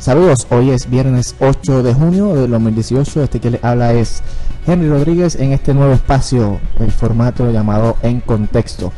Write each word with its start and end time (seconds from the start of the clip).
Saludos, 0.00 0.46
hoy 0.48 0.70
es 0.70 0.88
viernes 0.88 1.36
8 1.40 1.82
de 1.82 1.92
junio 1.92 2.34
de 2.34 2.48
2018. 2.48 3.22
Este 3.22 3.38
que 3.38 3.50
le 3.50 3.60
habla 3.62 3.92
es 3.92 4.22
Henry 4.66 4.88
Rodríguez 4.88 5.34
en 5.34 5.52
este 5.52 5.74
nuevo 5.74 5.92
espacio, 5.92 6.58
el 6.78 6.90
formato 6.90 7.50
llamado 7.50 7.98
En 8.02 8.20
Contexto. 8.20 8.94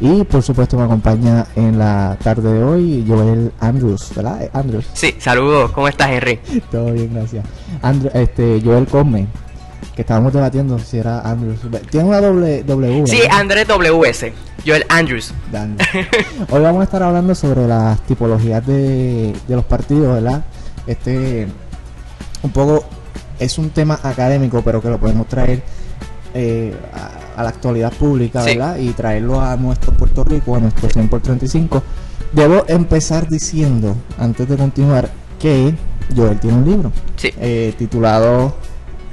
Y 0.00 0.24
por 0.24 0.42
supuesto 0.42 0.78
me 0.78 0.84
acompaña 0.84 1.46
en 1.56 1.78
la 1.78 2.16
tarde 2.24 2.54
de 2.54 2.64
hoy 2.64 3.04
Joel 3.06 3.52
Andrews, 3.60 4.14
¿verdad? 4.16 4.44
Eh, 4.44 4.50
Andrews. 4.54 4.86
Sí, 4.94 5.14
saludos, 5.18 5.72
¿cómo 5.72 5.88
estás, 5.88 6.08
Henry? 6.10 6.40
Todo 6.70 6.90
bien, 6.90 7.12
gracias. 7.12 7.44
Andrew, 7.82 8.10
este, 8.14 8.62
Joel 8.64 8.86
Come, 8.86 9.26
que 9.94 10.02
estábamos 10.02 10.32
debatiendo 10.32 10.78
si 10.78 10.98
era 10.98 11.20
Andrews. 11.20 11.60
Tiene 11.90 12.08
una 12.08 12.20
doble 12.20 12.62
W. 12.64 13.06
Sí, 13.06 13.20
Andrés 13.30 13.66
WS, 13.66 14.32
Joel 14.66 14.84
Andrews. 14.88 15.32
Hoy 16.50 16.60
vamos 16.62 16.80
a 16.80 16.84
estar 16.84 17.02
hablando 17.02 17.34
sobre 17.34 17.66
las 17.66 18.00
tipologías 18.02 18.66
de, 18.66 19.34
de 19.48 19.56
los 19.56 19.64
partidos, 19.64 20.14
¿verdad? 20.14 20.44
Este, 20.86 21.46
un 22.42 22.50
poco, 22.50 22.84
es 23.38 23.56
un 23.58 23.70
tema 23.70 23.98
académico, 24.02 24.62
pero 24.62 24.82
que 24.82 24.88
lo 24.90 24.98
podemos 24.98 25.26
traer 25.28 25.62
eh, 26.34 26.74
a, 27.36 27.40
a 27.40 27.42
la 27.42 27.48
actualidad 27.48 27.92
pública, 27.92 28.42
Sí. 28.42 28.50
¿verdad? 28.56 28.76
Y 28.78 28.90
traerlo 28.90 29.40
a 29.40 29.56
nuestro 29.56 29.92
Puerto 29.92 30.24
Rico, 30.24 30.56
a 30.56 30.60
nuestro 30.60 30.88
100 30.90 31.08
por 31.08 31.20
35. 31.22 31.82
Debo 32.32 32.64
empezar 32.68 33.28
diciendo, 33.28 33.96
antes 34.18 34.46
de 34.48 34.56
continuar, 34.56 35.08
que 35.38 35.74
Joel 36.14 36.38
tiene 36.38 36.56
un 36.58 36.64
libro 36.64 36.92
Sí. 37.16 37.30
eh, 37.38 37.74
titulado 37.78 38.54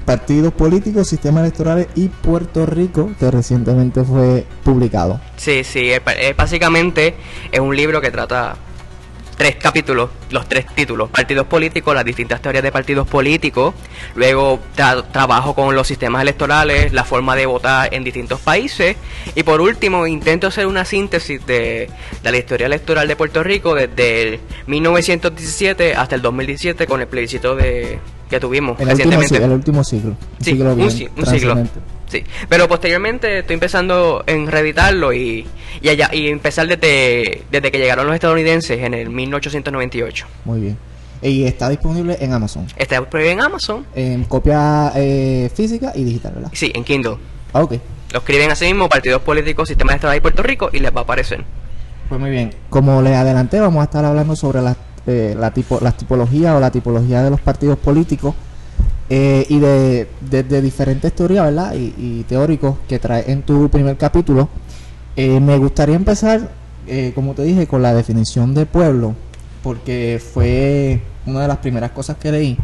Partidos 0.06 0.54
Políticos, 0.54 1.08
Sistemas 1.08 1.42
Electorales 1.44 1.88
y 1.96 2.08
Puerto 2.10 2.66
Rico, 2.66 3.12
que 3.20 3.32
recientemente 3.32 4.04
fue 4.04 4.46
publicado. 4.64 5.20
Sí, 5.38 5.64
sí, 5.64 5.92
es, 5.92 6.02
básicamente 6.36 7.16
es 7.52 7.60
un 7.60 7.76
libro 7.76 8.02
que 8.02 8.12
trata 8.12 8.56
tres 9.38 9.56
capítulos, 9.56 10.12
los 10.30 10.48
tres 10.48 10.68
títulos, 10.76 11.10
partidos 11.10 11.48
políticos, 11.48 11.96
las 11.96 12.06
distintas 12.06 12.40
teorías 12.40 12.62
de 12.64 12.72
partidos 12.72 13.08
políticos, 13.08 13.74
luego 14.16 14.60
tra- 14.78 15.04
trabajo 15.12 15.56
con 15.56 15.74
los 15.76 15.88
sistemas 15.88 16.22
electorales, 16.22 16.94
la 16.94 17.04
forma 17.04 17.36
de 17.36 17.48
votar 17.48 17.92
en 17.94 18.04
distintos 18.04 18.40
países 18.42 18.96
y 19.34 19.42
por 19.42 19.60
último 19.60 20.06
intento 20.06 20.48
hacer 20.48 20.68
una 20.68 20.86
síntesis 20.86 21.44
de, 21.48 21.90
de 22.22 22.32
la 22.32 22.38
historia 22.38 22.68
electoral 22.68 23.08
de 23.08 23.16
Puerto 23.16 23.42
Rico 23.42 23.74
desde 23.74 24.22
el 24.36 24.40
1917 24.68 25.96
hasta 25.96 26.16
el 26.16 26.22
2017 26.22 26.86
con 26.86 27.02
el 27.02 27.08
plebiscito 27.08 27.56
de 27.56 28.00
que 28.34 28.40
tuvimos 28.40 28.80
El 28.80 28.88
último, 28.90 28.92
recientemente. 28.92 29.38
si- 29.38 29.44
el 29.44 29.52
último 29.52 29.84
siglo. 29.84 30.10
Un 30.12 30.18
Sí, 30.40 30.52
siglo 30.52 30.72
un, 30.72 30.78
bien 30.78 30.92
si- 30.92 31.08
un 31.16 31.26
siglo. 31.26 31.58
Sí, 32.08 32.24
pero 32.50 32.68
posteriormente 32.68 33.40
estoy 33.40 33.56
empezando 33.56 34.24
en 34.28 34.48
reeditarlo 34.48 35.14
y, 35.14 35.48
y, 35.82 35.90
allá, 35.90 36.10
y 36.14 36.28
empezar 36.28 36.68
desde, 36.68 37.44
desde 37.52 37.72
que 37.72 37.78
llegaron 37.80 38.06
los 38.06 38.14
estadounidenses 38.14 38.80
en 38.80 38.94
el 38.94 39.10
1898. 39.10 40.26
Muy 40.46 40.60
bien. 40.62 40.78
Y 41.22 41.46
está 41.46 41.70
disponible 41.70 42.18
en 42.20 42.34
Amazon. 42.34 42.68
Está 42.76 43.00
disponible 43.00 43.32
en 43.32 43.42
Amazon, 43.42 43.86
En 43.96 44.26
copia 44.26 44.92
eh, 44.96 45.50
física 45.56 45.92
y 45.96 46.04
digital, 46.04 46.34
¿verdad? 46.36 46.50
sí, 46.54 46.72
en 46.76 46.84
Kindle. 46.84 47.16
Ah, 47.54 47.64
ok. 47.64 47.76
Lo 48.12 48.20
escriben 48.20 48.52
así 48.52 48.66
mismo, 48.66 48.90
partidos 48.90 49.22
políticos, 49.24 49.68
sistemas 49.70 49.94
electorales 49.94 50.18
de 50.18 50.22
Puerto 50.22 50.44
Rico 50.44 50.70
y 50.72 50.80
les 50.80 50.94
va 50.94 51.00
a 51.00 51.04
aparecer. 51.04 51.44
Pues 52.10 52.20
muy 52.22 52.30
bien. 52.30 52.54
Como 52.70 53.02
les 53.02 53.14
adelanté, 53.16 53.60
vamos 53.60 53.82
a 53.82 53.86
estar 53.86 54.04
hablando 54.06 54.36
sobre 54.36 54.62
las 54.62 54.76
eh, 55.08 55.36
la 55.38 55.52
tipo, 55.52 55.80
las 55.82 55.98
tipologías 55.98 56.56
o 56.56 56.60
la 56.60 56.72
tipología 56.72 57.22
de 57.24 57.30
los 57.30 57.42
partidos 57.42 57.78
políticos 57.78 58.36
eh, 59.10 59.46
y 59.50 59.60
de, 59.60 60.08
de- 60.30 60.62
diferentes 60.62 61.14
teorías, 61.14 61.46
¿verdad? 61.46 61.74
Y, 61.76 61.94
y 61.98 62.26
teóricos 62.28 62.78
que 62.88 63.00
trae 63.00 63.30
en 63.32 63.42
tu 63.42 63.70
primer 63.70 63.98
capítulo. 63.98 64.50
Eh, 65.16 65.40
me 65.40 65.58
gustaría 65.58 65.96
empezar, 65.96 66.50
eh, 66.88 67.12
como 67.14 67.34
te 67.34 67.44
dije, 67.44 67.68
con 67.68 67.82
la 67.82 67.94
definición 67.94 68.54
de 68.54 68.66
pueblo, 68.66 69.14
porque 69.62 70.22
fue 70.34 71.02
una 71.26 71.42
de 71.42 71.48
las 71.48 71.58
primeras 71.58 71.92
cosas 71.92 72.18
que 72.18 72.32
leí 72.32 72.58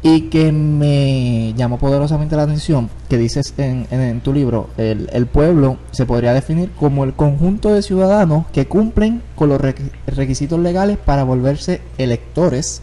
y 0.00 0.22
que 0.30 0.52
me 0.52 1.54
llamó 1.56 1.78
poderosamente 1.78 2.36
la 2.36 2.42
atención, 2.44 2.88
que 3.08 3.18
dices 3.18 3.52
en, 3.58 3.86
en- 3.90 4.00
en 4.00 4.20
tu 4.20 4.32
libro, 4.32 4.70
el, 4.76 5.08
el 5.12 5.26
pueblo 5.26 5.76
se 5.90 6.06
podría 6.06 6.32
definir 6.34 6.70
como 6.78 7.02
el 7.04 7.14
conjunto 7.14 7.72
de 7.72 7.82
ciudadanos 7.82 8.46
que 8.52 8.66
cumplen 8.66 9.22
con 9.34 9.48
los 9.48 9.60
requ- 9.60 9.90
requisitos 10.06 10.58
legales 10.60 10.98
para 10.98 11.24
volverse 11.24 11.80
electores 11.98 12.80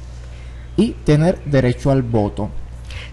y 0.75 0.91
tener 1.05 1.39
derecho 1.45 1.89
al 1.91 2.01
voto. 2.03 2.49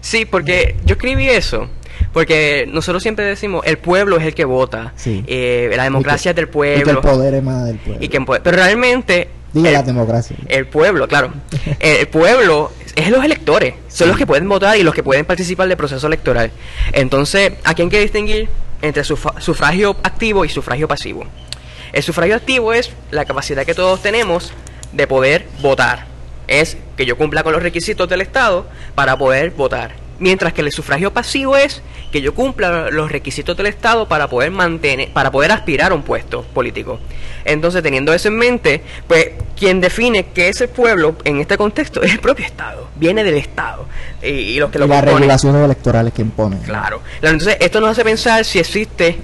Sí, 0.01 0.25
porque 0.25 0.75
yo 0.85 0.95
escribí 0.95 1.27
eso. 1.29 1.67
Porque 2.11 2.67
nosotros 2.71 3.01
siempre 3.03 3.23
decimos, 3.23 3.63
el 3.65 3.77
pueblo 3.77 4.17
es 4.17 4.25
el 4.25 4.33
que 4.33 4.43
vota. 4.45 4.91
Sí. 4.97 5.23
eh, 5.27 5.71
la 5.77 5.83
democracia 5.83 6.31
es 6.31 6.35
del 6.35 6.47
Y 6.47 6.51
que 6.51 6.73
el 6.79 6.83
pueblo. 6.83 7.01
poder 7.01 7.35
emana 7.35 7.63
del 7.65 7.77
pueblo. 7.77 8.03
Y 8.03 8.09
que 8.09 8.19
puede- 8.21 8.41
pero 8.41 8.57
realmente... 8.57 9.29
Digo 9.53 9.67
el- 9.67 9.73
la 9.73 9.83
democracia. 9.83 10.35
El 10.47 10.65
pueblo, 10.67 11.07
claro. 11.07 11.33
El 11.79 12.07
pueblo 12.07 12.71
es 12.95 13.09
los 13.09 13.23
electores. 13.23 13.75
Son 13.87 14.05
Sí. 14.05 14.09
los 14.09 14.17
que 14.17 14.25
pueden 14.27 14.47
votar 14.49 14.77
y 14.77 14.83
los 14.83 14.93
que 14.93 15.03
pueden 15.03 15.25
participar 15.25 15.67
del 15.67 15.77
proceso 15.77 16.07
electoral. 16.07 16.51
Entonces, 16.91 17.53
aquí 17.63 17.81
hay 17.83 17.89
que 17.89 17.99
distinguir 17.99 18.49
entre 18.81 19.03
sufra- 19.03 19.39
sufragio 19.39 19.95
activo 20.03 20.43
y 20.45 20.49
sufragio 20.49 20.87
pasivo. 20.87 21.25
El 21.91 22.03
sufragio 22.03 22.35
activo 22.35 22.73
es 22.73 22.91
la 23.11 23.25
capacidad 23.25 23.65
que 23.65 23.73
todos 23.75 24.01
tenemos 24.01 24.51
de 24.91 25.07
poder 25.07 25.47
votar. 25.61 26.05
Es 26.47 26.75
que 26.97 27.05
yo 27.05 27.15
cumpla 27.17 27.43
con 27.43 27.53
los 27.53 27.63
requisitos 27.63 28.09
del 28.09 28.21
Estado 28.21 28.67
para 28.95 29.17
poder 29.17 29.51
votar. 29.51 29.93
Mientras 30.23 30.53
que 30.53 30.61
el 30.61 30.71
sufragio 30.71 31.11
pasivo 31.11 31.57
es 31.57 31.81
que 32.09 32.21
yo 32.21 32.33
cumpla 32.33 32.89
los 32.89 33.11
requisitos 33.11 33.57
del 33.57 33.65
Estado 33.65 34.07
para 34.07 34.29
poder 34.29 34.51
mantener, 34.51 35.11
para 35.11 35.29
poder 35.31 35.51
aspirar 35.51 35.91
a 35.91 35.95
un 35.95 36.01
puesto 36.03 36.43
político. 36.43 36.97
Entonces, 37.43 37.83
teniendo 37.83 38.13
eso 38.13 38.29
en 38.29 38.37
mente, 38.37 38.81
pues 39.05 39.31
quien 39.59 39.81
define 39.81 40.27
qué 40.27 40.47
es 40.47 40.61
el 40.61 40.69
pueblo 40.69 41.17
en 41.25 41.41
este 41.41 41.57
contexto 41.57 42.01
es 42.01 42.13
el 42.13 42.19
propio 42.21 42.45
Estado, 42.45 42.87
viene 42.95 43.21
del 43.21 43.35
Estado. 43.35 43.85
Y, 44.21 44.27
y 44.27 44.59
los 44.59 44.71
que 44.71 44.79
lo 44.79 44.85
y 44.85 44.87
las 44.87 45.03
regulaciones 45.03 45.65
electorales 45.65 46.13
que 46.13 46.21
imponen. 46.21 46.59
Claro. 46.59 47.01
Entonces, 47.21 47.57
esto 47.59 47.81
nos 47.81 47.89
hace 47.89 48.05
pensar 48.05 48.45
si 48.45 48.59
existe 48.59 49.17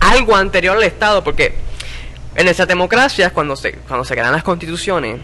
algo 0.00 0.36
anterior 0.36 0.76
al 0.76 0.82
Estado, 0.82 1.24
porque 1.24 1.54
en 2.34 2.44
nuestras 2.44 2.68
democracias, 2.68 3.32
cuando 3.32 3.56
se, 3.56 3.72
cuando 3.72 4.04
se 4.04 4.12
crean 4.12 4.32
las 4.32 4.42
constituciones, 4.42 5.18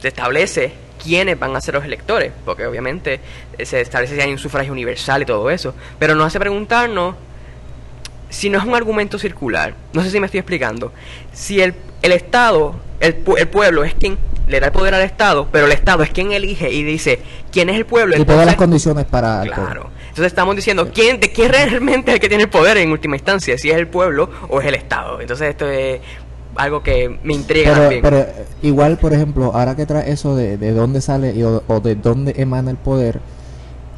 se 0.00 0.08
establece 0.08 0.72
quiénes 1.02 1.38
van 1.38 1.56
a 1.56 1.60
ser 1.60 1.74
los 1.74 1.84
electores, 1.84 2.32
porque 2.44 2.66
obviamente 2.66 3.20
eh, 3.58 3.66
se 3.66 3.80
establece 3.80 4.14
si 4.14 4.20
hay 4.20 4.30
un 4.30 4.38
sufragio 4.38 4.72
universal 4.72 5.22
y 5.22 5.24
todo 5.24 5.50
eso, 5.50 5.74
pero 5.98 6.14
nos 6.14 6.26
hace 6.26 6.38
preguntarnos 6.38 7.14
si 8.30 8.48
no 8.48 8.58
es 8.58 8.64
un 8.64 8.74
argumento 8.74 9.18
circular, 9.18 9.74
no 9.92 10.02
sé 10.02 10.10
si 10.10 10.20
me 10.20 10.26
estoy 10.26 10.38
explicando, 10.40 10.92
si 11.32 11.60
el, 11.60 11.74
el 12.00 12.12
Estado, 12.12 12.76
el, 13.00 13.22
el 13.36 13.48
pueblo 13.48 13.84
es 13.84 13.94
quien 13.94 14.16
le 14.46 14.60
da 14.60 14.66
el 14.66 14.72
poder 14.72 14.94
al 14.94 15.02
Estado, 15.02 15.48
pero 15.50 15.66
el 15.66 15.72
Estado 15.72 16.02
es 16.02 16.10
quien 16.10 16.32
elige 16.32 16.70
y 16.70 16.82
dice 16.82 17.20
quién 17.50 17.68
es 17.68 17.76
el 17.76 17.86
pueblo. 17.86 18.16
Y 18.16 18.24
todas 18.24 18.46
las 18.46 18.56
condiciones 18.56 19.04
para... 19.04 19.42
Claro. 19.42 19.90
Entonces 20.02 20.26
estamos 20.26 20.54
diciendo 20.56 20.90
quién, 20.92 21.20
de 21.20 21.32
quién 21.32 21.50
realmente 21.50 22.10
es 22.10 22.16
el 22.16 22.20
que 22.20 22.28
tiene 22.28 22.44
el 22.44 22.50
poder 22.50 22.76
en 22.76 22.90
última 22.92 23.16
instancia, 23.16 23.56
si 23.56 23.70
es 23.70 23.76
el 23.76 23.86
pueblo 23.86 24.28
o 24.48 24.60
es 24.60 24.66
el 24.66 24.74
Estado. 24.74 25.20
Entonces 25.22 25.48
esto 25.48 25.66
es 25.70 26.00
algo 26.56 26.82
que 26.82 27.18
me 27.22 27.34
intriga 27.34 27.70
Pero, 27.70 27.80
también. 27.82 28.02
pero, 28.02 28.16
eh, 28.18 28.46
igual, 28.62 28.98
por 28.98 29.12
ejemplo, 29.12 29.52
ahora 29.54 29.74
que 29.74 29.86
trae 29.86 30.10
eso 30.10 30.36
de, 30.36 30.56
de 30.58 30.72
dónde 30.72 31.00
sale 31.00 31.34
y 31.34 31.42
o, 31.42 31.62
o 31.66 31.80
de 31.80 31.94
dónde 31.96 32.34
emana 32.36 32.70
el 32.70 32.76
poder, 32.76 33.20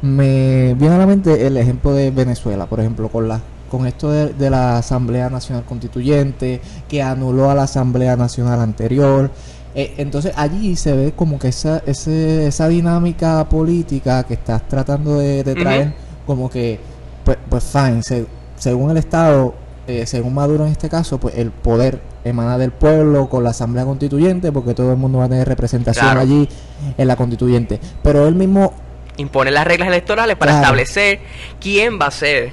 me 0.01 0.73
viene 0.75 0.95
a 0.95 0.97
la 0.97 1.05
mente 1.07 1.47
el 1.47 1.57
ejemplo 1.57 1.93
de 1.93 2.11
Venezuela, 2.11 2.65
por 2.67 2.79
ejemplo, 2.79 3.09
con 3.09 3.27
la 3.27 3.41
con 3.69 3.87
esto 3.87 4.09
de, 4.11 4.29
de 4.33 4.49
la 4.49 4.77
Asamblea 4.77 5.29
Nacional 5.29 5.65
Constituyente, 5.65 6.61
que 6.87 7.01
anuló 7.01 7.49
a 7.49 7.55
la 7.55 7.63
Asamblea 7.63 8.15
Nacional 8.15 8.61
anterior. 8.61 9.31
Eh, 9.73 9.95
entonces 9.97 10.31
allí 10.37 10.75
se 10.77 10.93
ve 10.93 11.13
como 11.13 11.39
que 11.39 11.49
esa, 11.49 11.81
ese, 11.85 12.47
esa 12.47 12.67
dinámica 12.69 13.43
política 13.49 14.23
que 14.23 14.35
estás 14.35 14.65
tratando 14.69 15.17
de, 15.17 15.43
de 15.43 15.55
traer, 15.55 15.93
como 16.25 16.49
que, 16.49 16.79
pues, 17.25 17.37
pues 17.49 17.63
fine, 17.65 18.01
se- 18.03 18.27
según 18.55 18.91
el 18.91 18.97
Estado, 18.97 19.55
eh, 19.87 20.05
según 20.05 20.33
Maduro 20.33 20.65
en 20.65 20.71
este 20.71 20.89
caso, 20.89 21.19
pues 21.19 21.35
el 21.37 21.51
poder 21.51 22.01
emana 22.23 22.57
del 22.57 22.71
pueblo 22.71 23.29
con 23.29 23.43
la 23.43 23.51
Asamblea 23.51 23.85
Constituyente, 23.85 24.51
porque 24.51 24.73
todo 24.73 24.91
el 24.91 24.97
mundo 24.97 25.19
va 25.19 25.25
a 25.25 25.29
tener 25.29 25.47
representación 25.47 26.05
Claro. 26.05 26.21
allí 26.21 26.49
en 26.97 27.07
la 27.07 27.15
Constituyente. 27.15 27.79
Pero 28.03 28.27
él 28.27 28.35
mismo 28.35 28.73
Impone 29.17 29.49
las 29.49 29.65
reglas 29.65 29.87
electorales 29.87 30.35
para 30.35 30.51
Claro. 30.51 30.63
establecer 30.65 31.19
quién 31.61 31.97
va 32.01 32.07
a 32.07 32.11
ser 32.11 32.51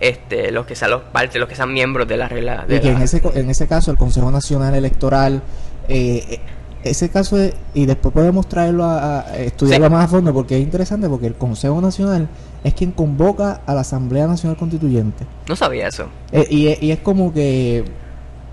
este 0.00 0.52
los 0.52 0.64
que 0.66 0.76
sean 0.76 0.92
los 0.92 1.02
partes, 1.02 1.40
los 1.40 1.48
que 1.48 1.56
sean 1.56 1.72
miembros 1.72 2.06
de 2.06 2.16
la 2.16 2.28
regla. 2.28 2.64
De 2.68 2.76
y 2.76 2.80
que 2.80 2.92
la- 2.92 2.98
en 2.98 3.02
ese, 3.02 3.20
en 3.34 3.50
ese 3.50 3.66
caso 3.66 3.90
el 3.90 3.96
Consejo 3.96 4.30
Nacional 4.30 4.74
Electoral, 4.76 5.42
eh, 5.88 6.24
eh, 6.30 6.40
ese 6.84 7.08
caso, 7.08 7.36
y 7.72 7.86
después 7.86 8.12
podemos 8.14 8.46
traerlo 8.48 8.84
a, 8.84 9.20
a 9.22 9.36
estudiarlo 9.38 9.86
Sí. 9.86 9.92
más 9.92 10.04
a 10.04 10.08
fondo, 10.08 10.32
porque 10.34 10.56
es 10.56 10.62
interesante, 10.62 11.08
porque 11.08 11.26
el 11.26 11.34
Consejo 11.34 11.80
Nacional 11.80 12.28
es 12.64 12.74
quien 12.74 12.90
convoca 12.92 13.60
a 13.66 13.74
la 13.74 13.82
Asamblea 13.82 14.26
Nacional 14.26 14.56
Constituyente. 14.56 15.24
No 15.48 15.54
sabía 15.54 15.86
eso. 15.88 16.08
Eh, 16.32 16.46
y, 16.50 16.68
es- 16.68 16.82
y 16.82 16.90
es 16.90 16.98
como 16.98 17.32
que, 17.32 17.84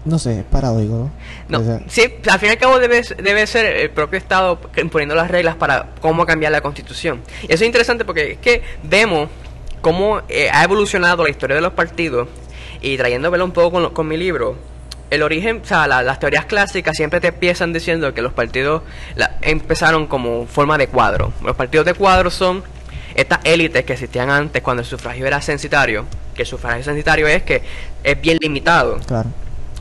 no 0.05 0.19
sé, 0.19 0.39
es 0.39 0.43
paradójico, 0.45 0.93
¿no? 0.95 1.11
No, 1.49 1.59
O 1.59 1.63
sea, 1.63 1.81
sí, 1.87 2.03
al 2.29 2.39
fin 2.39 2.49
y 2.49 2.51
al 2.51 2.57
cabo 2.57 2.77
debe, 2.79 3.01
debe 3.23 3.47
ser 3.47 3.65
el 3.77 3.89
propio 3.89 4.17
Estado 4.19 4.59
imponiendo 4.77 5.15
las 5.15 5.31
reglas 5.31 5.55
para 5.55 5.89
cómo 6.01 6.25
cambiar 6.25 6.51
la 6.51 6.61
Constitución. 6.61 7.21
Y 7.43 7.45
eso 7.53 7.63
es 7.63 7.67
interesante 7.67 8.03
porque 8.05 8.33
es 8.33 8.37
que 8.39 8.61
vemos 8.83 9.29
cómo 9.81 10.21
eh, 10.29 10.49
ha 10.53 10.63
evolucionado 10.63 11.23
la 11.23 11.29
historia 11.29 11.55
de 11.55 11.61
los 11.61 11.73
partidos 11.73 12.27
y 12.81 12.97
trayéndolo 12.97 13.43
un 13.45 13.51
poco 13.51 13.71
con, 13.71 13.93
con 13.93 14.07
mi 14.07 14.17
libro, 14.17 14.55
el 15.09 15.23
origen, 15.23 15.61
o 15.63 15.65
sea, 15.67 15.87
la- 15.87 16.03
las 16.03 16.19
teorías 16.19 16.45
clásicas 16.45 16.95
siempre 16.97 17.19
te 17.19 17.27
empiezan 17.27 17.73
diciendo 17.73 18.13
que 18.13 18.21
los 18.21 18.33
partidos 18.33 18.81
la- 19.15 19.37
empezaron 19.41 20.07
como 20.07 20.45
forma 20.47 20.77
de 20.77 20.87
cuadro. 20.87 21.31
Los 21.43 21.55
partidos 21.55 21.85
de 21.85 21.93
cuadro 21.93 22.29
son 22.31 22.63
estas 23.15 23.39
élites 23.43 23.83
que 23.85 23.93
existían 23.93 24.29
antes 24.29 24.61
cuando 24.61 24.81
el 24.81 24.87
sufragio 24.87 25.25
era 25.27 25.41
censitario, 25.41 26.05
que 26.35 26.43
el 26.43 26.47
sufragio 26.47 26.83
censitario 26.83 27.27
es 27.27 27.43
que 27.43 27.61
es 28.03 28.21
bien 28.21 28.37
limitado. 28.41 28.99
Claro. 29.05 29.29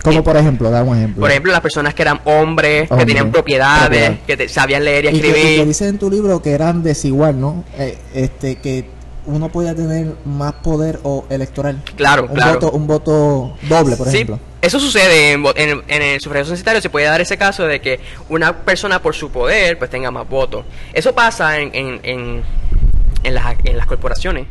Como 0.03 0.25
por 0.25 0.37
ejemplo, 0.37 0.71
damos 0.71 0.97
ejemplo. 0.97 1.21
Por 1.21 1.31
ejemplo, 1.31 1.53
las 1.53 1.61
personas 1.61 1.93
que 1.93 2.01
eran 2.03 2.21
hombres, 2.25 2.89
que 2.89 3.05
tenían 3.05 3.31
propiedades, 3.31 3.87
propiedad. 3.89 4.27
que 4.27 4.37
te- 4.39 4.49
sabían 4.49 4.83
leer 4.85 5.05
y 5.05 5.09
y 5.09 5.11
que, 5.11 5.17
y 5.27 5.31
escribir. 5.31 5.59
que 5.61 5.67
dice 5.67 5.89
en 5.89 5.99
tu 5.99 6.11
libro 6.11 6.41
que 6.41 6.53
eran 6.53 6.83
desigual, 6.83 7.39
¿no? 7.39 7.65
Eh, 7.79 7.99
este 8.15 8.57
que 8.57 8.87
uno 9.27 9.51
podía 9.51 9.75
tener 9.75 10.15
más 10.25 10.55
poder 10.55 11.01
o 11.03 11.27
electoral. 11.29 11.83
Claro, 11.97 12.23
un 12.23 12.35
claro. 12.35 12.55
voto 12.55 12.71
un 12.71 12.87
voto 12.87 13.57
doble, 13.69 13.97
por 13.97 14.09
Sí, 14.09 14.15
ejemplo. 14.17 14.41
eso 14.63 14.81
sucede 14.81 15.33
en, 15.33 15.45
en- 15.57 15.83
en 15.87 16.03
el 16.03 16.21
sufragio 16.23 16.47
censitario. 16.47 16.81
Se 16.81 16.89
puede 16.89 17.05
dar 17.05 17.21
ese 17.21 17.37
caso 17.37 17.67
de 17.67 17.83
que 17.83 18.01
una 18.31 18.57
persona 18.57 19.03
por 19.03 19.15
su 19.15 19.31
poder 19.31 19.79
pues 19.79 19.91
tenga 19.91 20.11
más 20.11 20.27
votos. 20.27 20.65
Eso 20.95 21.15
pasa 21.15 21.59
en, 21.59 21.71
en, 21.75 22.01
en, 22.05 22.43
en 23.25 23.35
las, 23.35 23.57
en 23.65 23.77
las 23.77 23.87
corporaciones. 23.87 24.47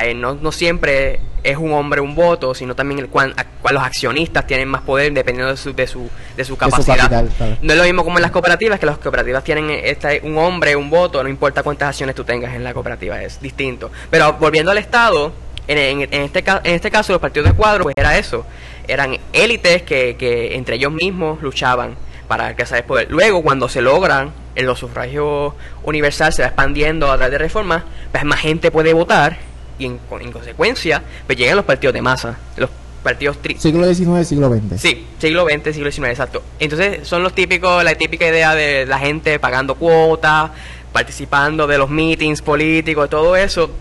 Eh, 0.00 0.14
no, 0.14 0.34
no 0.34 0.50
siempre 0.52 1.20
es 1.42 1.56
un 1.58 1.72
hombre 1.72 2.00
un 2.00 2.14
voto, 2.14 2.54
sino 2.54 2.74
también 2.74 3.00
el 3.00 3.08
cuan, 3.08 3.34
a- 3.36 3.44
cual 3.44 3.74
los 3.74 3.82
accionistas 3.82 4.46
tienen 4.46 4.68
más 4.68 4.80
poder 4.82 5.12
dependiendo 5.12 5.50
de 5.50 5.56
su, 5.58 5.74
de 5.74 5.86
su, 5.86 6.08
de 6.36 6.44
su 6.44 6.56
capacidad. 6.56 6.96
capital, 6.96 7.28
claro. 7.36 7.56
No 7.60 7.72
es 7.72 7.78
lo 7.78 7.84
mismo 7.84 8.04
como 8.04 8.16
en 8.18 8.22
las 8.22 8.30
cooperativas, 8.30 8.78
que 8.78 8.86
las 8.86 8.98
cooperativas 8.98 9.42
tienen 9.44 9.68
este, 9.70 10.20
un 10.22 10.38
hombre, 10.38 10.74
un 10.76 10.88
voto, 10.88 11.22
no 11.22 11.28
importa 11.28 11.62
cuántas 11.62 11.88
acciones 11.90 12.14
tú 12.14 12.24
tengas 12.24 12.54
en 12.54 12.64
la 12.64 12.72
cooperativa, 12.72 13.20
es 13.20 13.40
distinto. 13.42 13.90
Pero 14.10 14.34
volviendo 14.34 14.70
al 14.70 14.78
Estado, 14.78 15.32
en, 15.66 15.76
en- 15.78 16.14
en 16.14 16.22
este, 16.22 16.44
en 16.46 16.74
este 16.74 16.90
caso 16.90 17.12
los 17.12 17.20
partidos 17.20 17.48
de 17.50 17.54
cuadro, 17.54 17.82
pues 17.84 17.94
era 17.98 18.16
eso, 18.16 18.46
eran 18.88 19.18
élites 19.32 19.82
que, 19.82 20.16
que 20.16 20.54
entre 20.54 20.76
ellos 20.76 20.92
mismos 20.92 21.42
luchaban 21.42 21.96
para 22.30 22.46
alcanzar 22.46 22.78
el 22.78 22.84
poder. 22.84 23.10
Luego, 23.10 23.42
cuando 23.42 23.68
se 23.68 23.82
logran, 23.82 24.30
en 24.54 24.64
los 24.64 24.78
sufragios 24.78 25.52
universal 25.82 26.32
se 26.32 26.42
va 26.42 26.48
expandiendo 26.48 27.10
a 27.10 27.16
través 27.16 27.32
de 27.32 27.38
reformas, 27.38 27.82
pues 28.12 28.24
más 28.24 28.38
gente 28.38 28.70
puede 28.70 28.92
votar 28.92 29.36
y 29.80 29.86
en, 29.86 29.98
en 30.20 30.30
consecuencia, 30.30 31.02
pues 31.26 31.36
llegan 31.36 31.56
los 31.56 31.64
partidos 31.64 31.92
de 31.92 32.02
masa, 32.02 32.38
los 32.56 32.70
partidos 33.02 33.36
tri- 33.42 33.58
Siglo 33.58 33.84
XIX, 33.92 34.24
siglo 34.28 34.48
XX. 34.48 34.80
Sí, 34.80 35.06
siglo 35.18 35.44
XX, 35.44 35.74
siglo 35.74 35.90
XIX, 35.90 36.08
exacto. 36.10 36.44
Entonces 36.60 37.08
son 37.08 37.24
los 37.24 37.34
típicos, 37.34 37.82
la 37.82 37.96
típica 37.96 38.28
idea 38.28 38.54
de 38.54 38.86
la 38.86 39.00
gente 39.00 39.40
pagando 39.40 39.74
cuotas, 39.74 40.52
participando 40.92 41.66
de 41.66 41.78
los 41.78 41.90
meetings 41.90 42.42
políticos, 42.42 43.10
todo 43.10 43.34
eso. 43.34 43.72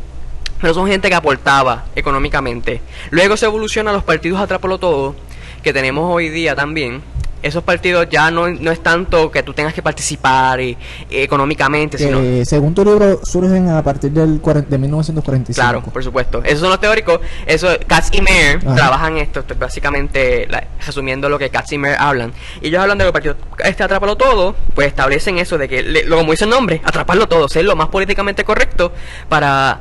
Pero 0.60 0.74
son 0.74 0.88
gente 0.88 1.08
que 1.08 1.16
aportaba 1.16 1.86
económicamente. 1.96 2.82
Luego 3.12 3.38
se 3.38 3.46
evoluciona 3.46 3.92
a 3.92 3.94
los 3.94 4.04
partidos 4.04 4.42
atrápalo 4.42 4.80
todo, 4.80 5.16
que 5.62 5.72
tenemos 5.72 6.12
hoy 6.12 6.30
día 6.30 6.56
también. 6.56 7.02
Esos 7.42 7.64
partidos 7.64 8.08
ya 8.10 8.30
no, 8.32 8.50
no 8.50 8.70
es 8.72 8.82
tanto 8.84 9.32
que 9.32 9.44
tú 9.44 9.54
tengas 9.54 9.74
que 9.74 9.82
participar 9.82 10.60
y, 10.60 10.78
y 11.10 11.18
económicamente, 11.18 11.98
Que, 11.98 12.04
sino 12.06 12.20
según 12.46 12.74
tu 12.76 12.84
libro 12.84 13.20
surgen 13.24 13.70
a 13.70 13.82
partir 13.82 14.12
del 14.12 14.42
cuaren- 14.42 14.68
de 14.68 14.78
1945. 14.78 15.56
Claro, 15.56 15.82
por 15.84 16.04
supuesto. 16.04 16.42
Esos 16.44 16.60
son 16.60 16.70
los 16.70 16.80
teóricos. 16.80 17.20
Eso, 17.46 17.68
Katz 17.88 18.10
y 18.12 18.22
Mayer 18.22 18.58
Ajá. 18.66 18.76
trabajan 18.76 19.18
esto, 19.18 19.40
esto 19.40 19.54
es 19.54 19.60
básicamente 19.60 20.48
la- 20.48 20.66
resumiendo 20.86 21.30
lo 21.30 21.40
que 21.40 21.50
Katz 21.50 21.72
y 21.74 21.78
Mayer 21.78 21.98
hablan. 22.00 22.34
Y 22.62 22.68
ellos 22.68 22.82
hablan 22.82 22.98
de 22.98 23.06
los 23.06 23.14
partidos, 23.14 23.38
este 23.64 23.84
atrápalo 23.84 24.18
todo, 24.18 24.56
pues 24.76 24.88
establecen 24.88 25.38
eso 25.38 25.58
de 25.58 25.70
que, 25.70 25.82
le- 25.82 26.08
como 26.10 26.32
dice 26.32 26.44
el 26.44 26.50
nombre, 26.50 26.82
atraparlo 26.84 27.28
todo, 27.28 27.48
ser 27.48 27.64
lo 27.66 27.76
más 27.76 27.88
políticamente 27.88 28.44
correcto 28.44 28.92
para 29.30 29.80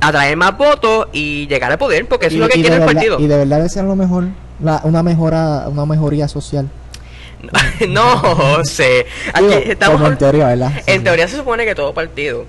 atraer 0.00 0.36
más 0.36 0.56
votos 0.56 1.08
y 1.12 1.46
llegar 1.48 1.70
al 1.72 1.78
poder, 1.78 2.06
porque 2.06 2.26
eso 2.26 2.36
Y- 2.36 2.38
es 2.38 2.40
lo 2.42 2.48
que 2.48 2.54
quiere 2.54 2.74
el 2.74 2.80
verdad- 2.80 2.94
partido. 2.94 3.20
Y 3.20 3.26
de 3.26 3.36
verdad 3.36 3.60
desean 3.62 3.88
lo 3.88 3.96
mejor, 3.96 4.24
la- 4.62 4.80
una 4.84 5.02
mejora, 5.02 5.64
una 5.68 5.84
mejoría 5.86 6.28
social. 6.28 6.68
no 7.88 8.64
sé. 8.64 9.06
Aquí 9.32 9.46
Digo, 9.46 9.58
estamos 9.64 9.96
como 9.98 10.10
en 10.12 10.18
teoría, 10.18 10.46
¿verdad? 10.48 10.72
Sí, 10.76 10.82
En 10.86 10.98
sí. 10.98 11.04
teoría 11.04 11.28
se 11.28 11.36
supone 11.36 11.64
que 11.64 11.74
todo 11.74 11.92
partido, 11.94 12.44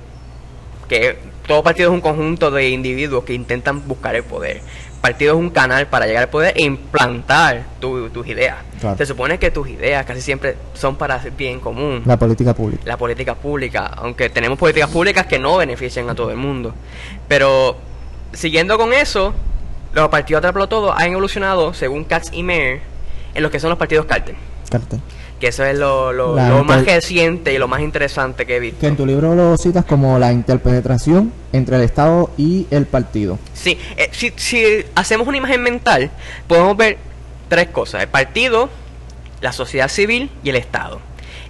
que 0.87 1.17
todo 1.47 1.63
partido 1.63 1.89
es 1.89 1.93
un 1.93 2.01
conjunto 2.01 2.51
de 2.51 2.69
individuos 2.69 3.23
que 3.23 3.33
intentan 3.33 3.87
buscar 3.87 4.15
el 4.15 4.23
poder. 4.23 4.61
Partido 5.01 5.33
es 5.33 5.39
un 5.39 5.49
canal 5.49 5.87
para 5.87 6.05
llegar 6.05 6.23
al 6.23 6.29
poder 6.29 6.53
e 6.55 6.61
implantar 6.63 7.63
tu- 7.79 8.09
tus 8.11 8.27
ideas. 8.27 8.57
Claro. 8.79 8.97
Se 8.97 9.05
supone 9.07 9.39
que 9.39 9.49
tus 9.49 9.67
ideas 9.67 10.05
casi 10.05 10.21
siempre 10.21 10.55
son 10.75 10.95
para 10.95 11.15
el 11.23 11.31
bien 11.31 11.59
común. 11.59 12.03
La 12.05 12.17
política 12.19 12.53
pública. 12.53 12.83
La 12.85 12.97
política 12.97 13.33
pública, 13.33 13.87
aunque 13.97 14.29
tenemos 14.29 14.59
políticas 14.59 14.89
públicas 14.91 15.25
que 15.25 15.39
no 15.39 15.57
benefician 15.57 16.07
a 16.09 16.13
todo 16.13 16.29
el 16.29 16.37
mundo. 16.37 16.75
Pero 17.27 17.77
siguiendo 18.33 18.77
con 18.77 18.93
eso, 18.93 19.33
los 19.93 20.07
partidos 20.09 20.37
atraplo 20.39 20.67
todo 20.67 20.93
han 20.95 21.11
evolucionado, 21.11 21.73
según 21.73 22.03
Katz 22.03 22.29
y 22.31 22.43
Mayer, 22.43 22.81
en 23.33 23.41
lo 23.41 23.49
que 23.49 23.59
son 23.59 23.71
los 23.71 23.79
partidos 23.79 24.05
cártel. 24.05 24.35
Que 25.39 25.47
eso 25.47 25.63
es 25.65 25.75
lo, 25.77 26.13
lo- 26.13 26.35
lo 26.49 26.63
más 26.63 26.85
reciente 26.85 27.51
y 27.53 27.57
lo 27.57 27.67
más 27.67 27.81
interesante 27.81 28.45
que 28.45 28.57
he 28.57 28.59
visto. 28.59 28.79
Que 28.79 28.87
en 28.87 28.95
tu 28.95 29.05
libro 29.07 29.33
lo 29.33 29.57
citas 29.57 29.85
como 29.85 30.19
la 30.19 30.31
interpenetración 30.31 31.33
entre 31.51 31.77
el 31.77 31.81
Estado 31.81 32.29
y 32.37 32.67
el 32.69 32.85
partido. 32.85 33.39
Sí, 33.53 33.77
eh, 33.97 34.09
si, 34.11 34.31
si 34.35 34.85
hacemos 34.93 35.27
una 35.27 35.37
imagen 35.37 35.63
mental, 35.63 36.11
podemos 36.47 36.77
ver 36.77 36.97
tres 37.49 37.69
cosas: 37.69 38.03
el 38.03 38.07
partido, 38.07 38.69
la 39.41 39.51
sociedad 39.51 39.87
civil 39.89 40.29
y 40.43 40.49
el 40.51 40.57
Estado. 40.57 41.01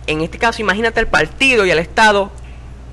En 0.07 0.21
este 0.21 0.37
caso, 0.37 0.61
imagínate 0.61 0.99
el 1.01 1.07
partido 1.07 1.65
y 1.65 1.71
el 1.71 1.79
Estado 1.79 2.31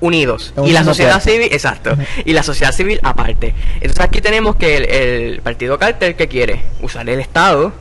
unidos 0.01 0.53
y 0.65 0.71
la 0.71 0.83
sociedad 0.83 1.21
civil, 1.21 1.47
exacto, 1.51 1.97
y 2.25 2.33
la 2.33 2.43
sociedad 2.43 2.71
civil 2.73 2.99
aparte. 3.03 3.53
Entonces 3.75 3.99
aquí 4.01 4.21
tenemos 4.21 4.55
que 4.57 4.77
el, 4.77 4.85
el 4.85 5.41
partido 5.41 5.77
cártel 5.79 6.15
que 6.15 6.27
quiere 6.27 6.61
usar 6.81 7.09
el 7.09 7.19
Estado 7.19 7.71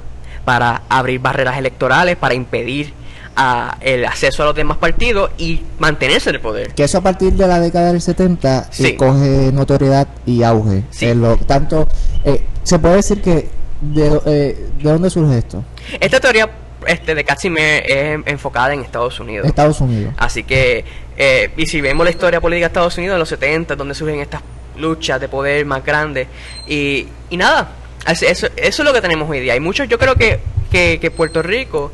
para 0.48 0.80
abrir 0.88 1.20
barreras 1.20 1.58
electorales, 1.58 2.16
para 2.16 2.32
impedir 2.32 2.94
a 3.36 3.76
el 3.82 4.06
acceso 4.06 4.42
a 4.42 4.46
los 4.46 4.54
demás 4.54 4.78
partidos 4.78 5.30
y 5.36 5.60
mantenerse 5.78 6.30
en 6.30 6.36
el 6.36 6.40
poder. 6.40 6.72
Que 6.72 6.84
eso 6.84 6.96
a 6.96 7.00
partir 7.02 7.34
de 7.34 7.46
la 7.46 7.60
década 7.60 7.92
del 7.92 8.00
70 8.00 8.60
eh, 8.60 8.62
Sí. 8.70 8.96
coge 8.96 9.50
notoriedad 9.52 10.08
y 10.24 10.42
auge. 10.44 10.84
Sí. 10.88 11.04
En 11.04 11.20
lo, 11.20 11.36
tanto, 11.36 11.86
eh, 12.24 12.46
se 12.62 12.78
puede 12.78 12.96
decir 12.96 13.20
que 13.20 13.50
de, 13.82 14.20
eh, 14.24 14.70
¿de 14.82 14.90
dónde 14.90 15.10
surge 15.10 15.36
esto? 15.36 15.62
Esta 16.00 16.18
teoría 16.18 16.48
este, 16.86 17.14
de 17.14 17.24
Katzimer 17.24 17.84
es 17.86 18.18
enfocada 18.24 18.72
en 18.72 18.80
Estados 18.80 19.20
Unidos. 19.20 19.46
Estados 19.46 19.82
Unidos. 19.82 20.14
Así 20.16 20.44
que, 20.44 20.82
eh, 21.18 21.50
y 21.58 21.66
si 21.66 21.82
vemos 21.82 22.04
la 22.06 22.10
historia 22.10 22.40
política 22.40 22.68
de 22.68 22.68
Estados 22.68 22.96
Unidos 22.96 23.16
en 23.16 23.20
los 23.20 23.28
70, 23.28 23.76
donde 23.76 23.94
surgen 23.94 24.20
estas 24.20 24.40
luchas 24.78 25.20
de 25.20 25.28
poder 25.28 25.66
más 25.66 25.84
grandes, 25.84 26.26
y, 26.66 27.06
y 27.28 27.36
nada, 27.36 27.68
eso, 28.12 28.26
eso 28.28 28.48
es 28.56 28.78
lo 28.80 28.92
que 28.92 29.00
tenemos 29.00 29.28
hoy 29.28 29.40
día. 29.40 29.52
Hay 29.54 29.60
muchos, 29.60 29.88
yo 29.88 29.98
creo 29.98 30.14
que, 30.14 30.40
que, 30.70 30.98
que 31.00 31.10
Puerto 31.10 31.42
Rico 31.42 31.92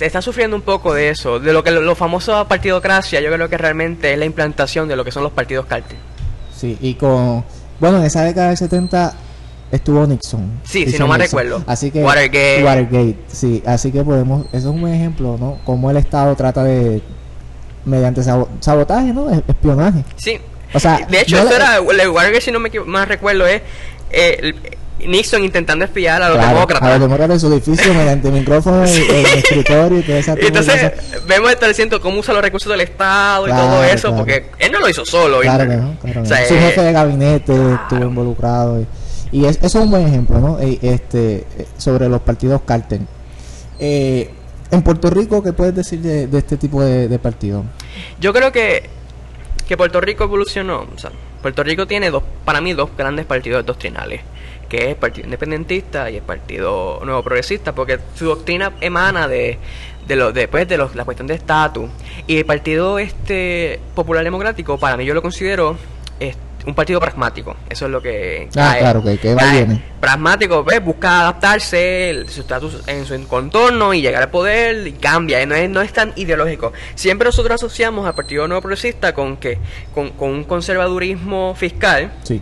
está 0.00 0.20
sufriendo 0.20 0.56
un 0.56 0.62
poco 0.62 0.92
de 0.94 1.10
eso, 1.10 1.38
de 1.38 1.52
lo 1.52 1.62
que 1.62 1.70
lo, 1.70 1.80
lo 1.80 1.94
famoso 1.94 2.46
partidocracia, 2.48 3.20
yo 3.20 3.30
creo 3.32 3.48
que 3.48 3.56
realmente 3.58 4.12
es 4.12 4.18
la 4.18 4.24
implantación 4.24 4.88
de 4.88 4.96
lo 4.96 5.04
que 5.04 5.12
son 5.12 5.22
los 5.22 5.32
partidos 5.32 5.66
cártel. 5.66 5.98
Sí, 6.56 6.76
y 6.80 6.94
con. 6.94 7.44
Bueno, 7.80 7.98
en 7.98 8.04
esa 8.04 8.22
década 8.22 8.48
del 8.48 8.56
70 8.56 9.14
estuvo 9.72 10.06
Nixon. 10.06 10.60
Sí, 10.64 10.80
si 10.80 10.84
Richard 10.86 11.00
no 11.00 11.16
Nixon. 11.18 11.38
recuerdo. 11.40 11.64
Así 11.66 11.90
que. 11.90 12.02
Watergate. 12.02 12.64
Watergate, 12.64 13.16
sí. 13.28 13.62
Así 13.66 13.90
que 13.92 14.02
podemos. 14.02 14.46
Eso 14.46 14.56
es 14.68 14.74
un 14.74 14.80
buen 14.80 14.94
ejemplo, 14.94 15.36
¿no? 15.38 15.58
Cómo 15.64 15.90
el 15.90 15.96
Estado 15.96 16.34
trata 16.36 16.62
de. 16.64 17.02
Mediante 17.84 18.22
sabo- 18.22 18.48
sabotaje, 18.60 19.12
¿no? 19.12 19.28
Es- 19.30 19.42
Espionaje. 19.46 20.04
Sí. 20.16 20.38
O 20.72 20.80
sea, 20.80 21.06
de 21.08 21.20
hecho, 21.20 21.36
no 21.36 21.44
eso 21.44 21.54
era, 21.56 21.76
el 21.76 22.08
Watergate, 22.08 22.40
si 22.40 22.50
no 22.50 22.58
me 22.60 22.70
más 22.86 23.06
recuerdo, 23.06 23.46
es 23.46 23.62
eh, 24.10 24.54
Nixon 25.06 25.44
intentando 25.44 25.84
espiar 25.84 26.22
a 26.22 26.28
los 26.28 26.38
Claro, 26.38 26.54
demócratas. 26.54 26.88
A 26.88 26.92
los 26.92 27.00
demócratas 27.00 27.34
en 27.34 27.40
su 27.40 27.52
edificio 27.54 27.92
mediante 27.94 28.30
micrófono, 28.30 28.86
Sí. 28.86 29.02
el, 29.08 29.14
el 29.16 29.26
escritorio 29.38 29.98
y 29.98 30.02
toda 30.02 30.18
esa 30.18 30.34
Y 30.40 30.46
entonces 30.46 30.80
de 30.82 30.94
vemos 31.26 31.50
estableciendo 31.50 32.00
cómo 32.00 32.18
usa 32.20 32.32
los 32.34 32.42
recursos 32.42 32.70
del 32.70 32.80
Estado 32.82 33.46
y 33.46 33.50
Claro, 33.50 33.66
todo 33.68 33.84
eso, 33.84 34.08
claro. 34.08 34.16
porque 34.16 34.50
él 34.58 34.72
no 34.72 34.80
lo 34.80 34.88
hizo 34.88 35.04
solo. 35.04 35.40
Claro 35.40 35.64
y- 35.64 35.68
que 35.68 35.76
no, 35.76 35.96
claro 36.00 36.22
o 36.22 36.26
sea. 36.26 36.46
Su 36.46 36.54
eh, 36.54 36.60
jefe 36.60 36.80
de 36.82 36.92
gabinete 36.92 37.52
estuvo 37.74 38.04
involucrado. 38.04 38.80
Y, 38.80 38.86
y 39.40 39.44
es- 39.46 39.56
eso 39.62 39.78
es 39.78 39.84
un 39.84 39.90
buen 39.90 40.06
ejemplo, 40.06 40.38
¿no? 40.40 40.58
Eh, 40.60 40.78
este, 40.82 41.36
eh, 41.58 41.66
sobre 41.76 42.08
los 42.08 42.20
partidos 42.22 42.62
cártel. 42.66 43.00
Eh, 43.78 44.30
en 44.70 44.82
Puerto 44.82 45.10
Rico, 45.10 45.42
¿qué 45.42 45.52
puedes 45.52 45.74
decir 45.74 46.00
de, 46.00 46.26
de 46.26 46.38
este 46.38 46.56
tipo 46.56 46.82
de, 46.82 47.08
de 47.08 47.18
partidos? 47.18 47.64
Yo 48.20 48.32
creo 48.32 48.50
que, 48.52 48.88
que 49.68 49.76
Puerto 49.76 50.00
Rico 50.00 50.24
evolucionó. 50.24 50.86
O 50.94 50.98
sea, 50.98 51.10
Puerto 51.42 51.62
Rico 51.62 51.86
tiene 51.86 52.10
dos, 52.10 52.22
para 52.44 52.60
mí, 52.60 52.72
dos 52.72 52.90
grandes 52.96 53.26
partidos 53.26 53.64
doctrinales, 53.66 54.20
que 54.66 54.76
es 54.78 54.84
el 54.88 54.96
Partido 54.96 55.24
Independentista 55.26 56.10
y 56.10 56.16
el 56.16 56.22
Partido 56.22 57.00
Nuevo 57.04 57.22
Progresista, 57.22 57.74
porque 57.74 57.98
su 58.14 58.26
doctrina 58.26 58.72
emana 58.80 59.28
de, 59.28 59.58
de 60.06 60.16
lo, 60.16 60.32
después 60.32 60.66
de 60.68 60.76
los, 60.78 60.94
la 60.94 61.04
cuestión 61.04 61.26
de 61.26 61.34
estatus. 61.34 61.88
Y 62.26 62.38
el 62.38 62.44
Partido 62.46 62.98
este 62.98 63.80
Popular 63.94 64.24
Democrático, 64.24 64.78
para 64.78 64.96
mí 64.96 65.04
yo 65.04 65.14
lo 65.14 65.22
considero 65.22 65.76
este, 66.20 66.38
un 66.66 66.74
partido 66.74 66.98
pragmático. 66.98 67.54
Eso 67.68 67.84
es 67.84 67.90
lo 67.90 68.00
que... 68.00 68.48
Ah, 68.56 68.76
claro, 68.78 69.02
que- 69.02 69.18
que 69.18 69.34
va 69.34 69.52
viene. 69.52 69.82
Pragmático, 70.00 70.64
¿ves? 70.64 70.82
busca 70.82 71.20
adaptarse 71.20 72.08
el- 72.10 72.28
su 72.30 72.40
estatus 72.40 72.82
en 72.86 73.04
su 73.04 73.28
contorno 73.28 73.92
y 73.92 74.00
llegar 74.00 74.22
al 74.22 74.30
poder 74.30 74.86
y 74.86 74.92
cambia. 74.92 75.42
y 75.42 75.46
No 75.46 75.54
es, 75.54 75.68
no 75.68 75.82
es 75.82 75.92
tan 75.92 76.12
ideológico. 76.16 76.72
Siempre 76.94 77.26
nosotros 77.26 77.56
asociamos 77.56 78.06
al 78.06 78.14
Partido 78.14 78.48
Nuevo 78.48 78.62
Progresista 78.62 79.12
con 79.14 79.36
que 79.36 79.58
con, 79.94 80.10
con 80.12 80.30
un 80.30 80.44
conservadurismo 80.44 81.54
fiscal 81.54 82.12
Sí. 82.22 82.40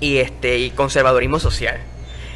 Y 0.00 0.18
este 0.18 0.58
y 0.58 0.70
conservadurismo 0.70 1.38
social. 1.38 1.78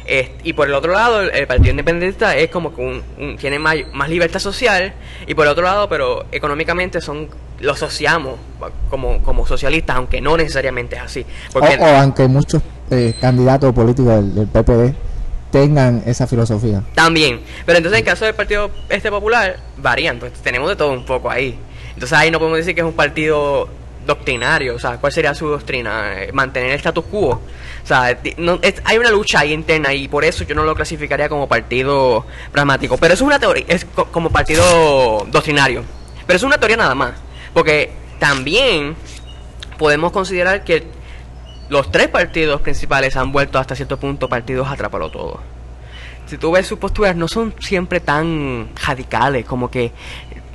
Eh, 0.07 0.31
y 0.43 0.53
por 0.53 0.67
el 0.67 0.75
otro 0.75 0.93
lado, 0.93 1.21
el, 1.21 1.31
el 1.31 1.47
Partido 1.47 1.71
Independentista 1.71 2.37
es 2.37 2.49
como 2.51 2.75
que 2.75 2.81
un, 2.81 3.01
un- 3.17 3.37
tiene 3.37 3.57
más, 3.57 3.75
más 3.91 4.07
libertad 4.07 4.39
social. 4.39 4.93
Y 5.25 5.33
por 5.33 5.45
el 5.47 5.51
otro 5.51 5.63
lado, 5.63 5.89
pero 5.89 6.25
económicamente 6.31 7.01
son 7.01 7.27
lo 7.59 7.71
asociamos 7.71 8.35
como, 8.89 9.23
como 9.23 9.47
socialistas, 9.47 9.95
aunque 9.95 10.21
no 10.21 10.37
necesariamente 10.37 10.95
es 10.97 11.01
así. 11.01 11.25
Porque, 11.51 11.77
O, 11.79 11.83
o 11.83 11.87
aunque 11.87 12.27
muchos 12.27 12.61
eh, 12.91 13.15
candidatos 13.19 13.73
políticos 13.73 14.13
del, 14.15 14.35
del 14.35 14.47
PPD 14.47 14.93
tengan 15.51 16.03
esa 16.05 16.27
filosofía. 16.27 16.83
También. 16.93 17.39
Pero 17.65 17.77
entonces 17.77 17.99
en 17.99 18.05
el 18.05 18.11
caso 18.11 18.25
del 18.25 18.35
Partido 18.35 18.69
este 18.89 19.09
Popular, 19.09 19.57
varían, 19.77 20.19
pues 20.19 20.33
tenemos 20.33 20.69
de 20.69 20.75
todo 20.75 20.91
un 20.91 21.05
poco 21.05 21.31
ahí. 21.31 21.57
Entonces 21.93 22.17
ahí 22.17 22.29
no 22.29 22.39
podemos 22.39 22.57
decir 22.59 22.75
que 22.75 22.81
es 22.81 22.87
un 22.87 22.93
partido 22.93 23.69
doctrinario, 24.05 24.75
o 24.75 24.79
sea, 24.79 24.97
¿cuál 24.97 25.11
sería 25.11 25.33
su 25.33 25.47
doctrina? 25.47 26.23
Eh, 26.23 26.31
Mantener 26.31 26.71
el 26.71 26.75
status 26.77 27.05
quo. 27.05 27.29
O 27.83 27.87
sea, 27.87 28.03
hay 28.85 28.97
una 28.97 29.11
lucha 29.11 29.39
ahí 29.39 29.53
interna 29.53 29.93
y 29.93 30.07
por 30.07 30.23
eso 30.25 30.43
yo 30.43 30.55
no 30.55 30.63
lo 30.63 30.73
clasificaría 30.75 31.29
como 31.29 31.47
partido 31.47 32.25
pragmático. 32.51 32.97
Pero 32.97 33.13
eso 33.13 33.23
es 33.23 33.27
una 33.27 33.39
teoría, 33.39 33.65
es 33.67 33.85
co- 33.85 34.05
como 34.05 34.29
partido 34.29 35.25
doctrinario. 35.31 35.83
Pero 36.25 36.37
es 36.37 36.43
una 36.43 36.57
teoría 36.57 36.77
nada 36.77 36.95
más. 36.95 37.13
Porque 37.53 37.91
también 38.19 38.95
podemos 39.77 40.11
considerar 40.11 40.63
que 40.63 40.83
los 41.69 41.91
tres 41.91 42.07
partidos 42.07 42.61
principales 42.61 43.15
han 43.15 43.31
vuelto 43.31 43.59
hasta 43.59 43.75
cierto 43.75 43.97
punto 43.97 44.29
partidos 44.29 44.67
atrápalo 44.67 45.09
todo. 45.09 45.39
Si 46.27 46.39
tú 46.39 46.51
ves 46.51 46.65
sus 46.65 46.79
posturas, 46.79 47.15
no 47.15 47.27
son 47.27 47.53
siempre 47.59 47.99
tan 47.99 48.69
radicales, 48.83 49.45
como 49.45 49.69
que 49.69 49.91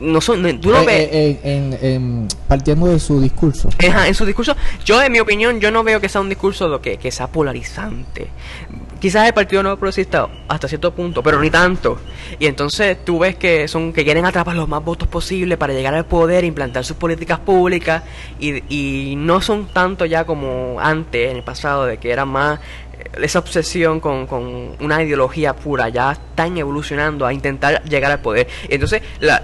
no 0.00 0.20
son. 0.20 0.60
Tú 0.60 0.70
no 0.70 0.80
Eh, 0.82 0.86
ves. 0.86 1.08
eh, 1.12 1.40
en- 1.44 1.72
en- 1.74 1.84
en- 1.84 2.28
partiendo 2.48 2.86
de 2.86 2.98
su 2.98 3.20
discurso. 3.20 3.68
Ajá, 3.88 4.08
en 4.08 4.14
su 4.14 4.24
discurso, 4.26 4.56
yo 4.84 5.00
en 5.02 5.12
mi 5.12 5.20
opinión, 5.20 5.60
yo 5.60 5.70
no 5.70 5.84
veo 5.84 6.00
que 6.00 6.08
sea 6.08 6.20
un 6.20 6.28
discurso 6.28 6.66
lo 6.68 6.80
que, 6.80 6.96
que 6.96 7.10
sea 7.10 7.26
polarizante. 7.28 8.28
Quizás 9.00 9.26
el 9.26 9.32
Partido 9.32 9.62
Nuevo 9.62 9.78
Progresista 9.78 10.28
hasta 10.48 10.68
cierto 10.68 10.92
punto, 10.94 11.22
pero 11.22 11.40
ni 11.40 11.48
tanto. 11.50 11.98
Y 12.38 12.46
entonces 12.46 12.98
tú 13.04 13.18
ves 13.20 13.34
que 13.36 13.66
son 13.66 13.92
que 13.94 14.04
quieren 14.04 14.26
atrapar 14.26 14.54
los 14.56 14.68
más 14.68 14.84
votos 14.84 15.08
posibles 15.08 15.56
para 15.56 15.72
llegar 15.72 15.94
al 15.94 16.04
poder, 16.04 16.44
implantar 16.44 16.84
sus 16.84 16.96
políticas 16.98 17.38
públicas 17.38 18.02
y, 18.38 18.62
y 18.68 19.16
no 19.16 19.40
son 19.40 19.66
tanto 19.72 20.04
ya 20.04 20.24
como 20.24 20.78
antes, 20.80 21.30
en 21.30 21.36
el 21.38 21.42
pasado, 21.42 21.86
de 21.86 21.96
que 21.96 22.10
era 22.10 22.26
más 22.26 22.60
eh, 22.92 23.04
esa 23.22 23.38
obsesión 23.38 24.00
con, 24.00 24.26
con 24.26 24.72
una 24.80 25.02
ideología 25.02 25.54
pura, 25.56 25.88
ya 25.88 26.12
están 26.12 26.58
evolucionando 26.58 27.24
a 27.24 27.32
intentar 27.32 27.82
llegar 27.84 28.12
al 28.12 28.20
poder. 28.20 28.48
Entonces, 28.68 29.00
la, 29.20 29.42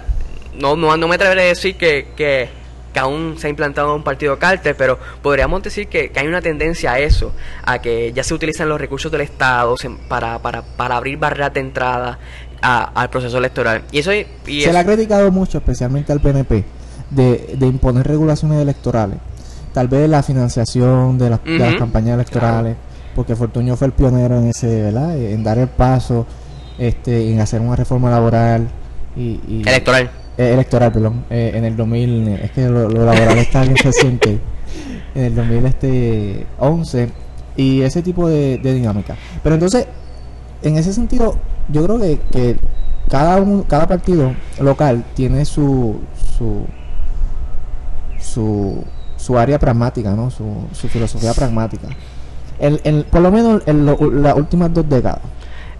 no, 0.59 0.75
no, 0.75 0.95
no 0.97 1.07
me 1.07 1.15
atreveré 1.15 1.41
a 1.41 1.45
decir 1.45 1.75
que, 1.75 2.07
que, 2.15 2.49
que 2.93 2.99
aún 2.99 3.35
se 3.37 3.47
ha 3.47 3.49
implantado 3.49 3.95
un 3.95 4.03
partido 4.03 4.37
cártel, 4.39 4.75
pero 4.75 4.97
podríamos 5.21 5.61
decir 5.63 5.87
que, 5.87 6.09
que 6.09 6.19
hay 6.19 6.27
una 6.27 6.41
tendencia 6.41 6.93
a 6.93 6.99
eso, 6.99 7.31
a 7.65 7.79
que 7.79 8.11
ya 8.13 8.23
se 8.23 8.33
utilizan 8.33 8.67
los 8.69 8.79
recursos 8.79 9.11
del 9.11 9.21
Estado 9.21 9.75
para, 10.07 10.39
para, 10.39 10.61
para 10.63 10.97
abrir 10.97 11.17
barreras 11.17 11.53
de 11.53 11.59
entrada 11.59 12.17
a- 12.61 12.91
al 12.99 13.09
proceso 13.09 13.37
electoral. 13.37 13.83
Y 13.91 13.99
eso, 13.99 14.11
y 14.13 14.25
Se 14.45 14.59
eso- 14.63 14.71
le 14.71 14.77
ha 14.79 14.85
criticado 14.85 15.31
mucho, 15.31 15.59
especialmente 15.59 16.11
al 16.11 16.19
PNP, 16.21 16.63
de, 17.11 17.55
de 17.57 17.67
imponer 17.67 18.07
regulaciones 18.07 18.59
electorales. 18.61 19.17
Tal 19.73 19.87
vez 19.87 20.09
la 20.09 20.23
financiación 20.23 21.17
de, 21.19 21.29
las- 21.29 21.43
de 21.43 21.59
las 21.59 21.75
campañas 21.75 22.15
electorales, 22.15 22.75
porque 23.15 23.35
Fortuño 23.35 23.75
fue 23.77 23.87
el 23.87 23.93
pionero 23.93 24.37
en 24.37 24.47
ese, 24.47 24.81
¿verdad? 24.81 25.15
En 25.17 25.43
dar 25.43 25.57
el 25.59 25.67
paso, 25.67 26.25
este, 26.79 27.31
en 27.31 27.39
hacer 27.39 27.61
una 27.61 27.75
reforma 27.75 28.09
laboral 28.09 28.67
y, 29.15 29.39
y- 29.47 29.63
electoral. 29.67 30.09
Eh, 30.37 30.53
electoral, 30.53 30.91
perdón, 30.91 31.25
eh, 31.29 31.51
en 31.55 31.65
el 31.65 31.75
2000, 31.75 32.27
es 32.27 32.51
que 32.51 32.67
lo, 32.67 32.89
lo 32.89 33.05
laboral 33.05 33.37
está 33.37 33.61
bien 33.63 33.75
reciente, 33.75 34.39
en 35.15 35.23
el 35.23 35.35
2011 35.35 37.09
y 37.55 37.81
ese 37.81 38.01
tipo 38.03 38.27
de, 38.29 38.57
dinámica. 38.59 39.15
Pero 39.43 39.55
entonces, 39.55 39.87
en 40.61 40.77
ese 40.77 40.93
sentido, 40.93 41.35
yo 41.69 41.83
creo 41.83 41.99
que, 41.99 42.57
cada 43.09 43.37
un, 43.41 43.63
cada 43.63 43.87
partido 43.87 44.33
local 44.59 45.03
tiene 45.15 45.45
su 45.45 45.95
su 46.37 46.65
su, 48.19 48.83
su 49.15 49.37
área 49.37 49.57
pragmática, 49.59 50.11
¿no? 50.13 50.29
Su, 50.29 50.45
su 50.73 50.87
filosofía 50.87 51.33
pragmática. 51.33 51.87
El, 52.59 52.81
el- 52.83 53.05
por 53.05 53.21
lo 53.21 53.31
menos 53.31 53.61
en 53.65 53.85
las 53.85 54.35
últimas 54.35 54.73
dos 54.73 54.87
décadas. 54.89 55.21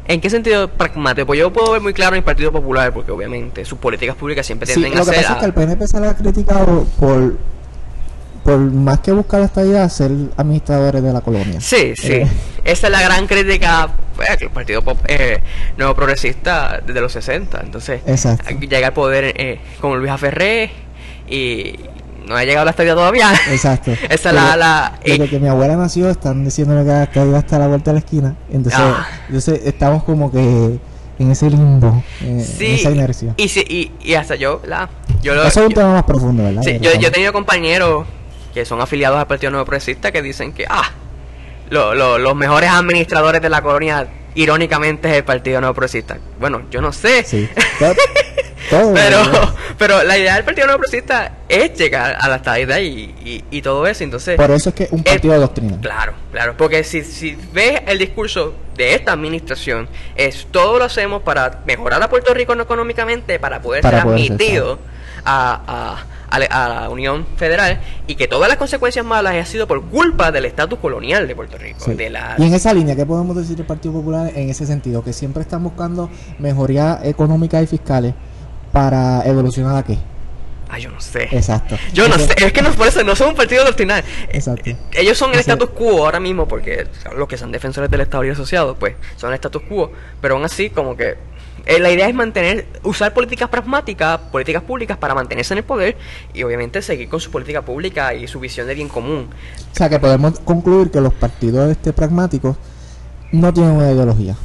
¿En 0.07 0.21
qué 0.21 0.29
sentido 0.29 0.69
pragmático? 0.69 1.27
Pues 1.27 1.39
yo 1.39 1.51
puedo 1.51 1.73
ver 1.73 1.81
muy 1.81 1.93
claro 1.93 2.15
en 2.15 2.19
el 2.19 2.23
Partido 2.23 2.51
Popular, 2.51 2.93
porque 2.93 3.11
obviamente 3.11 3.65
sus 3.65 3.77
políticas 3.77 4.15
públicas 4.15 4.45
siempre 4.45 4.65
Sí, 4.67 4.73
tienden 4.79 4.95
lo 4.95 5.01
a 5.03 5.05
que 5.05 5.11
ser... 5.11 5.15
pasa 5.21 5.31
es 5.33 5.37
a- 5.37 5.39
que 5.41 5.45
el 5.47 5.53
PNP 5.53 5.87
se 5.87 5.99
le 5.99 6.07
ha 6.07 6.15
criticado 6.15 6.85
por, 6.99 7.37
por 8.43 8.57
más 8.57 8.99
que 9.01 9.11
buscar 9.11 9.41
la 9.41 9.47
estabilidad, 9.47 9.89
ser 9.89 10.11
administradores 10.37 11.03
de 11.03 11.11
la 11.11 11.19
colonia. 11.21 11.59
Sí, 11.59 11.93
sí. 11.95 12.13
Eh. 12.13 12.27
Esa 12.63 12.87
es 12.87 12.91
la 12.93 13.01
gran 13.01 13.27
crítica 13.27 13.89
pues, 14.15 14.29
que 14.37 14.45
el 14.45 14.51
Partido 14.51 14.81
Pop- 14.81 15.03
eh, 15.07 15.41
Nuevo 15.77 15.93
Progresista 15.95 16.81
desde 16.85 17.01
los 17.01 17.11
60. 17.11 17.59
Entonces, 17.61 18.01
Exacto. 18.05 18.49
llega 18.61 18.87
al 18.87 18.93
poder 18.93 19.33
eh, 19.35 19.59
con 19.81 19.99
Luis 19.99 20.11
Aferré 20.11 20.71
y 21.29 21.75
no 22.27 22.35
ha 22.35 22.43
llegado 22.43 22.65
la 22.65 22.71
estabilidad 22.71 22.95
todavía. 22.95 23.31
Exacto. 23.49 23.91
Esa 24.09 24.29
es 24.29 24.35
la... 24.35 24.55
la 24.57 24.99
Desde 25.03 25.23
eh, 25.25 25.29
que 25.29 25.39
mi 25.39 25.47
abuela 25.47 25.75
nació, 25.75 26.09
están 26.09 26.43
diciéndole 26.43 26.81
que 26.83 26.87
la 26.89 27.03
estabilidad 27.03 27.39
está 27.39 27.55
a 27.55 27.59
la 27.59 27.67
vuelta 27.67 27.91
de 27.91 27.95
la 27.95 27.99
esquina. 27.99 28.35
Entonces, 28.51 28.79
Ah. 28.83 29.07
entonces 29.27 29.61
estamos 29.65 30.03
como 30.03 30.31
que 30.31 30.79
en 31.19 31.31
ese 31.31 31.49
limbo, 31.49 32.03
eh, 32.21 32.27
en 32.27 32.43
sí, 32.45 32.75
esa 32.75 32.91
inercia. 32.91 33.33
y, 33.37 33.49
sí, 33.49 33.65
y, 33.67 33.91
y 34.07 34.13
hasta 34.13 34.35
yo, 34.35 34.61
la, 34.65 34.87
yo 35.23 35.33
lo... 35.33 35.41
Eso 35.45 35.61
es 35.61 35.65
un 35.65 35.71
yo- 35.71 35.75
tema 35.79 35.93
más 35.93 36.03
profundo, 36.03 36.43
¿verdad? 36.43 36.61
Sí, 36.63 36.77
yo, 36.79 36.93
yo 36.93 37.07
he 37.07 37.11
tenido 37.11 37.33
compañeros 37.33 38.05
que 38.53 38.65
son 38.65 38.81
afiliados 38.81 39.17
al 39.19 39.25
Partido 39.27 39.51
Nuevo 39.51 39.65
Progresista 39.65 40.11
que 40.11 40.21
dicen 40.21 40.53
que, 40.53 40.65
ah, 40.69 40.91
lo- 41.69 41.95
lo- 41.95 42.17
los 42.19 42.35
mejores 42.35 42.69
administradores 42.69 43.41
de 43.41 43.49
la 43.49 43.61
colonia, 43.63 44.07
irónicamente, 44.35 45.09
es 45.09 45.15
el 45.17 45.23
Partido 45.23 45.59
Nuevo 45.59 45.73
Progresista. 45.73 46.17
Bueno, 46.39 46.61
yo 46.69 46.81
no 46.81 46.91
sé. 46.93 47.23
Sí. 47.23 47.49
todo, 48.69 48.93
Pero, 48.93 49.17
pero 49.77 50.03
la 50.03 50.17
idea 50.17 50.35
del 50.35 50.43
Partido 50.43 50.67
Nuevo 50.67 50.81
Progresista 50.81 51.31
es 51.47 51.73
llegar 51.77 52.17
a 52.19 52.27
la 52.29 52.37
estabilidad 52.37 52.79
y, 52.79 53.13
y, 53.23 53.43
y 53.51 53.61
todo 53.61 53.85
eso. 53.87 54.03
Entonces, 54.03 54.35
Por 54.35 54.51
eso 54.51 54.69
es 54.69 54.75
que 54.75 54.87
un 54.91 55.03
partido 55.03 55.33
de 55.33 55.39
doctrina. 55.39 55.77
Claro, 55.81 56.13
claro, 56.31 56.55
porque 56.57 56.83
si, 56.83 57.03
si 57.03 57.37
ves 57.53 57.81
el 57.87 57.99
discurso 57.99 58.53
de 58.75 58.95
esta 58.95 59.11
administración, 59.13 59.87
es 60.15 60.47
todo 60.51 60.77
lo 60.79 60.85
hacemos 60.85 61.21
para 61.23 61.61
mejorar 61.65 62.01
a 62.03 62.09
Puerto 62.09 62.33
Rico 62.33 62.53
económicamente, 62.53 63.39
para 63.39 63.61
poder 63.61 63.81
Para 63.81 63.97
ser 63.99 64.05
poder 64.05 64.19
ser 64.21 64.31
admitido 64.33 64.79
a, 65.25 65.61
a- 65.67 66.05
a 66.29 66.39
la- 66.39 66.45
a 66.47 66.67
la 66.81 66.89
Unión 66.89 67.25
Federal 67.37 67.79
y 68.05 68.15
que 68.15 68.27
todas 68.27 68.49
las 68.49 68.57
consecuencias 68.57 69.05
malas 69.05 69.33
han 69.33 69.45
sido 69.45 69.65
por 69.65 69.81
culpa 69.85 70.29
del 70.29 70.43
estatus 70.43 70.77
colonial 70.79 71.25
de 71.25 71.33
Puerto 71.37 71.57
Rico. 71.57 71.79
Sí. 71.85 71.93
De 71.93 72.09
la, 72.09 72.35
Y 72.37 72.43
en 72.43 72.53
esa 72.53 72.73
línea, 72.73 72.97
¿qué 72.97 73.05
podemos 73.05 73.33
decir 73.37 73.55
del 73.55 73.65
Partido 73.65 73.93
Popular 73.93 74.31
en 74.35 74.49
ese 74.49 74.65
sentido? 74.65 75.01
Que 75.05 75.13
siempre 75.13 75.41
están 75.43 75.63
buscando 75.63 76.09
mejorías 76.37 76.99
económicas 77.05 77.63
y 77.63 77.67
fiscales 77.67 78.13
para 78.77 79.25
evolucionar 79.25 79.75
a 79.75 79.83
qué. 79.83 79.97
Ay, 80.69 80.83
yo 80.83 80.91
no 80.91 81.01
sé. 81.01 81.23
Exacto. 81.31 81.75
Yo 81.93 82.07
no 82.07 82.15
sé, 82.19 82.35
es 82.37 82.53
que 82.53 82.61
no, 82.61 82.71
por 82.73 82.87
eso 82.87 83.03
no 83.03 83.15
son 83.15 83.29
un 83.29 83.35
partido 83.35 83.65
doctrinal. 83.65 84.03
Exacto. 84.29 84.69
Eh, 84.69 84.77
Ellos 84.93 85.17
son 85.17 85.33
el 85.33 85.39
status 85.39 85.71
quo 85.71 86.05
ahora 86.05 86.19
mismo 86.19 86.47
porque 86.47 86.85
los 87.17 87.27
que 87.27 87.39
son 87.39 87.51
defensores 87.51 87.89
del 87.89 88.01
Estado 88.01 88.23
y 88.25 88.29
asociados, 88.29 88.77
pues 88.79 88.93
son 89.15 89.31
el 89.31 89.33
status 89.33 89.63
quo, 89.63 89.91
pero 90.21 90.35
aún 90.35 90.45
así 90.45 90.69
como 90.69 90.95
que 90.95 91.15
eh, 91.65 91.79
la 91.79 91.89
idea 91.89 92.07
es 92.07 92.13
mantener, 92.13 92.67
usar 92.83 93.15
políticas 93.15 93.49
pragmáticas, 93.49 94.19
políticas 94.31 94.61
públicas 94.61 94.95
para 94.95 95.15
mantenerse 95.15 95.55
en 95.55 95.57
el 95.57 95.63
poder 95.63 95.97
y 96.35 96.43
obviamente 96.43 96.83
seguir 96.83 97.09
con 97.09 97.19
su 97.19 97.31
política 97.31 97.63
pública 97.63 98.13
y 98.13 98.27
su 98.27 98.39
visión 98.39 98.67
de 98.67 98.75
bien 98.75 98.89
común. 98.89 99.27
O 99.71 99.75
sea, 99.75 99.89
que 99.89 99.97
podemos 99.97 100.39
concluir 100.41 100.91
que 100.91 101.01
los 101.01 101.15
partidos 101.15 101.71
este 101.71 101.93
pragmáticos 101.93 102.57
no 103.31 103.51
tienen 103.51 103.71
una 103.71 103.91
ideología. 103.91 104.35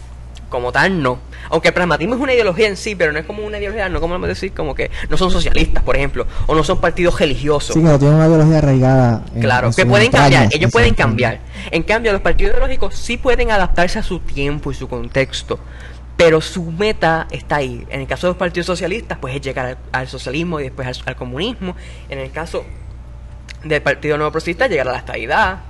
Como 0.53 0.71
tal, 0.71 1.03
no. 1.03 1.19
Aunque 1.49 1.69
el 1.69 1.75
pragmatismo 1.75 2.15
es 2.15 2.21
una 2.21 2.35
ideología 2.35 2.69
en 2.69 2.77
sí, 2.77 2.95
pero 2.95 3.11
no 3.11 3.19
es 3.19 3.25
como 3.25 3.43
una 3.43 3.57
ideología, 3.59 3.89
no 3.89 4.01
como 4.03 4.19
decir 4.27 4.53
como 4.53 4.75
que 4.75 4.91
no 5.09 5.17
son 5.17 5.31
socialistas, 5.31 5.83
por 5.83 5.97
ejemplo, 5.97 6.27
o 6.47 6.55
no 6.55 6.63
son 6.63 6.79
partidos 6.79 7.19
religiosos. 7.19 7.73
Sí, 7.75 7.81
no 7.81 7.99
tienen 7.99 8.17
una 8.19 8.27
ideología 8.27 8.59
arraigada. 8.59 9.25
en- 9.35 9.41
Claro, 9.41 9.69
en 9.69 9.73
que 9.75 9.87
pueden 9.87 10.11
cambiar, 10.13 10.43
ellos 10.55 10.71
pueden 10.71 10.95
cambiar. 10.95 11.41
En 11.71 11.83
cambio, 11.83 12.13
los 12.13 12.21
partidos 12.21 12.53
ideológicos 12.53 12.95
sí 12.95 13.17
pueden 13.17 13.51
adaptarse 13.51 13.99
a 13.99 14.03
su 14.03 14.21
tiempo 14.21 14.71
y 14.71 14.75
su 14.75 14.89
contexto, 14.89 15.59
pero 16.19 16.43
su 16.43 16.65
meta 16.71 17.27
está 17.31 17.57
ahí. 17.57 17.87
En 17.89 18.03
el 18.03 18.07
caso 18.07 18.27
de 18.27 18.33
los 18.33 18.37
partidos 18.37 18.67
socialistas, 18.67 19.17
pues 19.19 19.35
es 19.35 19.41
llegar 19.41 19.65
al, 19.67 19.79
al 19.91 20.07
socialismo 20.09 20.61
y 20.61 20.65
después 20.65 20.87
al, 20.87 20.95
al 21.07 21.17
comunismo. 21.17 21.75
En 22.11 22.19
el 22.19 22.31
caso 22.31 22.63
del 23.65 23.81
Partido 23.81 24.19
Nuevo 24.19 24.31
Progresista, 24.33 24.67
llegar 24.69 24.87
a 24.89 24.93
la 24.93 24.99
estabilidad. 24.99 25.61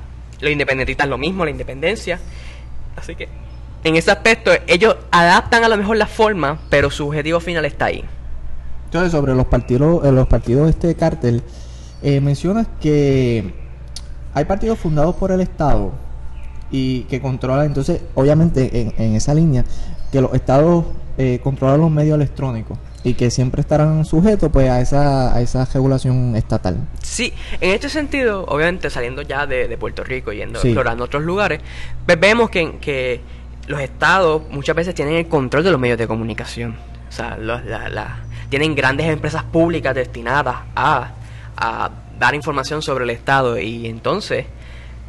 Los 0.40 0.50
independentistas 0.50 1.06
lo 1.06 1.18
mismo, 1.18 1.44
la 1.44 1.52
independencia. 1.52 2.18
Así 2.96 3.14
que, 3.14 3.28
en 3.84 3.96
ese 3.96 4.10
aspecto, 4.10 4.50
ellos 4.66 4.96
adaptan 5.10 5.64
a 5.64 5.68
lo 5.68 5.76
mejor 5.76 5.96
la 5.96 6.06
forma, 6.06 6.58
pero 6.70 6.90
su 6.90 7.06
objetivo 7.08 7.40
final 7.40 7.64
está 7.64 7.86
ahí. 7.86 8.04
Entonces, 8.86 9.10
sobre 9.12 9.34
los 9.34 9.46
partidos, 9.46 10.04
eh, 10.04 10.12
los 10.12 10.26
partidos 10.28 10.68
este 10.70 10.94
cártel, 10.94 11.42
eh, 12.02 12.20
mencionas 12.20 12.66
que 12.80 13.54
hay 14.34 14.44
partidos 14.44 14.78
fundados 14.78 15.14
por 15.16 15.32
el 15.32 15.40
Estado 15.40 15.92
y 16.70 17.02
que 17.04 17.20
controlan, 17.20 17.66
entonces, 17.66 18.00
obviamente, 18.14 18.80
en, 18.80 18.94
en 18.98 19.14
esa 19.16 19.34
línea, 19.34 19.64
que 20.10 20.20
los 20.20 20.32
estados 20.34 20.84
eh, 21.18 21.40
controlan 21.42 21.80
los 21.80 21.90
medios 21.90 22.16
electrónicos 22.16 22.78
y 23.04 23.14
que 23.14 23.30
siempre 23.30 23.60
estarán 23.62 24.04
sujetos 24.04 24.50
pues 24.52 24.70
a 24.70 24.80
esa, 24.80 25.34
a 25.34 25.40
esa 25.40 25.64
regulación 25.64 26.36
estatal. 26.36 26.76
Sí, 27.02 27.32
en 27.60 27.70
este 27.70 27.88
sentido, 27.88 28.44
obviamente 28.46 28.90
saliendo 28.90 29.22
ya 29.22 29.46
de, 29.46 29.66
de 29.68 29.76
Puerto 29.76 30.04
Rico, 30.04 30.32
yendo 30.32 30.60
Sí. 30.60 30.68
explorando 30.68 31.04
otros 31.04 31.22
lugares, 31.24 31.60
pues 32.06 32.20
vemos 32.20 32.48
que, 32.48 32.76
que 32.80 33.20
los 33.72 33.80
estados 33.80 34.42
muchas 34.50 34.76
veces 34.76 34.94
tienen 34.94 35.14
el 35.14 35.26
control 35.28 35.64
de 35.64 35.70
los 35.72 35.80
medios 35.80 35.98
de 35.98 36.06
comunicación. 36.06 36.76
O 37.08 37.12
sea, 37.12 37.36
los- 37.36 37.64
la- 37.64 38.20
tienen 38.48 38.74
grandes 38.74 39.06
empresas 39.08 39.42
públicas 39.44 39.94
destinadas 39.94 40.56
a, 40.76 41.10
a 41.56 41.90
dar 42.18 42.34
información 42.34 42.82
sobre 42.82 43.04
el 43.04 43.10
estado 43.10 43.58
y 43.58 43.86
entonces, 43.86 44.46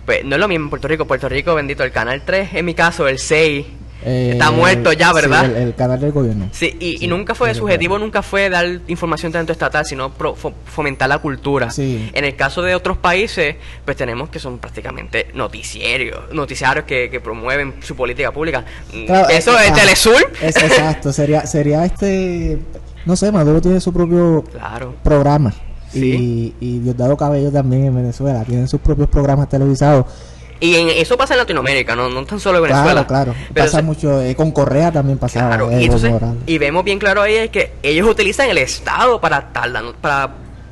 pues 0.05 0.24
no 0.25 0.36
es 0.36 0.39
lo 0.41 0.48
mismo 0.48 0.65
en 0.65 0.70
Puerto 0.70 0.88
Rico. 0.88 1.05
Puerto 1.05 1.27
Rico, 1.29 1.53
bendito, 1.55 1.84
el 1.84 1.91
Canal 1.91 2.24
3, 2.25 2.53
en 2.53 2.65
mi 2.65 2.74
caso, 2.74 3.08
el 3.08 3.20
6, 3.20 3.65
Eh, 4.05 4.31
está 4.33 4.51
muerto 4.51 4.91
ya, 4.93 5.10
sí, 5.10 5.13
¿verdad? 5.15 5.45
el, 5.45 5.55
el 5.55 5.75
canal 5.75 6.00
del 6.00 6.12
gobierno. 6.12 6.50
Sí, 6.51 6.75
y, 6.79 6.98
Sí, 6.98 7.05
y 7.05 7.07
nunca 7.07 7.33
fue, 7.36 7.53
sí, 7.53 7.60
su 7.60 7.63
objetivo 7.65 7.98
nunca 8.00 8.22
fue 8.22 8.50
dar 8.50 8.65
información 8.88 9.31
tanto 9.31 9.51
estatal, 9.51 9.86
sino 9.86 10.10
pro- 10.12 10.36
fo- 10.36 10.53
fomentar 10.65 11.07
la 11.10 11.19
cultura. 11.19 11.69
Sí. 11.72 12.10
En 12.13 12.25
el 12.25 12.36
caso 12.36 12.62
de 12.62 12.75
otros 12.75 12.98
países, 12.98 13.55
pues 13.86 13.95
tenemos 13.98 14.29
que 14.29 14.39
son 14.39 14.57
prácticamente 14.60 15.27
noticiarios, 15.33 16.19
noticiarios 16.33 16.86
que, 16.86 17.10
que 17.10 17.19
promueven 17.22 17.75
su 17.81 17.95
política 17.95 18.31
pública. 18.31 18.65
Mm, 18.93 19.05
Claro, 19.05 19.29
Eso 19.29 19.57
eh, 19.57 19.67
es 19.67 19.74
Telesur. 19.74 20.31
es- 20.41 20.55
exacto, 20.57 21.13
sería, 21.13 21.45
sería 21.45 21.86
este, 21.86 22.60
no 23.05 23.15
sé, 23.15 23.31
Maduro 23.31 23.62
tiene 23.62 23.79
su 23.79 23.93
propio 23.93 24.43
Claro. 24.51 24.95
programa. 25.03 25.53
Sí. 25.91 26.53
Y, 26.60 26.65
y 26.65 26.79
Diosdado 26.79 27.15
Cabello 27.15 27.51
también 27.51 27.86
en 27.86 27.95
Venezuela, 27.95 28.43
tienen 28.43 28.67
sus 28.67 28.79
propios 28.81 29.07
programas 29.10 29.48
televisados. 29.48 30.07
Y 30.63 30.75
en- 30.75 30.89
eso 30.91 31.17
pasa 31.17 31.34
en 31.34 31.39
Latinoamérica, 31.39 31.93
no, 31.93 32.08
no 32.08 32.24
tan 32.25 32.39
solo 32.39 32.60
en 32.60 32.63
Venezuela. 32.63 33.05
Claro, 33.05 33.34
claro. 33.34 33.36
Pero 33.53 33.65
Pasa 33.65 33.82
mucho, 33.82 34.22
eh, 34.22 34.34
con 34.34 34.51
Correa 34.51 34.93
también 34.93 35.17
pasaba. 35.17 35.50
Claro, 35.50 35.70
eh, 35.72 35.82
y, 35.82 35.86
entonces- 35.86 36.13
vemos 36.58 36.84
bien 36.86 37.00
claro 37.00 37.22
ahí 37.22 37.36
es 37.36 37.50
que 37.50 37.74
ellos 37.84 38.08
utilizan 38.08 38.50
el 38.50 38.58
Estado 38.60 39.20
para, 39.20 39.51
para 39.51 40.32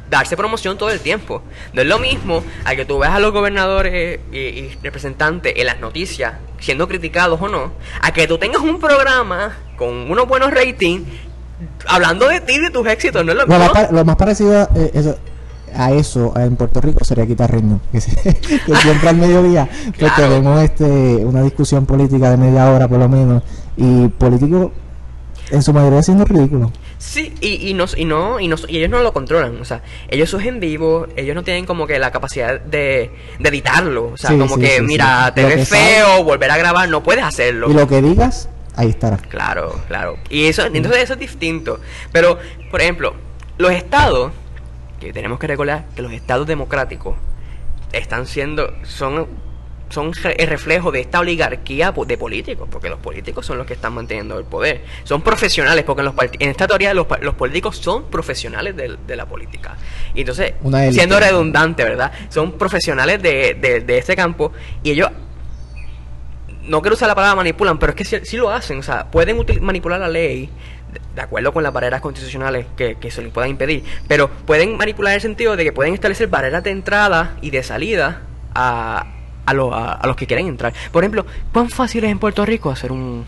darse 0.09 0.37
promoción 0.37 0.77
todo 0.77 0.91
el 0.91 1.01
tiempo. 1.01 1.41
No 1.73 1.81
es 1.81 1.87
lo 1.89 1.99
mismo 1.99 2.41
a 2.63 2.73
que 2.75 2.85
tú 2.85 2.99
veas 2.99 3.13
a 3.15 3.19
los 3.19 3.33
gobernadores 3.33 4.21
y, 4.31 4.37
y 4.37 4.77
representantes 4.81 5.53
en 5.57 5.65
las 5.65 5.79
noticias 5.81 6.35
siendo 6.59 6.87
criticados 6.87 7.41
o 7.41 7.49
no, 7.49 7.73
a 8.01 8.13
que 8.13 8.27
tú 8.27 8.37
tengas 8.37 8.61
un 8.61 8.79
programa 8.79 9.57
con 9.75 10.09
unos 10.09 10.25
buenos 10.27 10.51
ratings 10.51 11.03
hablando 11.87 12.27
de 12.29 12.39
ti 12.41 12.53
y 12.53 12.59
de 12.59 12.69
tus 12.69 12.87
éxitos, 12.87 13.25
no 13.25 13.31
es 13.33 13.37
lo 13.39 13.45
Lo 13.45 13.57
mismo. 13.57 13.73
más, 13.73 13.91
lo 13.91 14.05
más 14.05 14.15
parecido 14.15 14.57
a, 14.61 14.69
eh, 14.75 14.91
eso, 14.93 15.17
a 15.75 15.91
eso 15.91 16.33
en 16.37 16.55
Puerto 16.55 16.81
Rico 16.81 17.03
sería. 17.03 17.25
Que, 17.91 18.01
se- 18.01 18.35
que 18.65 18.75
siempre 18.75 19.09
al 19.09 19.15
mediodía 19.17 19.67
pues 19.97 20.11
Claro. 20.13 20.33
tenemos 20.33 20.61
este, 20.63 20.85
una 21.25 21.41
discusión 21.43 21.85
política 21.85 22.31
de 22.31 22.37
media 22.37 22.69
hora 22.71 22.87
por 22.87 22.99
lo 22.99 23.07
menos. 23.09 23.43
Y 23.77 24.07
políticos 24.09 24.71
en 25.49 25.61
su 25.63 25.73
mayoría 25.73 26.01
siendo 26.03 26.25
ridículos. 26.25 26.71
Sí, 26.97 27.33
y, 27.41 27.69
y, 27.69 27.73
no, 27.73 27.85
y, 27.97 28.05
no, 28.05 28.39
y, 28.39 28.47
no, 28.47 28.55
y 28.67 28.77
ellos 28.77 28.89
no 28.91 29.01
lo 29.01 29.11
controlan, 29.11 29.59
o 29.59 29.65
sea, 29.65 29.81
ellos 30.07 30.29
son 30.29 30.41
en 30.41 30.59
vivo, 30.59 31.07
ellos 31.15 31.33
no 31.35 31.43
tienen 31.43 31.65
como 31.65 31.87
que 31.87 31.97
la 31.97 32.11
capacidad 32.11 32.61
de, 32.61 33.11
de 33.39 33.49
editarlo, 33.49 34.11
o 34.13 34.17
sea, 34.17 34.29
Sí, 34.29 34.37
como 34.37 34.55
sí, 34.55 34.61
que, 34.61 34.75
sí, 34.77 34.81
mira, 34.83 35.31
te 35.33 35.43
ves 35.43 35.67
feo, 35.67 36.23
volver 36.23 36.51
a 36.51 36.57
grabar, 36.57 36.87
no 36.89 37.01
puedes 37.01 37.23
hacerlo. 37.23 37.71
Y 37.71 37.73
lo 37.73 37.87
que 37.87 38.03
digas, 38.03 38.49
ahí 38.75 38.89
estará. 38.89 39.17
Claro, 39.17 39.79
claro. 39.87 40.17
Y 40.29 40.45
eso, 40.45 40.63
entonces 40.71 41.01
eso 41.03 41.13
es 41.13 41.19
distinto. 41.19 41.79
Pero, 42.11 42.37
por 42.69 42.81
ejemplo, 42.81 43.15
los 43.57 43.71
estados, 43.71 44.31
que 45.01 45.11
tenemos 45.11 45.39
que 45.39 45.47
recordar 45.47 45.85
que 45.95 46.01
los 46.01 46.13
estados 46.13 46.47
democráticos 46.47 47.17
están 47.91 48.27
siendo, 48.27 48.73
son, 48.83 49.27
son 49.89 50.13
el 50.37 50.47
reflejo 50.47 50.91
de 50.91 51.01
esta 51.01 51.19
oligarquía 51.19 51.91
de 51.91 52.17
políticos, 52.17 52.69
porque 52.71 52.87
los 52.87 52.99
políticos 52.99 53.45
son 53.45 53.57
los 53.57 53.65
que 53.65 53.73
están 53.73 53.93
manteniendo 53.93 54.37
el 54.37 54.45
poder. 54.45 54.85
Son 55.03 55.21
profesionales, 55.21 55.83
porque 55.83 56.01
en, 56.01 56.05
los 56.05 56.15
en 56.39 56.49
esta 56.49 56.67
teoría 56.67 56.93
los, 56.93 57.07
los 57.21 57.33
políticos 57.33 57.77
son 57.77 58.09
profesionales 58.09 58.75
de, 58.75 58.95
de 59.05 59.15
la 59.15 59.25
política. 59.25 59.75
Y 60.13 60.21
entonces, 60.21 60.53
Una 60.61 60.89
siendo 60.91 61.19
redundante, 61.19 61.83
¿verdad? 61.83 62.11
Son 62.29 62.53
profesionales 62.53 63.21
de, 63.21 63.55
de, 63.55 63.81
de 63.81 63.97
este 63.97 64.15
campo 64.15 64.53
y 64.83 64.91
ellos 64.91 65.09
no 66.63 66.81
quiero 66.81 66.95
usar 66.95 67.07
la 67.07 67.15
palabra 67.15 67.35
manipulan, 67.35 67.79
pero 67.79 67.91
es 67.91 67.95
que 67.95 68.05
sí, 68.05 68.17
sí 68.23 68.37
lo 68.37 68.51
hacen. 68.51 68.79
O 68.79 68.83
sea, 68.83 69.09
pueden 69.09 69.43
manipular 69.61 69.99
la 69.99 70.07
ley 70.07 70.49
de, 71.15 71.21
acuerdo 71.21 71.51
con 71.53 71.63
las 71.63 71.73
barreras 71.73 72.01
constitucionales 72.01 72.65
que, 72.75 72.95
que 72.95 73.11
se 73.11 73.21
les 73.21 73.31
puedan 73.31 73.49
impedir, 73.49 73.83
pero 74.07 74.29
pueden 74.29 74.77
manipular 74.77 75.11
en 75.11 75.15
el 75.15 75.21
sentido 75.21 75.55
de 75.55 75.63
que 75.63 75.71
pueden 75.71 75.93
establecer 75.93 76.27
barreras 76.27 76.63
de 76.63 76.71
entrada 76.71 77.35
y 77.41 77.49
de 77.51 77.63
salida 77.63 78.21
a, 78.55 79.05
a, 79.45 79.53
lo- 79.53 79.73
a- 79.73 79.93
a 79.93 80.07
los 80.07 80.15
que 80.15 80.27
quieren 80.27 80.47
entrar. 80.47 80.73
Por 80.91 81.03
ejemplo, 81.03 81.25
¿cuán 81.53 81.69
fácil 81.69 82.03
es 82.05 82.11
en 82.11 82.19
Puerto 82.19 82.45
Rico 82.45 82.69
hacer 82.71 82.91
un, 82.91 83.23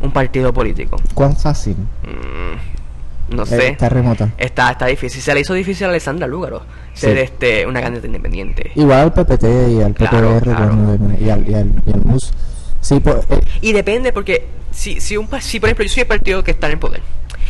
un 0.00 0.10
partido 0.12 0.52
político? 0.52 0.96
¿Cuán 1.14 1.36
fácil? 1.36 1.76
Mm, 2.02 3.36
no 3.36 3.42
Eh, 3.42 3.46
sé. 3.46 3.68
Está 3.68 3.88
remota. 3.88 4.30
Está, 4.38 4.70
está 4.70 4.86
difícil. 4.86 5.20
Se 5.20 5.34
le 5.34 5.40
hizo 5.40 5.54
difícil 5.54 5.86
a 5.86 5.90
Alessandra 5.90 6.26
Lúgaro 6.26 6.62
ser 6.94 7.16
Sí. 7.16 7.22
este, 7.24 7.66
una 7.66 7.80
candidata 7.80 8.06
independiente. 8.06 8.72
Igual 8.74 8.98
al 9.00 9.12
PPT 9.12 9.44
y 9.70 9.82
al 9.82 9.92
PPR 9.92 10.40
claro. 10.42 10.98
y, 11.20 11.28
al, 11.30 11.48
y, 11.48 11.54
al, 11.54 11.82
y 11.86 11.92
al 11.92 12.00
MUS. 12.04 12.32
Sí, 12.80 13.00
pues, 13.00 13.16
eh, 13.30 13.40
Y 13.60 13.72
depende 13.72 14.12
porque 14.12 14.46
si, 14.70 15.00
si, 15.00 15.16
un, 15.16 15.28
si 15.40 15.58
por 15.60 15.68
ejemplo 15.68 15.84
yo 15.84 15.90
soy 15.92 16.02
el 16.02 16.06
partido 16.06 16.44
que 16.44 16.52
está 16.52 16.66
en 16.68 16.74
el 16.74 16.78
poder 16.78 17.02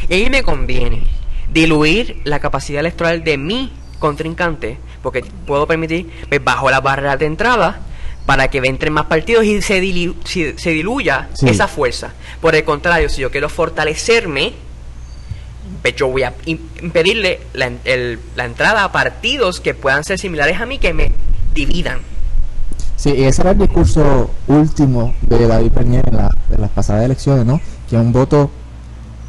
y 0.08 0.14
a 0.14 0.24
mí 0.24 0.30
me 0.30 0.42
conviene 0.42 1.02
diluir 1.52 2.20
la 2.24 2.38
capacidad 2.40 2.80
electoral 2.80 3.24
de 3.24 3.36
mi 3.36 3.72
contrincante 3.98 4.78
porque 5.02 5.22
puedo 5.46 5.66
permitir 5.66 6.08
pues, 6.28 6.42
bajo 6.42 6.70
las 6.70 6.82
barreras 6.82 7.18
de 7.18 7.26
entrada 7.26 7.80
para 8.26 8.48
que 8.48 8.58
entren 8.58 8.92
más 8.92 9.06
partidos 9.06 9.44
y 9.44 9.60
se, 9.62 9.82
dilu- 9.82 10.14
si- 10.24 10.52
se 10.58 10.70
diluya 10.70 11.28
Sí. 11.34 11.48
esa 11.48 11.66
fuerza. 11.68 12.12
Por 12.40 12.54
el 12.54 12.64
contrario, 12.64 13.08
si 13.08 13.22
yo 13.22 13.30
quiero 13.30 13.48
fortalecerme, 13.48 14.52
pues 15.82 15.96
yo 15.96 16.08
voy 16.08 16.22
a 16.24 16.34
im- 16.46 16.58
impedirle 16.82 17.40
la, 17.54 17.70
el- 17.84 18.18
la 18.36 18.44
entrada 18.44 18.84
a 18.84 18.92
partidos 18.92 19.60
que 19.60 19.74
puedan 19.74 20.04
ser 20.04 20.18
similares 20.18 20.60
a 20.60 20.66
mí 20.66 20.78
que 20.78 20.92
me 20.92 21.12
dividan. 21.54 22.00
Sí, 22.98 23.10
y 23.16 23.24
ese 23.24 23.42
era 23.42 23.52
el 23.52 23.58
discurso 23.58 24.28
último 24.48 25.14
de 25.22 25.46
David 25.46 25.70
Bernier 25.72 26.04
en, 26.08 26.16
la- 26.16 26.30
en 26.52 26.60
las 26.60 26.70
pasadas 26.70 27.04
elecciones, 27.04 27.46
¿no? 27.46 27.60
Que 27.88 27.96
un 27.96 28.12
voto 28.12 28.50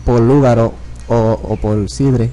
por 0.06 0.20
Lúgaro 0.22 0.74
o, 1.08 1.16
o 1.44 1.56
por 1.56 1.88
Sidre 1.90 2.30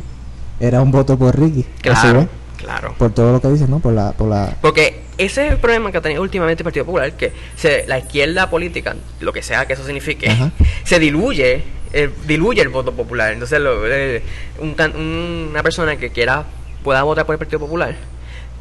era 0.59 0.81
un 0.81 0.91
voto 0.91 1.19
por 1.19 1.39
Ricky. 1.39 1.67
Claro, 1.83 2.27
claro. 2.57 2.95
por 2.97 3.13
todo 3.13 3.33
lo 3.33 3.41
que 3.43 3.49
dice, 3.49 3.69
¿no? 3.69 3.81
Por 3.81 3.93
la, 3.93 4.13
por 4.13 4.29
la 4.29 4.57
Porque 4.63 5.03
ese 5.19 5.47
es 5.47 5.53
el 5.53 5.59
problema 5.59 5.93
que 5.93 5.99
ha 5.99 6.01
tenido 6.01 6.23
últimamente 6.23 6.63
el 6.63 6.65
Partido 6.65 6.87
Popular, 6.87 7.13
que 7.13 7.33
se, 7.57 7.87
la 7.87 7.99
izquierda 7.99 8.49
política, 8.49 8.97
lo 9.21 9.33
que 9.35 9.43
sea 9.43 9.67
que 9.67 9.75
eso 9.75 9.85
signifique, 9.85 10.31
Ajá. 10.31 10.53
se 10.85 10.99
diluye, 10.99 11.65
eh, 11.93 12.11
diluye 12.27 12.63
el 12.63 12.71
voto 12.71 12.93
popular. 12.93 13.35
Entonces, 13.35 13.61
lo- 13.61 13.87
eh, 13.87 14.23
un- 14.61 14.75
una 15.51 15.63
persona 15.63 15.97
que 15.99 16.09
quiera, 16.11 16.45
pueda 16.83 17.03
votar 17.03 17.27
por 17.27 17.35
el 17.35 17.39
Partido 17.39 17.59
Popular, 17.61 17.95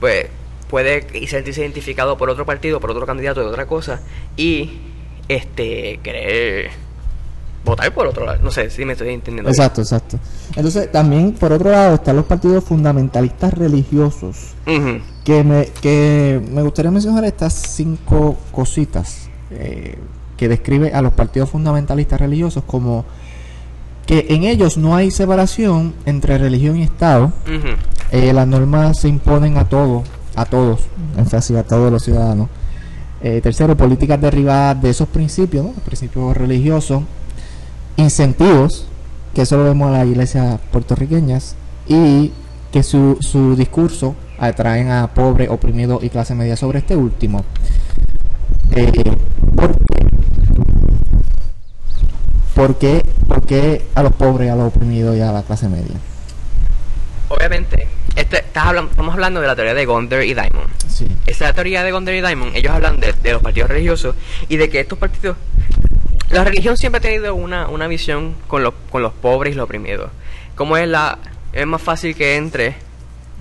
pues 0.01 0.25
puede 0.69 1.07
y 1.13 1.27
sentirse 1.27 1.61
identificado 1.61 2.17
por 2.17 2.29
otro 2.29 2.45
partido, 2.45 2.79
por 2.79 2.91
otro 2.91 3.05
candidato 3.05 3.41
de 3.41 3.47
otra 3.47 3.65
cosa, 3.65 4.01
y 4.37 4.79
este 5.27 5.99
querer 6.03 6.71
votar 7.65 7.93
por 7.93 8.07
otro 8.07 8.25
lado. 8.25 8.39
No 8.43 8.51
sé 8.51 8.69
si 8.69 8.85
me 8.85 8.93
estoy 8.93 9.09
entendiendo. 9.09 9.49
bien. 9.49 9.59
Exacto, 9.59 9.81
exacto. 9.81 10.19
Entonces, 10.55 10.91
también, 10.91 11.33
por 11.33 11.51
otro 11.51 11.71
lado, 11.71 11.95
están 11.95 12.15
los 12.15 12.25
partidos 12.25 12.63
fundamentalistas 12.63 13.53
religiosos. 13.53 14.53
Que 15.23 15.43
me, 15.43 15.65
que 15.81 16.39
me 16.51 16.61
gustaría 16.61 16.91
mencionar 16.91 17.25
estas 17.25 17.53
cinco 17.53 18.37
cositas 18.51 19.29
eh, 19.49 19.97
que 20.37 20.47
describe 20.47 20.93
a 20.93 21.01
los 21.01 21.13
partidos 21.13 21.49
fundamentalistas 21.49 22.19
religiosos 22.19 22.63
como 22.63 23.05
que 24.05 24.27
en 24.29 24.43
ellos 24.43 24.77
no 24.77 24.95
hay 24.95 25.09
separación 25.09 25.95
entre 26.05 26.37
religión 26.37 26.77
y 26.77 26.83
Estado. 26.83 27.33
Eh, 28.11 28.33
las 28.33 28.47
normas 28.47 28.99
se 28.99 29.07
imponen 29.07 29.57
a 29.57 29.67
todos, 29.67 30.07
a 30.35 30.45
todos, 30.45 30.81
énfasis 31.17 31.57
a 31.57 31.63
todos 31.63 31.91
los 31.91 32.03
ciudadanos. 32.03 32.49
Eh, 33.21 33.41
tercero, 33.41 33.75
políticas 33.75 34.19
derivadas 34.21 34.81
de 34.81 34.89
esos 34.89 35.07
principios, 35.07 35.67
principios 35.85 36.35
religiosos, 36.35 37.03
incentivos, 37.97 38.87
que 39.33 39.41
eso 39.43 39.57
lo 39.57 39.63
vemos 39.63 39.89
a 39.89 39.99
las 39.99 40.07
iglesias 40.07 40.59
puertorriqueñas, 40.71 41.55
y 41.87 42.31
que 42.71 42.83
su, 42.83 43.17
su 43.21 43.55
discurso 43.55 44.15
atraen 44.37 44.91
a 44.91 45.07
pobres, 45.13 45.49
oprimidos 45.49 46.03
y 46.03 46.09
clase 46.09 46.35
media 46.35 46.55
sobre 46.55 46.79
este 46.79 46.95
último. 46.95 47.43
Eh, 48.75 48.91
¿por 49.55 49.75
qué? 49.77 50.05
¿Por 52.53 52.75
qué? 52.75 53.03
¿Por 53.27 53.45
qué 53.45 53.85
a 53.95 54.03
los 54.03 54.13
pobres, 54.13 54.51
a 54.51 54.55
los 54.55 54.67
oprimidos 54.67 55.15
y 55.15 55.21
a 55.21 55.31
la 55.31 55.43
clase 55.43 55.69
media? 55.69 55.95
Obviamente, 57.29 57.87
este, 58.15 58.37
estás 58.37 58.65
hablan- 58.65 58.89
estamos 58.89 59.13
hablando 59.13 59.41
de 59.41 59.47
la 59.47 59.55
teoría 59.55 59.73
de 59.73 59.85
Gonder 59.85 60.23
y 60.23 60.33
Diamond. 60.33 60.67
Sí. 60.87 61.07
Esa 61.25 61.51
teoría 61.53 61.83
de 61.83 61.91
Gonder 61.91 62.15
y 62.15 62.21
Diamond, 62.21 62.55
ellos 62.55 62.71
hablan 62.73 62.99
de, 62.99 63.13
de 63.13 63.31
los 63.33 63.41
partidos 63.41 63.69
religiosos 63.69 64.15
y 64.49 64.57
de 64.57 64.69
que 64.69 64.79
estos 64.81 64.97
partidos... 64.97 65.37
La 66.29 66.43
religión 66.43 66.75
siempre 66.77 66.99
ha 66.99 67.01
tenido 67.01 67.35
una, 67.35 67.67
una 67.67 67.87
visión 67.87 68.35
con 68.47 68.63
los, 68.63 68.73
con 68.89 69.01
los 69.03 69.13
pobres 69.13 69.53
y 69.53 69.55
los 69.57 69.65
oprimidos. 69.65 70.09
Como 70.55 70.75
es 70.77 70.87
la... 70.87 71.19
Es 71.53 71.65
más 71.67 71.81
fácil 71.81 72.15
que 72.15 72.35
entre 72.35 72.75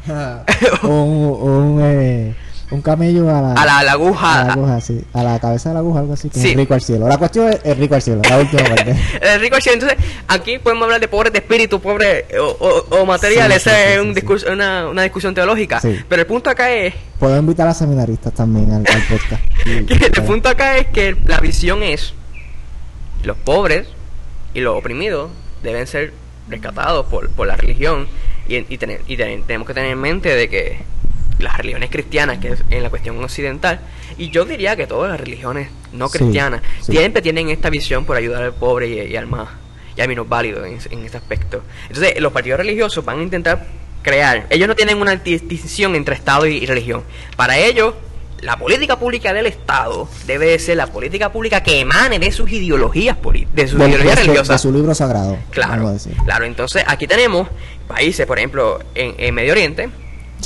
un, 0.83 0.91
un, 0.91 1.81
eh, 1.83 2.35
un 2.75 2.83
camello 2.83 3.29
a 3.35 3.41
la, 3.41 3.53
a 3.53 3.65
la, 3.67 3.79
a 3.79 3.85
la 3.85 3.93
aguja... 3.93 4.41
a 4.41 4.45
la 4.45 4.53
aguja, 4.55 4.81
sí. 4.81 5.01
A 5.13 5.23
la 5.23 5.39
cabeza 5.39 5.71
de 5.71 5.75
la 5.75 5.81
aguja, 5.81 6.01
algo 6.01 6.13
así, 6.13 6.29
que 6.29 6.41
Sí. 6.41 6.51
es 6.51 6.57
rico 6.57 6.75
al 6.75 6.81
cielo. 6.81 7.09
La 7.09 7.17
cuestión 7.17 7.49
es, 7.49 7.61
es 7.65 7.79
rico 7.79 7.95
al 7.95 8.03
cielo, 8.03 8.21
la 8.29 8.39
última 8.39 8.63
parte. 8.65 8.95
Rico 9.41 9.57
al 9.57 9.63
cielo. 9.63 9.81
Entonces, 9.83 9.99
aquí 10.29 10.59
podemos 10.59 10.85
hablar 10.85 11.01
de 11.01 11.09
pobres 11.09 11.33
de 11.33 11.39
espíritu, 11.39 11.81
pobres 11.81 12.25
o, 12.39 12.45
o, 12.91 13.01
o 13.01 13.07
material. 13.07 13.51
Sí, 13.51 13.57
Esa 13.57 13.71
sí, 13.71 13.77
es 13.95 13.99
un 14.01 14.15
discurso, 14.15 14.53
Una, 14.53 14.89
una 14.89 15.03
discusión 15.03 15.35
teológica. 15.35 15.81
Pero 16.09 16.21
el 16.23 16.27
punto 16.27 16.51
acá 16.51 16.71
es 16.73 16.95
Puedo 17.19 17.37
invitar 17.39 17.67
a 17.69 17.75
seminaristas 17.75 18.33
también 18.35 18.71
al, 18.73 18.85
al 18.87 19.03
podcast. 19.03 19.43
El 19.67 20.23
punto 20.25 20.49
acá 20.49 20.77
es 20.79 20.89
que 20.89 21.17
la 21.25 21.39
visión 21.41 21.83
es 21.83 22.13
Los 23.23 23.37
pobres 23.37 23.87
y 24.53 24.61
los 24.61 24.77
oprimidos 24.77 25.31
deben 25.63 25.87
ser 25.87 26.13
rescatados 26.49 27.07
por, 27.07 27.31
por 27.31 27.47
la 27.47 27.57
religión 27.57 28.07
y, 28.49 28.57
y, 28.73 28.77
tener, 28.79 29.01
y 29.07 29.17
tenemos 29.17 29.67
que 29.67 29.73
tener 29.75 29.91
en 29.93 29.99
mente 30.01 30.35
de 30.35 30.49
que 30.51 30.79
las 31.39 31.57
religiones 31.57 31.91
cristianas, 31.91 32.39
que 32.39 32.49
es 32.49 32.65
en 32.71 32.83
la 32.83 32.91
cuestión 32.91 33.23
occidental, 33.23 33.81
y 34.19 34.31
yo 34.31 34.45
diría 34.45 34.77
que 34.77 34.87
todas 34.87 35.11
las 35.11 35.21
religiones 35.21 35.69
no 35.93 36.09
cristianas 36.09 36.63
siempre 36.81 37.23
tienen 37.23 37.49
esta 37.51 37.71
visión 37.71 38.05
por 38.05 38.17
ayudar 38.17 38.43
al 38.43 38.55
pobre 38.55 38.89
y, 38.89 39.17
al 39.17 39.27
más 39.27 39.49
y 39.97 40.01
al 40.01 40.09
menos 40.09 40.29
válido 40.29 40.65
en, 40.65 40.79
en 40.91 41.05
este 41.05 41.17
aspecto. 41.17 41.63
Entonces, 41.89 42.21
los 42.21 42.33
partidos 42.33 42.59
religiosos 42.59 43.05
van 43.05 43.21
a 43.21 43.23
intentar 43.23 43.67
crear, 44.03 44.47
ellos 44.51 44.69
no 44.69 44.77
tienen 44.77 45.01
una 45.01 45.17
distinción 45.17 45.95
entre 45.95 46.15
Estado 46.15 46.47
y, 46.47 46.67
religión. 46.67 47.03
Para 47.37 47.59
ellos, 47.59 47.95
la 48.41 48.59
política 48.59 48.99
pública 48.99 49.33
del 49.33 49.47
Estado 49.47 50.09
debe 50.27 50.59
ser 50.59 50.77
la 50.77 50.89
política 50.89 51.33
pública 51.33 51.63
que 51.63 51.81
emane 51.81 52.19
de 52.19 52.31
sus 52.31 52.51
ideologías 52.51 53.17
de 53.55 53.69
sus 53.69 53.81
ideologías 53.81 54.19
religiosas. 54.19 54.63
De 54.63 54.69
su 54.69 54.73
libro 54.73 54.95
sagrado. 54.95 55.39
Claro, 55.51 55.97
claro. 56.25 56.45
Entonces, 56.45 56.85
aquí 56.87 57.07
tenemos 57.07 57.49
países, 57.89 58.27
por 58.27 58.39
ejemplo, 58.39 58.81
en 58.95 59.35
Medio 59.35 59.53
Oriente, 59.53 59.89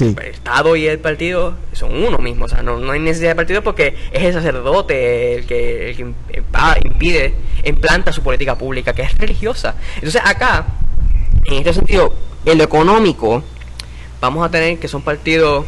el 0.00 0.18
Estado 0.18 0.76
y 0.76 0.86
el 0.86 0.98
partido 0.98 1.54
son 1.72 1.94
uno 1.94 2.18
mismo, 2.18 2.44
o 2.44 2.48
sea, 2.48 2.62
no, 2.62 2.78
no 2.78 2.92
hay 2.92 3.00
necesidad 3.00 3.30
de 3.30 3.36
partido 3.36 3.62
porque 3.62 3.94
es 4.12 4.22
el 4.22 4.32
sacerdote 4.32 5.36
el 5.36 5.46
que, 5.46 5.90
el 5.90 5.96
que 5.96 6.02
impide, 6.84 7.34
implanta 7.64 8.12
su 8.12 8.22
política 8.22 8.56
pública, 8.56 8.92
que 8.92 9.02
es 9.02 9.16
religiosa. 9.16 9.74
Entonces 9.96 10.22
acá, 10.24 10.66
en 11.46 11.54
este 11.54 11.74
sentido, 11.74 12.14
en 12.44 12.58
lo 12.58 12.64
económico, 12.64 13.42
vamos 14.20 14.46
a 14.46 14.50
tener 14.50 14.78
que 14.78 14.88
son 14.88 15.02
partidos 15.02 15.64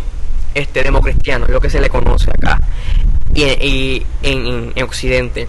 este 0.54 0.82
democristianos, 0.82 1.48
lo 1.48 1.60
que 1.60 1.70
se 1.70 1.80
le 1.80 1.88
conoce 1.88 2.30
acá, 2.30 2.60
y, 3.34 4.04
en, 4.22 4.72
en, 4.74 4.82
Occidente. 4.82 5.48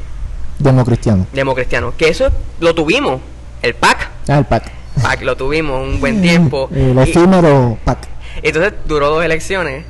Democristiano. 0.59 1.25
Democristiano, 1.33 1.93
que 1.97 2.09
eso 2.09 2.29
lo 2.59 2.75
tuvimos, 2.75 3.19
el 3.61 3.73
PAC. 3.73 4.09
Ah, 4.27 4.37
el 4.37 4.45
PAC. 4.45 4.71
PAC 5.01 5.23
lo 5.23 5.35
tuvimos 5.35 5.87
un 5.87 5.99
buen 5.99 6.21
tiempo. 6.21 6.69
El 6.75 6.97
efímero 6.99 7.77
PAC. 7.83 8.07
Entonces 8.43 8.73
duró 8.86 9.10
dos 9.10 9.23
elecciones 9.23 9.86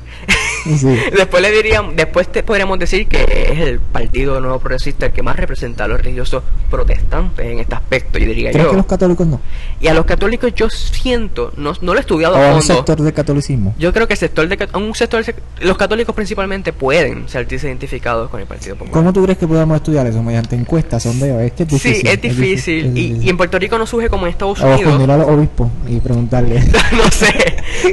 después 1.16 1.42
le 1.42 1.50
dirían, 1.50 1.96
después 1.96 2.30
te 2.30 2.42
podríamos 2.42 2.78
decir 2.78 3.08
que 3.08 3.22
es 3.50 3.58
el 3.58 3.80
partido 3.80 4.40
nuevo 4.40 4.58
progresista 4.58 5.06
el 5.06 5.12
que 5.12 5.22
más 5.22 5.36
representa 5.36 5.84
a 5.84 5.88
los 5.88 6.00
religiosos 6.00 6.42
protestantes 6.70 7.46
en 7.46 7.58
este 7.58 7.74
aspecto, 7.74 8.18
y 8.18 8.24
diría 8.24 8.52
yo. 8.52 8.70
que 8.70 8.76
los 8.76 8.86
católicos 8.86 9.26
no? 9.26 9.40
Y 9.80 9.88
a 9.88 9.94
los 9.94 10.04
católicos 10.04 10.52
yo 10.54 10.70
siento, 10.70 11.52
no, 11.56 11.72
no 11.80 11.92
lo 11.92 11.98
he 11.98 12.00
estudiado 12.00 12.36
a 12.36 12.54
un 12.54 12.62
sector 12.62 13.00
del 13.00 13.12
catolicismo? 13.12 13.74
Yo 13.78 13.92
creo 13.92 14.06
que 14.06 14.14
el 14.14 14.18
sector 14.18 14.48
de 14.48 14.68
un 14.74 14.94
sector 14.94 15.24
los 15.60 15.76
católicos 15.76 16.14
principalmente 16.14 16.72
pueden 16.72 17.28
sentirse 17.28 17.68
identificados 17.68 18.30
con 18.30 18.40
el 18.40 18.46
Partido 18.46 18.76
Popular. 18.76 18.92
¿Cómo 18.92 19.12
tú 19.12 19.22
crees 19.24 19.38
que 19.38 19.46
podamos 19.46 19.76
estudiar 19.76 20.06
eso 20.06 20.22
mediante 20.22 20.56
encuestas, 20.56 21.02
sondeos? 21.02 21.40
Es 21.42 21.52
que 21.52 21.62
es 21.64 21.68
difícil. 21.68 22.02
Sí, 22.02 22.08
es 22.08 22.20
difícil. 22.20 22.96
y, 22.96 23.28
en 23.28 23.36
Puerto 23.36 23.58
Rico 23.58 23.78
no 23.78 23.86
surge 23.86 24.08
como 24.08 24.26
en 24.26 24.32
Estados 24.32 24.60
Unidos. 24.60 25.00
O 25.00 25.12
a 25.12 25.16
los 25.16 25.28
obispos 25.28 25.68
y 25.88 26.00
preguntarle. 26.00 26.60
no 26.92 27.10
sé. 27.10 27.32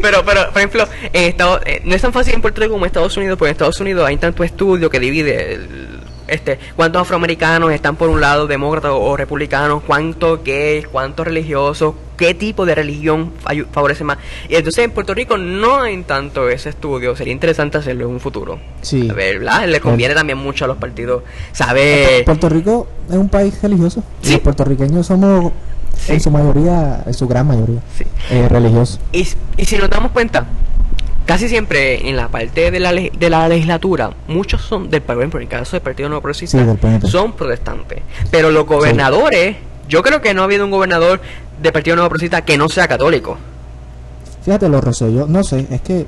Pero, 0.01 0.23
pero, 0.25 0.49
por 0.49 0.58
ejemplo, 0.58 0.88
en 1.13 1.23
Estados, 1.29 1.62
eh, 1.65 1.82
no 1.84 1.95
es 1.95 2.01
tan 2.01 2.13
fácil 2.13 2.34
en 2.34 2.41
Puerto 2.41 2.59
Rico 2.60 2.74
como 2.74 2.86
Estados 2.86 3.15
Unidos, 3.17 3.38
porque 3.38 3.50
en 3.50 3.54
Estados 3.54 3.80
Unidos 3.80 4.06
hay 4.08 4.17
tanto 4.17 4.43
estudio 4.43 4.89
que 4.89 5.00
divide 5.00 5.60
este 6.30 6.60
cuántos 6.76 7.02
afroamericanos 7.02 7.72
están 7.72 7.95
por 7.95 8.10
un 8.10 8.22
lado 8.22 8.48
demócratas 8.48 8.91
o, 8.93 9.17
republicanos, 9.17 9.84
cuántos 9.86 10.43
gays, 10.43 10.88
cuántos 10.88 11.26
religiosos, 11.26 11.95
qué 12.17 12.34
tipo 12.34 12.65
de 12.65 12.76
religión 12.76 13.32
favorece 13.72 14.04
más. 14.04 14.17
Y 14.48 14.56
entonces 14.56 14.86
en 14.86 14.91
Puerto 14.91 15.13
Rico 15.13 15.38
no 15.38 15.82
hay 15.82 16.02
tanto 16.04 16.50
ese 16.50 16.69
estudio, 16.69 17.15
sería 17.15 17.34
interesante 17.34 17.78
hacerlo 17.78 18.06
en 18.06 18.12
un 18.12 18.19
futuro. 18.19 18.60
Sí. 18.82 19.10
A 19.10 19.13
ver, 19.13 19.39
¿verdad? 19.39 19.67
Le 19.67 19.80
conviene 19.80 20.13
también 20.13 20.38
mucho 20.38 20.65
a 20.65 20.67
los 20.67 20.78
partidos 20.78 21.24
saber... 21.52 22.24
Puerto 22.26 22.50
Rico 22.50 22.88
es 23.10 23.15
un 23.15 23.30
país 23.30 23.62
religioso. 23.62 24.04
¿Sí? 24.22 24.34
Los 24.34 24.41
puertorriqueños 24.41 25.08
somos 25.08 25.52
en 26.08 26.19
su 26.19 26.32
mayoría, 26.32 27.04
en 27.06 27.13
su 27.13 27.28
gran 27.28 27.48
mayoría, 27.48 27.82
eh, 28.30 28.48
religiosos. 28.48 29.00
Y, 29.12 29.28
y 29.58 29.65
si 29.65 29.78
nos 29.78 29.89
damos 29.89 30.12
cuenta, 30.12 30.45
casi 31.30 31.48
siempre 31.48 32.10
en 32.10 32.15
la 32.15 32.28
parte 32.28 32.72
de 32.72 32.80
la, 32.80 32.92
de 32.92 33.30
la 33.30 33.48
legislatura, 33.48 34.10
muchos 34.28 34.63
son 34.63 34.89
del 34.89 35.04
en 35.08 35.42
el 35.42 35.48
caso 35.48 35.74
del 35.74 35.82
Partido 35.82 36.10
Nuevo 36.10 36.24
Progresista, 36.24 36.58
son 37.04 37.34
protestantes. 37.34 38.02
Pero 38.32 38.50
los 38.50 38.65
gobernadores, 38.65 39.56
yo 39.88 40.02
creo 40.02 40.24
que 40.24 40.34
no 40.34 40.42
ha 40.42 40.46
habido 40.46 40.65
un 40.65 40.72
gobernador 40.72 41.22
del 41.62 41.72
Partido 41.72 41.96
Nuevo 41.98 42.10
Progresista 42.10 42.42
que 42.44 42.58
no 42.58 42.68
sea 42.68 42.88
católico. 42.88 43.38
Fíjate, 44.44 44.70
los 44.70 44.84
Rosselló, 44.84 45.28
no 45.28 45.44
sé, 45.44 45.68
es 45.70 45.82
que. 45.82 46.08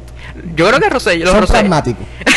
Yo 0.55 0.67
creo 0.67 0.79
que 0.79 0.89
Rosselló. 0.89 1.27
Son 1.27 1.45
pragmáticos. 1.45 2.03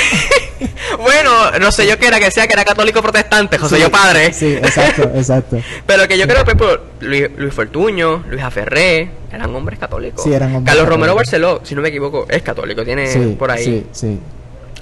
bueno, 0.98 1.30
no 1.60 1.72
sé 1.72 1.86
yo 1.86 1.98
que 1.98 2.06
era 2.06 2.18
que 2.18 2.30
sea 2.30 2.46
que 2.46 2.52
era 2.52 2.64
católico 2.64 3.02
protestante, 3.02 3.58
José 3.58 3.80
yo 3.80 3.90
padre. 3.90 4.32
Sí, 4.32 4.54
exacto, 4.54 5.02
exacto. 5.14 5.58
Pero 5.86 6.08
que 6.08 6.18
yo 6.18 6.26
creo 6.26 6.44
que 6.44 6.54
por 6.54 6.84
Luis, 7.00 7.28
Luis 7.36 7.54
Fortuño, 7.54 8.24
Luis 8.28 8.42
Aferré, 8.42 9.10
eran 9.32 9.54
hombres 9.54 9.78
católicos. 9.78 10.22
Sí, 10.22 10.32
eran 10.32 10.54
hombres 10.54 10.74
Carlos 10.74 10.88
Romero 10.88 11.14
Barceló, 11.14 11.60
si 11.64 11.74
no 11.74 11.82
me 11.82 11.88
equivoco, 11.88 12.26
es 12.28 12.42
católico, 12.42 12.84
tiene 12.84 13.08
por 13.38 13.50
ahí. 13.50 13.64
Sí, 13.64 13.86
sí. 13.92 14.20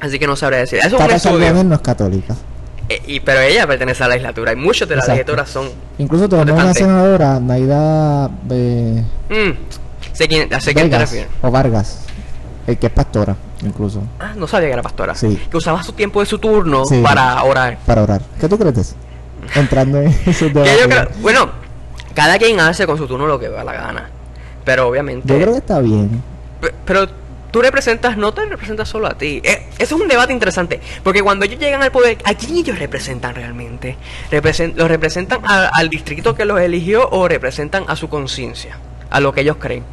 Así 0.01 0.19
que 0.19 0.27
no 0.27 0.37
sabré 0.37 0.59
decir. 0.59 0.81
Eso 0.81 0.99
es 0.99 1.25
un 1.27 1.69
no 1.69 1.75
es 1.75 1.81
católica. 1.81 2.35
Eh, 2.89 3.01
y, 3.07 3.21
pero 3.21 3.41
ella 3.41 3.67
pertenece 3.67 4.03
a 4.03 4.09
la 4.09 4.15
legislatura 4.15 4.53
y 4.53 4.57
muchos 4.57 4.89
de 4.89 4.97
las 4.97 5.07
legislaturas 5.07 5.49
son. 5.49 5.71
Incluso 5.99 6.29
tenemos 6.29 6.63
una 6.63 6.75
senadora, 6.75 7.39
Naida. 7.39 8.29
de 8.43 9.05
mm, 9.31 10.13
sé 10.13 10.27
quién, 10.27 10.49
sé 10.61 10.75
quién 10.75 10.91
te 10.91 10.99
refieres. 10.99 11.29
O 11.41 11.51
Vargas, 11.51 12.01
el 12.67 12.77
que 12.79 12.89
es 12.89 12.93
pastora 12.93 13.37
incluso. 13.65 14.03
Ah, 14.19 14.33
no 14.37 14.47
sabía 14.47 14.69
que 14.69 14.75
era 14.75 14.83
pastora. 14.83 15.15
Sí. 15.15 15.41
Que 15.51 15.57
usaba 15.57 15.83
su 15.83 15.93
tiempo 15.93 16.21
de 16.21 16.27
su 16.27 16.39
turno 16.39 16.83
para 17.03 17.43
orar. 17.45 17.79
Para 17.87 18.03
orar. 18.03 18.23
¿Qué 18.41 18.49
tú 18.49 18.59
crees? 18.59 18.95
Entrando 19.55 20.01
en 20.01 20.09
esos 20.27 20.53
bueno, 21.21 21.51
cada 22.15 22.39
quien 22.39 22.61
hace 22.61 22.87
con 22.87 22.97
su 22.97 23.07
turno 23.07 23.27
lo 23.27 23.39
que 23.39 23.49
va 23.49 23.63
a 23.63 23.65
la 23.65 23.73
gana. 23.73 24.11
Pero 24.65 24.89
obviamente. 24.89 25.29
Yo 25.29 25.41
creo 25.41 25.53
que 25.53 25.59
está 25.59 25.81
bien. 25.81 26.23
Pero 26.85 27.09
tú 27.51 27.61
representas, 27.61 28.17
no 28.17 28.33
te 28.33 28.47
representas 28.47 28.89
solo 28.89 29.07
a 29.07 29.15
ti. 29.15 29.41
Eh, 29.45 29.67
eso 29.79 29.97
es 29.97 30.01
un 30.03 30.09
debate 30.09 30.33
interesante. 30.33 30.81
Porque 31.03 31.23
cuando 31.23 31.45
ellos 31.45 31.61
llegan 31.61 31.83
al 31.83 31.93
poder, 31.93 32.19
¿a 32.25 32.35
quién 32.35 32.57
ellos 32.57 32.79
representan 32.79 33.35
realmente? 33.35 33.97
¿Los 34.31 34.89
representan 34.89 35.41
al 35.45 35.89
distrito 35.89 36.35
que 36.35 36.45
los 36.45 36.61
eligió 36.61 37.09
o 37.11 37.29
representan 37.29 37.85
a 37.89 37.97
su 37.97 38.09
conciencia? 38.09 38.79
A 39.11 39.21
lo 39.21 39.33
que 39.33 39.43
ellos 39.43 39.57
creen. 39.59 39.85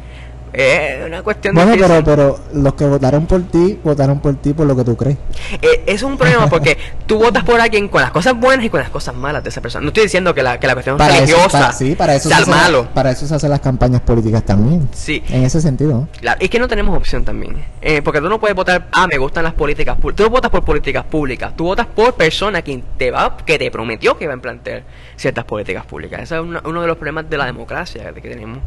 Es 0.52 1.06
una 1.06 1.22
cuestión 1.22 1.54
bueno, 1.54 1.72
pero, 1.78 2.04
pero 2.04 2.38
los 2.54 2.74
que 2.74 2.84
votaron 2.84 3.26
por 3.26 3.42
ti, 3.42 3.78
votaron 3.84 4.18
por 4.20 4.34
ti 4.36 4.52
por 4.52 4.66
lo 4.66 4.74
que 4.74 4.84
tú 4.84 4.96
crees. 4.96 5.16
Eh, 5.62 5.84
es 5.86 6.02
un 6.02 6.16
problema 6.18 6.48
porque 6.48 6.76
tú 7.06 7.18
votas 7.18 7.44
por 7.44 7.60
alguien 7.60 7.88
con 7.88 8.02
las 8.02 8.10
cosas 8.10 8.38
buenas 8.38 8.66
y 8.66 8.70
con 8.70 8.80
las 8.80 8.90
cosas 8.90 9.14
malas 9.14 9.44
de 9.44 9.50
esa 9.50 9.60
persona. 9.60 9.82
No 9.82 9.88
estoy 9.88 10.04
diciendo 10.04 10.34
que 10.34 10.42
la, 10.42 10.58
que 10.58 10.66
la 10.66 10.74
cuestión 10.74 10.96
para 10.96 11.14
religiosa 11.14 11.48
para, 11.48 11.72
sí, 11.72 11.94
para 11.94 12.14
eso 12.16 12.28
sea 12.28 12.44
malo. 12.46 12.88
para 12.92 13.10
eso 13.12 13.26
se 13.26 13.34
hacen 13.34 13.50
las 13.50 13.60
campañas 13.60 14.00
políticas 14.00 14.42
también. 14.44 14.88
Sí. 14.92 15.22
En 15.28 15.44
ese 15.44 15.60
sentido. 15.60 16.08
Claro, 16.20 16.38
es 16.40 16.50
que 16.50 16.58
no 16.58 16.66
tenemos 16.66 16.96
opción 16.96 17.24
también. 17.24 17.62
Eh, 17.80 18.02
porque 18.02 18.20
tú 18.20 18.28
no 18.28 18.40
puedes 18.40 18.56
votar, 18.56 18.88
ah, 18.92 19.06
me 19.06 19.18
gustan 19.18 19.44
las 19.44 19.54
políticas 19.54 19.96
públicas. 19.96 20.16
Tú 20.16 20.22
no 20.24 20.30
votas 20.30 20.50
por 20.50 20.64
políticas 20.64 21.04
públicas. 21.04 21.52
Tú 21.56 21.64
votas 21.64 21.86
por 21.86 22.14
persona 22.14 22.62
quien 22.62 22.82
te 22.98 23.10
va, 23.12 23.36
que 23.36 23.58
te 23.58 23.70
prometió 23.70 24.18
que 24.18 24.26
va 24.26 24.32
a 24.32 24.36
implantar 24.36 24.82
ciertas 25.16 25.44
políticas 25.44 25.86
públicas. 25.86 26.22
Ese 26.22 26.36
es 26.36 26.40
uno 26.40 26.80
de 26.80 26.86
los 26.86 26.96
problemas 26.96 27.30
de 27.30 27.36
la 27.36 27.46
democracia 27.46 28.12
que 28.12 28.20
tenemos. 28.20 28.58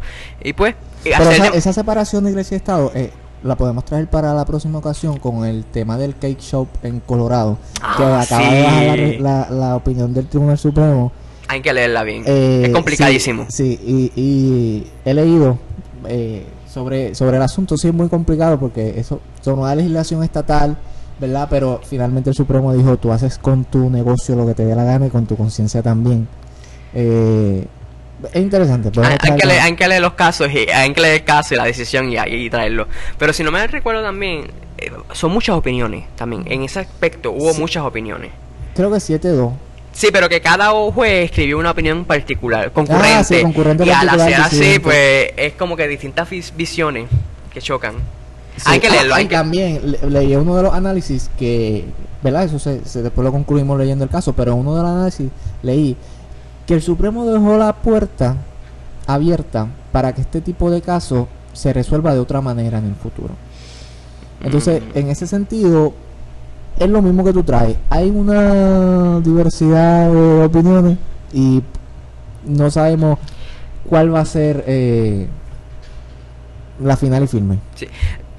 Y 0.41 0.53
pues... 0.53 0.75
Pero 1.03 1.31
esa, 1.31 1.47
esa 1.47 1.72
separación 1.73 2.23
de 2.23 2.31
iglesia 2.31 2.57
Estado, 2.57 2.91
eh, 2.95 3.11
la 3.43 3.55
podemos 3.55 3.83
traer 3.85 4.07
para 4.07 4.33
la 4.33 4.45
próxima 4.45 4.79
ocasión 4.79 5.17
con 5.19 5.45
el 5.45 5.65
tema 5.65 5.97
del 5.97 6.15
cake 6.15 6.39
shop 6.39 6.67
en 6.83 6.99
Colorado, 7.01 7.57
que 7.97 8.03
ah, 8.03 8.21
acaba 8.21 8.49
de 8.49 8.63
bajar 8.63 9.51
la, 9.51 9.75
opinión 9.75 10.13
del 10.13 10.27
Tribunal 10.27 10.57
Supremo. 10.57 11.11
Hay 11.47 11.61
que 11.61 11.73
leerla 11.73 12.03
bien. 12.03 12.23
es 12.25 12.69
eh, 12.69 12.71
complicadísimo. 12.71 13.45
Sí, 13.49 13.79
y, 14.15 14.87
he 15.03 15.13
leído 15.13 15.59
eh, 16.07 16.45
sobre, 16.69 17.13
sobre 17.15 17.37
el 17.37 17.43
asunto, 17.43 17.77
sí 17.77 17.89
es 17.89 17.93
muy 17.93 18.07
complicado 18.07 18.59
porque 18.59 18.97
eso 18.97 19.19
son 19.41 19.59
una 19.59 19.75
legislación 19.75 20.23
estatal, 20.23 20.77
¿verdad? 21.19 21.47
Pero 21.49 21.81
finalmente 21.83 22.29
el 22.29 22.35
Supremo 22.35 22.73
dijo, 22.73 22.97
tú 22.97 23.11
haces 23.11 23.37
con 23.37 23.65
tu 23.65 23.89
negocio 23.89 24.35
lo 24.35 24.45
que 24.45 24.53
te 24.53 24.65
dé 24.65 24.75
la 24.75 24.85
gana 24.85 25.07
y 25.07 25.09
con 25.09 25.25
tu 25.25 25.35
conciencia 25.35 25.81
también. 25.81 26.27
Eh, 26.93 27.67
es 28.31 28.41
interesante. 28.41 28.89
Hay, 29.01 29.17
que 29.17 29.45
leer, 29.45 29.61
hay, 29.61 29.75
que 29.75 29.87
leer, 29.87 30.01
los 30.01 30.13
casos 30.13 30.49
y 30.51 30.69
hay 30.69 30.93
que 30.93 31.01
leer 31.01 31.15
el 31.15 31.23
caso 31.23 31.53
y 31.53 31.57
la 31.57 31.65
decisión 31.65 32.11
y, 32.11 32.17
y 32.17 32.49
traerlo. 32.49 32.87
Pero 33.17 33.33
si 33.33 33.43
no 33.43 33.51
me 33.51 33.65
recuerdo 33.67 34.01
también, 34.01 34.51
eh, 34.77 34.91
son 35.13 35.31
muchas 35.31 35.55
opiniones 35.55 36.05
también. 36.15 36.43
En 36.47 36.63
ese 36.63 36.79
aspecto 36.79 37.31
hubo 37.31 37.53
muchas 37.55 37.83
opiniones. 37.83 38.31
Creo 38.75 38.91
que 38.91 38.97
7-2. 38.97 39.53
Sí, 39.93 40.09
pero 40.11 40.27
que 40.27 40.41
cada 40.41 40.71
juez 40.71 41.25
escribió 41.25 41.59
una 41.59 41.71
opinión 41.71 42.03
particular, 42.05 42.71
concurrente. 42.71 43.13
Ah, 43.13 43.23
sí, 43.23 43.41
concurrente 43.41 43.85
y 43.85 43.91
al 43.91 44.09
hacer 44.09 44.35
así, 44.35 44.79
pues 44.79 45.31
es 45.37 45.53
como 45.53 45.77
que 45.77 45.87
distintas 45.87 46.27
visiones 46.55 47.07
que 47.53 47.61
chocan. 47.61 47.95
hay 48.65 48.79
que 48.79 48.89
leerlo. 48.89 49.13
hay 49.13 49.25
también 49.25 49.97
leí 50.09 50.35
uno 50.35 50.55
de 50.55 50.63
los 50.63 50.73
análisis 50.73 51.29
que, 51.37 51.85
¿verdad? 52.23 52.45
Eso 52.45 52.57
se, 52.57 52.79
después 53.03 53.23
lo 53.23 53.31
concluimos 53.31 53.77
leyendo 53.77 54.03
el 54.03 54.09
caso, 54.09 54.33
pero 54.33 54.55
uno 54.55 54.75
de 54.75 54.81
los 54.81 54.91
análisis 54.91 55.29
leí 55.61 55.95
que 56.65 56.75
el 56.75 56.81
Supremo 56.81 57.25
dejó 57.25 57.57
la 57.57 57.73
puerta 57.73 58.37
abierta 59.07 59.67
para 59.91 60.13
que 60.13 60.21
este 60.21 60.41
tipo 60.41 60.71
de 60.71 60.81
casos 60.81 61.27
se 61.53 61.73
resuelva 61.73 62.13
de 62.13 62.19
otra 62.19 62.41
manera 62.41 62.77
en 62.79 62.85
el 62.85 62.95
futuro. 62.95 63.33
Entonces, 64.41 64.81
mm. 64.81 64.97
en 64.97 65.09
ese 65.09 65.27
sentido, 65.27 65.93
es 66.79 66.89
lo 66.89 67.01
mismo 67.01 67.23
que 67.23 67.33
tú 67.33 67.43
traes. 67.43 67.77
Hay 67.89 68.09
una 68.09 69.19
diversidad 69.19 70.11
de 70.11 70.43
opiniones 70.45 70.97
y 71.31 71.61
no 72.45 72.71
sabemos 72.71 73.19
cuál 73.87 74.13
va 74.13 74.21
a 74.21 74.25
ser 74.25 74.63
eh, 74.67 75.27
la 76.81 76.97
final 76.97 77.23
y 77.23 77.27
firme. 77.27 77.59
Sí. 77.75 77.87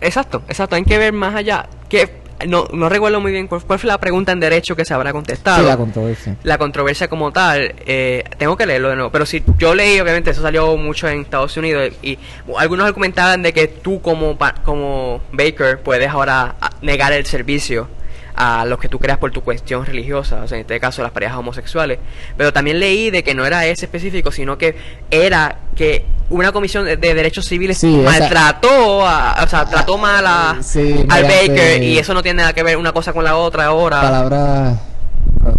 Exacto, 0.01 0.43
exacto. 0.49 0.77
Hay 0.77 0.85
que 0.85 0.99
ver 0.99 1.13
más 1.13 1.35
allá. 1.35 1.67
Que 1.89 2.24
no, 2.47 2.67
no 2.73 2.89
recuerdo 2.89 3.21
muy 3.21 3.33
bien 3.33 3.47
cuál, 3.47 3.63
cuál 3.63 3.79
fue 3.79 3.89
la 3.89 3.99
pregunta 3.99 4.33
en 4.33 4.41
derecho 4.41 4.77
que 4.77 4.85
se 4.85 4.95
habrá 4.95 5.13
contestado. 5.13 5.63
Sí, 5.63 5.67
la 5.67 5.77
controversia. 5.77 6.37
la 6.43 6.59
controversia 6.59 7.09
como 7.09 7.33
tal, 7.33 7.75
eh, 7.87 8.25
tengo 8.39 8.57
que 8.57 8.67
leerlo 8.67 8.91
de 8.91 8.97
nuevo. 8.97 9.11
Pero 9.11 9.27
si 9.27 9.43
yo 9.59 9.75
leí, 9.75 10.01
obviamente, 10.01 10.31
eso 10.31 10.43
salió 10.43 10.77
mucho 10.77 11.09
en 11.09 11.21
Estados 11.21 11.57
Unidos 11.57 11.93
y 12.03 12.19
algunos 12.59 12.87
argumentaban 12.87 13.43
de 13.43 13.53
que 13.53 13.69
tú 13.69 14.01
como, 14.01 14.37
como 14.65 15.21
Baker 15.33 15.81
puedes 15.81 16.09
ahora 16.09 16.57
ah, 16.61 16.71
negar 16.83 17.13
el 17.13 17.27
servicio 17.27 17.89
a 18.37 18.65
los 18.65 18.79
que 18.79 18.89
tú 18.89 18.99
creas 18.99 19.19
por 19.19 19.31
tu 19.31 19.43
cuestión 19.43 19.87
religiosa, 19.87 20.43
o 20.43 20.49
sea, 20.49 20.57
en 20.59 20.63
este 20.63 20.81
caso 20.81 21.03
las 21.03 21.13
parejas 21.13 21.37
homosexuales. 21.39 21.99
Pero 22.37 22.53
también 22.53 22.81
leí 22.81 23.11
de 23.11 23.23
que 23.23 23.35
no 23.35 23.45
era 23.47 23.65
ese 23.67 23.85
específico, 23.87 24.31
sino 24.33 24.59
que 24.59 24.75
era 25.11 25.59
que 25.77 26.05
una 26.31 26.51
comisión 26.53 26.85
de, 26.85 26.97
de 26.97 27.15
derechos 27.15 27.45
civiles 27.47 27.79
Sí, 27.79 28.01
esa- 28.01 28.11
maltrató, 28.11 29.07
a, 29.07 29.43
o 29.45 29.49
sea, 29.49 29.65
trató 29.67 29.99
mal 29.99 30.25
a, 30.27 30.57
Sí, 30.63 31.05
al 31.09 31.23
Baker 31.25 31.83
y 31.83 31.99
eso 31.99 32.13
no 32.15 32.23
tiene 32.23 32.39
nada 32.43 32.53
que 32.53 32.63
ver 32.63 32.77
una 32.77 32.93
cosa 32.93 33.13
con 33.13 33.23
la 33.25 33.37
otra 33.37 33.67
ahora. 33.67 34.01
Palabras 34.01 34.79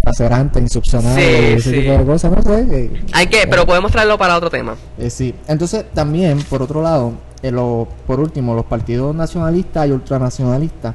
lacerantes, 0.04 0.62
insuccionables, 0.62 1.24
Sí, 1.24 1.52
ese 1.68 1.70
sí. 1.70 1.76
tipo 1.80 1.92
de 1.92 2.04
cosas, 2.04 2.32
no 2.32 2.42
sé. 2.42 2.66
eh, 2.72 3.02
Hay 3.12 3.26
que, 3.28 3.46
pero 3.46 3.64
podemos 3.66 3.92
traerlo 3.92 4.18
para 4.18 4.36
otro 4.36 4.50
tema. 4.50 4.74
Eh, 4.98 5.10
sí, 5.10 5.34
entonces 5.48 5.84
también, 5.94 6.42
por 6.42 6.62
otro 6.62 6.82
lado, 6.82 7.12
eh, 7.42 7.50
lo- 7.50 7.86
por 8.06 8.18
último, 8.20 8.54
los 8.54 8.64
partidos 8.64 9.14
nacionalistas 9.14 9.86
y 9.88 9.92
ultranacionalistas. 9.92 10.94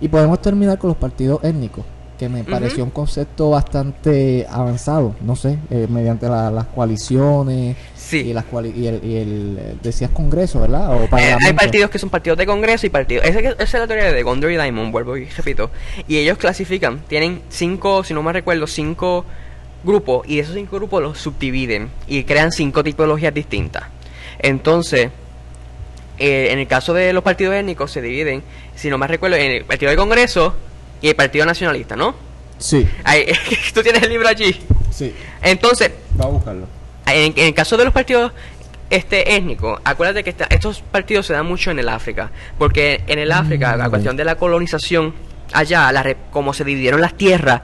Y 0.00 0.08
podemos 0.08 0.40
terminar 0.42 0.78
con 0.78 0.88
los 0.88 0.96
partidos 0.96 1.42
étnicos, 1.44 1.84
que 2.18 2.28
me 2.28 2.44
pareció 2.44 2.82
un 2.84 2.90
concepto 2.90 3.50
bastante 3.50 4.46
avanzado, 4.50 5.14
no 5.20 5.36
sé, 5.36 5.58
eh, 5.70 5.86
mediante 5.88 6.28
la- 6.28 6.50
las 6.50 6.66
coaliciones 6.66 7.76
Sí. 7.94 8.18
y, 8.18 8.32
las 8.32 8.44
coali- 8.46 8.72
y 8.74 8.86
el, 8.86 9.04
y 9.04 9.16
el, 9.16 9.58
eh, 9.60 9.74
decías 9.82 10.10
congreso, 10.10 10.60
¿verdad? 10.60 10.92
O 10.92 11.04
Eh, 11.16 11.36
hay 11.46 11.52
partidos 11.52 11.90
que 11.90 11.98
son 11.98 12.08
partidos 12.08 12.38
de 12.38 12.46
Congreso 12.46 12.86
y 12.86 12.90
partidos. 12.90 13.24
Esa, 13.26 13.40
esa 13.40 13.62
es 13.62 13.72
la 13.74 13.86
teoría 13.86 14.12
de 14.12 14.22
Gondor 14.22 14.50
y 14.50 14.54
Diamond, 14.56 14.92
vuelvo 14.92 15.16
y 15.16 15.26
repito. 15.26 15.70
Y 16.08 16.16
ellos 16.18 16.38
clasifican, 16.38 17.00
tienen 17.08 17.42
cinco, 17.48 18.02
si 18.04 18.14
no 18.14 18.22
me 18.22 18.32
recuerdo, 18.32 18.66
cinco 18.66 19.24
grupos 19.84 20.26
y 20.28 20.38
esos 20.38 20.54
cinco 20.54 20.76
grupos 20.76 21.02
los 21.02 21.18
subdividen 21.18 21.88
y 22.06 22.24
crean 22.24 22.50
cinco 22.52 22.82
tipologías 22.82 23.34
distintas. 23.34 23.84
Entonces, 24.38 25.10
eh, 26.18 26.48
en 26.50 26.58
el 26.58 26.66
caso 26.66 26.94
de 26.94 27.12
los 27.12 27.22
partidos 27.22 27.54
étnicos 27.54 27.90
se 27.92 28.00
dividen, 28.02 28.42
si 28.74 28.88
no 28.90 28.98
me 28.98 29.06
recuerdo, 29.06 29.36
en 29.36 29.50
el 29.52 29.64
partido 29.64 29.90
de 29.90 29.96
Congreso 29.96 30.54
y 31.02 31.08
el 31.08 31.14
partido 31.16 31.44
nacionalista, 31.46 31.96
¿no? 31.96 32.14
Sí, 32.58 32.88
Ahí, 33.04 33.26
tú 33.74 33.82
tienes 33.82 34.02
el 34.02 34.08
libro 34.10 34.28
allí. 34.28 34.58
sí, 34.90 35.14
Entonces, 35.42 35.90
va 36.18 36.24
a 36.24 36.28
buscarlo. 36.28 36.66
en, 37.06 37.32
en 37.36 37.46
el 37.46 37.54
caso 37.54 37.76
de 37.76 37.84
los 37.84 37.92
partidos 37.92 38.32
este 38.88 39.34
étnicos, 39.36 39.80
acuérdate 39.84 40.22
que 40.22 40.30
esta- 40.30 40.46
estos 40.48 40.80
partidos 40.80 41.26
se 41.26 41.32
dan 41.32 41.44
mucho 41.44 41.70
en 41.72 41.78
el 41.80 41.88
África, 41.88 42.30
porque 42.56 43.02
en 43.08 43.18
el 43.18 43.32
África, 43.32 43.76
la 43.76 43.84
ok. 43.86 43.90
cuestión 43.90 44.16
de 44.16 44.24
la 44.24 44.36
colonización 44.36 45.12
allá, 45.52 45.90
la 45.92 46.02
re- 46.04 46.16
como 46.30 46.54
se 46.54 46.62
dividieron 46.64 47.00
las 47.00 47.14
tierras, 47.14 47.62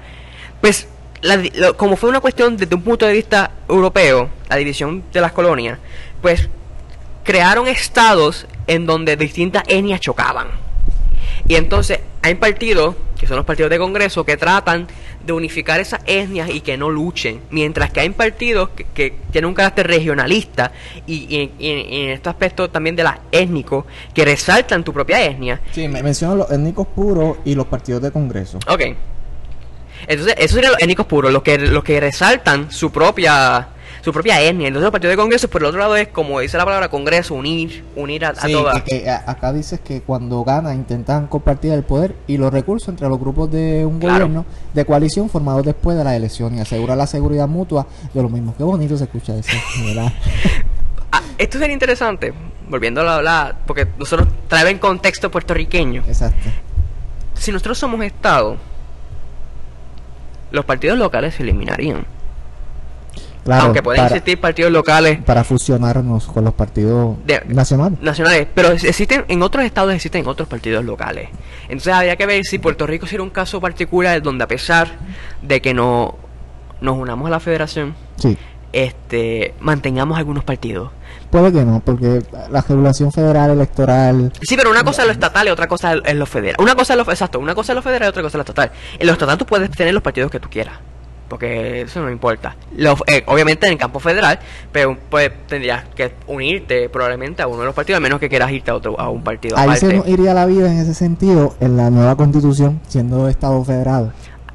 pues 0.60 0.88
la 1.22 1.36
lo- 1.36 1.76
como 1.76 1.96
fue 1.96 2.10
una 2.10 2.18
cuestión 2.20 2.56
desde 2.56 2.74
un 2.74 2.82
punto 2.82 3.06
de 3.06 3.12
vista 3.12 3.52
europeo, 3.68 4.28
la 4.50 4.56
división 4.56 5.04
de 5.12 5.20
las 5.20 5.30
colonias, 5.32 5.78
pues 6.20 6.48
crearon 7.24 7.68
estados 7.68 8.46
en 8.66 8.86
donde 8.86 9.16
distintas 9.16 9.64
etnias 9.68 10.00
chocaban. 10.00 10.48
Y 11.46 11.56
entonces 11.56 12.00
hay 12.22 12.34
partidos, 12.36 12.94
que 13.18 13.26
son 13.26 13.36
los 13.36 13.44
partidos 13.44 13.70
de 13.70 13.78
Congreso, 13.78 14.24
que 14.24 14.36
tratan 14.36 14.86
de 15.24 15.32
unificar 15.32 15.80
esas 15.80 16.00
etnias 16.06 16.50
y 16.50 16.60
que 16.60 16.76
no 16.76 16.90
luchen. 16.90 17.40
Mientras 17.50 17.90
que 17.90 18.00
hay 18.00 18.10
partidos 18.10 18.70
que, 18.70 18.84
que 18.84 19.16
tienen 19.30 19.48
un 19.48 19.54
carácter 19.54 19.86
regionalista 19.86 20.72
y 21.06 21.50
en 21.58 22.10
este 22.10 22.28
aspecto 22.28 22.70
también 22.70 22.96
de 22.96 23.04
las 23.04 23.18
étnicos, 23.30 23.84
que 24.14 24.24
resaltan 24.24 24.84
tu 24.84 24.92
propia 24.92 25.22
etnia. 25.24 25.60
Sí, 25.72 25.88
me 25.88 26.02
menciono 26.02 26.36
los 26.36 26.50
étnicos 26.50 26.86
puros 26.88 27.38
y 27.44 27.54
los 27.54 27.66
partidos 27.66 28.02
de 28.02 28.10
congreso. 28.10 28.58
Ok. 28.68 28.82
Entonces, 30.06 30.34
esos 30.38 30.52
serían 30.52 30.72
los 30.72 30.82
étnicos 30.82 31.06
puros, 31.06 31.32
los 31.32 31.42
que, 31.42 31.58
los 31.58 31.84
que 31.84 32.00
resaltan 32.00 32.70
su 32.72 32.90
propia 32.90 33.68
su 34.02 34.12
propia 34.12 34.40
etnia. 34.42 34.66
Entonces, 34.68 34.82
los 34.82 34.90
partidos 34.92 35.12
de 35.12 35.16
Congreso, 35.16 35.48
por 35.48 35.62
el 35.62 35.68
otro 35.68 35.78
lado, 35.80 35.96
es 35.96 36.08
como 36.08 36.40
dice 36.40 36.58
la 36.58 36.64
palabra 36.64 36.88
Congreso, 36.90 37.34
unir, 37.34 37.84
unir 37.96 38.24
a, 38.26 38.30
a 38.30 38.34
Sí, 38.34 38.52
todas. 38.52 38.82
que- 38.82 39.02
que 39.02 39.08
a- 39.10 39.22
acá 39.26 39.52
dices 39.52 39.80
que 39.80 40.02
cuando 40.02 40.42
gana 40.44 40.74
intentan 40.74 41.28
compartir 41.28 41.72
el 41.72 41.84
poder 41.84 42.14
y 42.26 42.36
los 42.36 42.52
recursos 42.52 42.88
entre 42.88 43.08
los 43.08 43.18
grupos 43.18 43.50
de 43.50 43.86
un 43.86 43.98
Claro. 44.00 44.26
gobierno 44.26 44.44
de 44.74 44.84
coalición 44.84 45.30
formados 45.30 45.64
después 45.64 45.96
de 45.96 46.04
la 46.04 46.14
elección 46.16 46.54
y 46.56 46.60
asegurar 46.60 46.98
la 46.98 47.06
seguridad 47.06 47.46
mutua 47.48 47.86
de 48.12 48.20
los 48.22 48.30
mismos. 48.30 48.56
Qué 48.58 48.64
bonito 48.64 48.96
se 48.98 49.04
escucha 49.04 49.34
eso, 49.36 49.50
¿verdad? 49.86 50.12
Ah, 51.14 51.20
esto 51.36 51.58
sería 51.58 51.74
interesante, 51.74 52.32
volviendo 52.70 53.02
a 53.02 53.04
la, 53.04 53.22
la- 53.22 53.56
porque 53.66 53.86
nosotros 53.98 54.26
traemos 54.48 54.72
en 54.72 54.78
contexto 54.78 55.30
puertorriqueño. 55.30 56.02
Exacto. 56.08 56.48
Si 57.34 57.52
nosotros 57.52 57.76
somos 57.78 58.00
Estado, 58.02 58.56
los 60.50 60.64
partidos 60.64 60.98
locales 60.98 61.34
se 61.34 61.42
eliminarían. 61.42 62.06
Claro, 63.44 63.64
Aunque 63.64 63.82
pueden 63.82 64.04
para, 64.04 64.14
existir 64.16 64.40
partidos 64.40 64.70
locales 64.70 65.18
para 65.24 65.42
fusionarnos 65.42 66.26
con 66.26 66.44
los 66.44 66.54
partidos 66.54 67.16
De- 67.26 67.42
nacionales. 67.48 68.00
nacionales, 68.00 68.46
pero 68.54 68.68
existen 68.70 69.24
en 69.26 69.42
otros 69.42 69.64
estados 69.64 69.92
existen 69.92 70.24
otros 70.28 70.46
partidos 70.48 70.84
locales. 70.84 71.28
Entonces 71.64 71.92
habría 71.92 72.14
que 72.16 72.26
ver 72.26 72.44
si 72.44 72.58
Puerto 72.60 72.86
Rico 72.86 73.06
sería 73.06 73.24
un 73.24 73.30
caso 73.30 73.60
particular 73.60 74.22
donde 74.22 74.44
a 74.44 74.46
pesar 74.48 74.88
de 75.42 75.60
que 75.60 75.74
no 75.74 76.14
nos 76.80 76.96
unamos 76.96 77.26
a 77.26 77.30
la 77.30 77.40
federación, 77.40 77.94
Sí. 78.16 78.38
este 78.72 79.54
mantengamos 79.60 80.18
algunos 80.18 80.44
partidos. 80.44 80.90
Puede 81.30 81.52
que 81.52 81.64
no, 81.64 81.80
porque 81.84 82.22
la 82.50 82.60
regulación 82.60 83.10
federal 83.10 83.50
electoral 83.50 84.32
Sí, 84.42 84.56
pero 84.56 84.70
una 84.70 84.84
cosa 84.84 85.02
es 85.02 85.06
lo 85.08 85.12
estatal 85.12 85.46
y 85.48 85.50
otra 85.50 85.66
cosa 85.66 85.94
es 86.04 86.14
lo 86.14 86.26
federal. 86.26 86.56
Una 86.60 86.74
cosa 86.74 86.92
es 86.92 86.96
lo 86.98 87.10
exacto, 87.10 87.38
una 87.38 87.54
cosa 87.54 87.72
es 87.72 87.76
lo 87.76 87.82
federal 87.82 88.08
y 88.08 88.10
otra 88.10 88.22
cosa 88.22 88.36
es 88.36 88.38
lo 88.38 88.42
estatal. 88.42 88.70
En 88.98 89.06
lo 89.06 89.12
estatal 89.14 89.36
tú 89.38 89.46
puedes 89.46 89.70
tener 89.70 89.94
los 89.94 90.02
partidos 90.02 90.30
que 90.30 90.38
tú 90.40 90.48
quieras. 90.48 90.74
Porque 91.32 91.80
eso 91.80 92.00
no 92.02 92.10
importa. 92.10 92.54
Lo- 92.76 92.94
eh, 93.06 93.22
obviamente 93.26 93.64
en 93.66 93.72
el 93.72 93.78
campo 93.78 93.98
federal, 94.00 94.38
pero 94.70 94.98
pues 95.08 95.30
tendrías 95.48 95.82
que 95.96 96.12
unirte 96.26 96.90
probablemente 96.90 97.40
a 97.40 97.46
uno 97.46 97.60
de 97.60 97.64
los 97.64 97.74
partidos, 97.74 97.96
a 97.96 98.00
menos 98.00 98.20
que 98.20 98.28
quieras 98.28 98.50
irte 98.52 98.70
a 98.70 98.74
otro 98.74 99.00
a 99.00 99.08
un 99.08 99.24
partido 99.24 99.56
ahí 99.56 99.70
se 99.76 99.86
aparte. 99.86 99.96
nos 99.96 100.08
iría 100.08 100.34
la 100.34 100.44
vida 100.44 100.70
en 100.70 100.76
ese 100.78 100.92
sentido 100.92 101.54
en 101.58 101.78
la 101.78 101.88
nueva 101.88 102.16
constitución 102.16 102.80
siendo 102.86 103.28
estado 103.28 103.64
federado. 103.64 104.12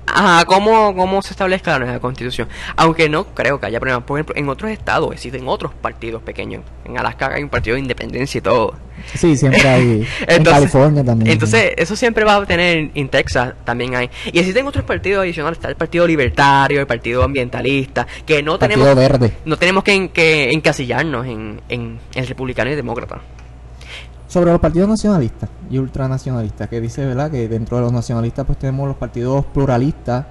Ajá, 0.10 0.46
¿cómo, 0.46 0.96
¿cómo 0.96 1.22
se 1.22 1.32
establezca 1.32 1.72
la 1.74 1.80
nueva 1.86 2.00
constitución? 2.00 2.48
Aunque 2.78 3.10
no 3.10 3.26
creo 3.26 3.60
que 3.60 3.67
haya 3.67 3.80
problemas. 3.80 4.04
Por 4.06 4.17
ejemplo, 4.17 4.36
en 4.38 4.48
otros 4.50 4.72
estados 4.72 5.12
existen 5.13 5.48
otros 5.48 5.74
partidos 5.74 6.24
pequeños. 6.24 6.63
En 6.86 6.98
Alaska 6.98 7.32
hay 7.34 7.43
un 7.43 7.50
partido 7.50 7.76
de 7.76 7.82
independencia 7.82 8.38
y 8.39 8.41
todo. 8.41 8.74
Sí, 9.13 9.36
siempre 9.38 9.67
hay. 9.67 10.08
en 10.28 10.43
California 10.43 11.04
también. 11.04 11.32
Entonces, 11.32 11.74
eso 11.78 11.96
siempre 11.96 12.24
va 12.24 12.38
a 12.38 12.46
tener 12.46 12.89
en 12.96 13.10
Texas 13.10 13.54
también 13.65 13.96
hay. 13.96 14.10
Y 14.32 14.39
existen 14.39 14.65
otros 14.65 14.86
partidos 14.86 15.22
adicionales. 15.22 15.58
Está 15.58 15.67
el 15.70 15.76
Partido 15.76 16.08
Libertario, 16.08 16.80
el 16.80 16.88
Partido 16.88 17.24
Ambientalista, 17.24 18.08
que 18.26 18.41
no 18.41 18.58
Partido 18.58 18.80
tenemos 18.84 18.96
Verde. 18.96 19.34
no 19.46 19.58
tenemos 19.58 19.84
que, 19.84 19.93
en- 19.93 20.10
que 20.10 20.52
encasillarnos 20.52 21.26
en, 21.28 21.62
en, 21.70 22.00
en 22.15 22.28
republicano 22.28 22.72
y 22.72 22.76
demócrata. 22.76 23.20
Sobre 24.28 24.52
los 24.52 24.60
partidos 24.60 24.90
nacionalistas 24.90 25.50
y 25.70 25.78
ultranacionalistas, 25.78 26.68
que 26.68 26.82
dice, 26.82 27.06
¿verdad? 27.06 27.32
Que 27.32 27.48
dentro 27.48 27.78
de 27.78 27.84
los 27.84 27.94
nacionalistas 27.94 28.46
pues 28.46 28.60
tenemos 28.60 28.88
los 28.88 28.98
partidos 28.98 29.46
pluralistas 29.46 30.26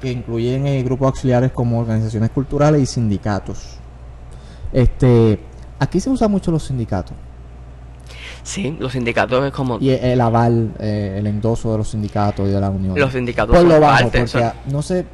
que 0.00 0.10
incluyen 0.10 0.66
eh, 0.66 0.82
grupos 0.82 1.08
auxiliares 1.08 1.52
como 1.52 1.78
organizaciones 1.80 2.30
culturales 2.30 2.80
y 2.82 2.86
sindicatos. 2.86 3.76
Este, 4.72 5.38
aquí 5.78 6.00
se 6.00 6.10
usan 6.10 6.30
mucho 6.30 6.50
los 6.50 6.64
sindicatos 6.64 7.14
Sí, 8.42 8.76
los 8.78 8.92
sindicatos 8.92 9.44
es 9.44 9.52
como... 9.52 9.78
y 9.80 9.88
el 9.90 10.20
aval, 10.20 10.74
eh, 10.78 11.16
el 11.18 11.26
endoso 11.26 11.72
de 11.72 11.78
los 11.78 11.88
sindicatos 11.88 12.46
y 12.46 12.52
de 12.52 12.60
la 12.60 12.68
unión. 12.68 12.98
Los 12.98 13.12
sindicatos 13.12 13.56
Por 13.56 13.64
lo 13.64 13.80
bajo, 13.80 14.02
parte, 14.02 14.18
porque 14.18 14.26
son- 14.28 14.52
no 14.70 14.82
sé, 14.82 15.06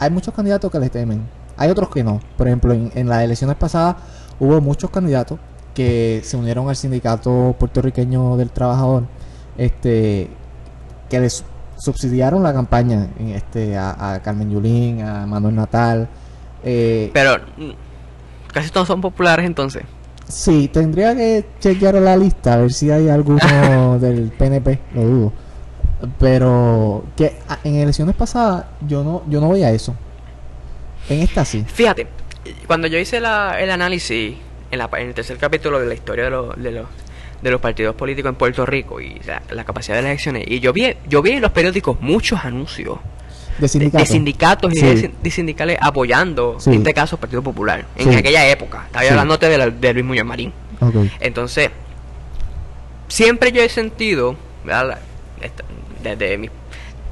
hay 0.00 0.10
muchos 0.10 0.34
candidatos 0.34 0.72
que 0.72 0.80
les 0.80 0.90
temen, 0.90 1.22
hay 1.56 1.70
otros 1.70 1.88
que 1.90 2.02
no. 2.02 2.20
Por 2.36 2.48
ejemplo, 2.48 2.72
en, 2.72 2.90
en 2.94 3.08
las 3.08 3.22
elecciones 3.22 3.56
pasadas 3.56 3.96
hubo 4.40 4.60
muchos 4.60 4.90
candidatos 4.90 5.38
que 5.74 6.20
se 6.24 6.36
unieron 6.36 6.68
al 6.68 6.76
sindicato 6.76 7.54
puertorriqueño 7.58 8.36
del 8.36 8.50
trabajador, 8.50 9.04
este, 9.58 10.30
que 11.10 11.20
les 11.20 11.44
subsidiaron 11.76 12.42
la 12.42 12.52
campaña, 12.52 13.08
este, 13.18 13.76
a, 13.76 14.14
a 14.14 14.22
Carmen 14.22 14.50
Yulín, 14.50 15.02
a 15.02 15.26
Manuel 15.26 15.56
Natal. 15.56 16.08
eh, 16.62 17.10
Pero 17.12 17.36
casi 18.52 18.70
todos 18.70 18.86
son 18.86 19.00
populares 19.00 19.44
entonces. 19.46 19.82
Sí, 20.28 20.68
tendría 20.72 21.14
que 21.14 21.44
chequear 21.60 21.96
la 21.96 22.16
lista 22.16 22.54
a 22.54 22.56
ver 22.58 22.72
si 22.72 22.90
hay 22.90 23.08
alguno 23.08 23.98
del 24.00 24.30
PNP, 24.30 24.78
lo 24.94 25.02
dudo. 25.02 25.32
Pero 26.18 27.04
que 27.16 27.36
a- 27.48 27.58
en 27.64 27.76
elecciones 27.76 28.14
pasadas 28.14 28.66
yo 28.86 29.02
no 29.04 29.22
yo 29.28 29.40
no 29.40 29.48
veía 29.50 29.70
eso. 29.70 29.94
En 31.08 31.20
esta 31.20 31.44
sí. 31.44 31.64
Fíjate, 31.66 32.06
cuando 32.66 32.86
yo 32.86 32.98
hice 32.98 33.20
la- 33.20 33.60
el 33.60 33.70
análisis 33.70 34.36
en, 34.74 34.78
la, 34.78 34.90
en 34.98 35.08
el 35.08 35.14
tercer 35.14 35.38
capítulo 35.38 35.80
de 35.80 35.86
la 35.86 35.94
historia 35.94 36.24
de, 36.24 36.30
los 36.30 36.62
de, 36.62 36.70
los, 36.70 36.86
de 37.42 37.50
los 37.50 37.60
partidos 37.60 37.94
políticos 37.94 38.28
en 38.30 38.34
Puerto 38.36 38.66
Rico 38.66 39.00
y 39.00 39.18
la, 39.26 39.42
la 39.50 39.64
capacidad 39.64 39.96
de 39.96 40.02
las 40.02 40.10
elecciones, 40.10 40.44
y 40.46 40.60
yo 40.60 40.72
vi, 40.72 40.94
yo 41.08 41.22
vi 41.22 41.32
en 41.32 41.40
los 41.40 41.50
periódicos 41.52 41.98
muchos 42.00 42.44
anuncios 42.44 42.98
De 43.58 43.68
sindicatos. 43.68 44.08
sindicatos 44.08 44.72
y 44.74 44.76
Sí. 44.80 45.10
de, 45.22 45.30
sindicales 45.30 45.78
apoyando, 45.80 46.56
Sí. 46.60 46.70
en 46.70 46.76
este 46.76 46.92
caso, 46.92 47.16
Partido 47.16 47.42
Popular, 47.42 47.84
en 47.96 48.10
Sí. 48.12 48.16
aquella 48.18 48.46
época. 48.48 48.82
Estaba 48.86 49.04
Sí. 49.04 49.10
hablándote 49.10 49.48
de, 49.48 49.58
la- 49.58 49.70
de 49.70 49.92
Luis 49.94 50.04
Muñoz 50.04 50.26
Marín. 50.26 50.52
Entonces, 51.20 51.70
siempre 53.08 53.52
yo 53.52 53.62
he 53.62 53.68
sentido, 53.68 54.36
desde 56.02 56.36
mi 56.38 56.50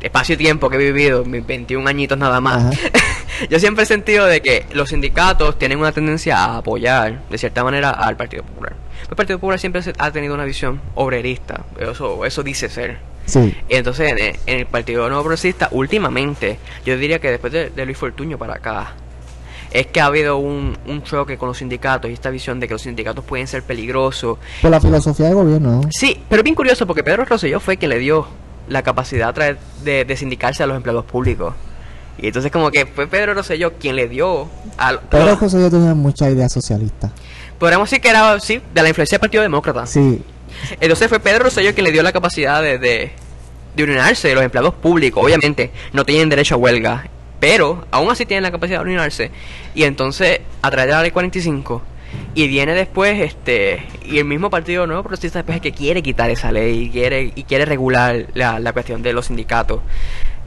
espacio-tiempo 0.00 0.68
que 0.68 0.76
he 0.76 0.78
vivido, 0.78 1.24
mis 1.24 1.46
21 1.46 1.86
añitos 1.88 2.18
nada 2.18 2.40
más. 2.40 2.76
yo 3.48 3.58
siempre 3.58 3.84
he 3.84 3.86
sentido 3.86 4.26
de 4.26 4.40
que 4.40 4.66
los 4.72 4.90
sindicatos 4.90 5.58
tienen 5.58 5.78
una 5.78 5.92
tendencia 5.92 6.38
a 6.38 6.58
apoyar, 6.58 7.22
de 7.28 7.38
cierta 7.38 7.64
manera, 7.64 7.90
al 7.90 8.16
Partido 8.16 8.42
Popular. 8.42 8.74
El 9.08 9.16
Partido 9.16 9.38
Popular 9.38 9.58
siempre 9.58 9.82
ha 9.98 10.10
tenido 10.10 10.34
una 10.34 10.44
visión 10.44 10.80
obrerista, 10.94 11.64
eso, 11.78 12.24
eso 12.24 12.42
dice 12.42 12.68
ser. 12.68 12.98
Sí. 13.26 13.54
Y 13.68 13.74
entonces 13.76 14.10
en 14.10 14.18
el, 14.18 14.36
en 14.46 14.58
el 14.60 14.66
Partido 14.66 15.08
Nuevo 15.08 15.22
Progresista, 15.22 15.68
últimamente, 15.70 16.58
yo 16.84 16.96
diría 16.96 17.18
que 17.20 17.30
después 17.30 17.52
de, 17.52 17.70
de 17.70 17.84
Luis 17.84 17.96
Fortuño 17.96 18.36
para 18.38 18.54
acá, 18.54 18.94
es 19.72 19.86
que 19.86 20.00
ha 20.00 20.06
habido 20.06 20.36
un, 20.36 20.76
un 20.86 21.02
choque 21.02 21.38
con 21.38 21.48
los 21.48 21.58
sindicatos 21.58 22.10
y 22.10 22.14
esta 22.14 22.30
visión 22.30 22.60
de 22.60 22.68
que 22.68 22.74
los 22.74 22.82
sindicatos 22.82 23.24
pueden 23.24 23.46
ser 23.46 23.62
peligrosos. 23.62 24.38
Por 24.60 24.70
la 24.70 24.80
filosofía 24.80 25.28
de 25.28 25.34
gobierno, 25.34 25.80
¿no? 25.80 25.88
Sí, 25.90 26.22
pero 26.28 26.40
es 26.40 26.44
bien 26.44 26.54
curioso 26.54 26.86
porque 26.86 27.02
Pedro 27.02 27.24
Rosselló 27.24 27.58
fue 27.58 27.76
quien 27.76 27.90
le 27.90 27.98
dio 27.98 28.26
la 28.68 28.82
capacidad 28.82 29.30
a 29.30 29.32
través 29.32 29.56
de, 29.82 30.04
de 30.04 30.16
sindicarse 30.16 30.62
a 30.62 30.66
los 30.66 30.76
empleados 30.76 31.04
públicos. 31.04 31.54
Y 32.18 32.26
entonces 32.26 32.52
como 32.52 32.70
que 32.70 32.86
fue 32.86 33.06
Pedro 33.06 33.34
Rosselló 33.34 33.72
quien 33.74 33.96
le 33.96 34.08
dio 34.08 34.48
a... 34.78 34.98
Pedro 35.00 35.38
yo 35.40 35.70
tenía 35.70 35.94
mucha 35.94 36.30
idea 36.30 36.48
socialista. 36.48 37.10
podríamos 37.58 37.88
decir 37.90 38.02
que 38.02 38.10
era, 38.10 38.38
sí, 38.40 38.60
de 38.74 38.82
la 38.82 38.88
influencia 38.88 39.16
del 39.16 39.20
Partido 39.20 39.42
Demócrata. 39.42 39.86
Sí. 39.86 40.22
Entonces 40.80 41.08
fue 41.08 41.18
Pedro 41.20 41.44
Rosselló 41.44 41.74
quien 41.74 41.84
le 41.84 41.92
dio 41.92 42.02
la 42.02 42.12
capacidad 42.12 42.62
de, 42.62 42.78
de, 42.78 43.12
de 43.74 43.84
unirse. 43.84 44.34
Los 44.34 44.44
empleados 44.44 44.74
públicos, 44.74 45.24
obviamente, 45.24 45.70
no 45.92 46.04
tienen 46.04 46.28
derecho 46.28 46.54
a 46.56 46.58
huelga, 46.58 47.08
pero 47.40 47.86
aún 47.90 48.10
así 48.10 48.26
tienen 48.26 48.42
la 48.44 48.50
capacidad 48.52 48.84
de 48.84 48.94
unirse. 48.94 49.30
Y 49.74 49.84
entonces, 49.84 50.40
a 50.60 50.70
través 50.70 50.88
de 50.88 50.92
la 50.92 51.02
ley 51.02 51.10
45, 51.10 51.82
y 52.34 52.46
viene 52.46 52.74
después, 52.74 53.18
este, 53.20 53.86
y 54.04 54.18
el 54.18 54.26
mismo 54.26 54.50
Partido 54.50 54.86
Nuevo 54.86 55.02
Progresista 55.02 55.38
después 55.38 55.56
es 55.56 55.62
que 55.62 55.72
quiere 55.72 56.02
quitar 56.02 56.30
esa 56.30 56.52
ley 56.52 56.84
y 56.84 56.90
quiere, 56.90 57.32
y 57.34 57.44
quiere 57.44 57.64
regular 57.64 58.26
la, 58.34 58.58
la 58.58 58.72
cuestión 58.72 59.02
de 59.02 59.12
los 59.14 59.26
sindicatos. 59.26 59.80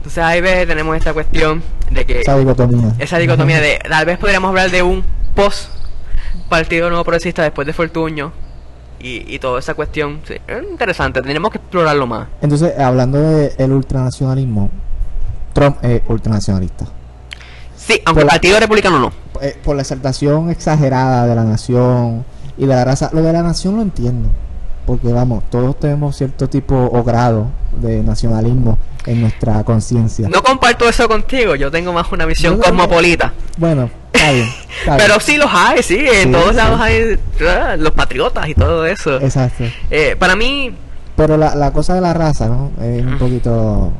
Entonces 0.06 0.22
ahí 0.22 0.40
ves, 0.40 0.68
tenemos 0.68 0.96
esta 0.96 1.12
cuestión 1.12 1.64
de 1.90 2.06
que 2.06 2.20
Esa 2.20 2.36
dicotomía. 2.38 2.92
esa 3.00 3.18
dicotomía 3.18 3.60
de 3.60 3.80
tal 3.88 4.06
vez 4.06 4.18
podríamos 4.18 4.50
hablar 4.50 4.70
de 4.70 4.80
un 4.80 5.04
post 5.34 5.68
partido 6.48 6.88
nuevo 6.90 7.02
progresista 7.02 7.42
después 7.42 7.66
de 7.66 7.72
Fortuño 7.72 8.30
y, 9.00 9.24
y 9.34 9.40
toda 9.40 9.58
esa 9.58 9.74
cuestión 9.74 10.20
sí, 10.24 10.34
es 10.46 10.62
interesante 10.70 11.20
tenemos 11.22 11.50
que 11.50 11.58
explorarlo 11.58 12.06
más 12.06 12.28
Entonces, 12.40 12.78
hablando 12.78 13.18
del 13.20 13.72
ultranacionalismo, 13.72 14.70
Trump 15.52 15.78
es 15.82 16.02
ultranacionalista. 16.06 16.84
sí 17.76 18.00
aunque 18.04 18.20
el 18.22 18.26
Por 18.26 18.32
partido 18.34 18.60
republicano 18.60 19.00
no 19.00 19.12
Eh, 19.42 19.58
por 19.64 19.74
la 19.74 19.82
exaltación 19.82 20.50
exagerada 20.50 21.26
de 21.26 21.34
la 21.34 21.42
nación 21.42 22.24
y 22.56 22.62
de 22.62 22.74
la 22.74 22.84
raza. 22.84 23.10
Lo 23.12 23.22
de 23.22 23.32
la 23.32 23.42
nación 23.42 23.74
lo 23.76 23.82
entiendo. 23.82 24.28
Porque 24.86 25.08
vamos, 25.12 25.42
todos 25.50 25.78
tenemos 25.80 26.16
cierto 26.16 26.48
tipo 26.48 26.74
o 26.76 27.02
grado 27.02 27.48
de 27.80 28.02
nacionalismo 28.02 28.78
en 29.04 29.20
nuestra 29.20 29.62
conciencia. 29.64 30.28
no 30.28 30.42
comparto 30.42 30.88
eso 30.88 31.06
contigo 31.08 31.54
yo 31.54 31.70
tengo 31.70 31.92
más 31.92 32.10
una 32.12 32.24
visión 32.24 32.58
cosmopolita 32.58 33.32
Bueno, 33.56 33.88
está 34.12 34.32
bien. 34.32 34.48
está 34.80 34.96
pero 34.98 35.20
sí 35.20 35.36
los 35.36 35.50
hay 35.52 35.82
sí 35.82 35.98
en 35.98 36.24
Sí, 36.28 36.32
todos 36.32 36.50
sí. 36.50 36.56
lados 36.56 36.80
hay 36.80 37.18
los 37.78 37.90
patriotas 37.92 38.48
y 38.48 38.54
todo 38.54 38.84
eso 38.86 39.20
Exacto. 39.20 39.64
Eh, 39.90 40.16
para 40.18 40.34
mí 40.34 40.74
Pero 41.16 41.36
la, 41.36 41.54
la 41.54 41.72
cosa 41.72 41.94
de 41.94 42.00
la 42.00 42.14
raza, 42.14 42.46
¿no? 42.48 42.70
Es 42.82 43.04
un 43.04 43.18
poquito... 43.18 43.92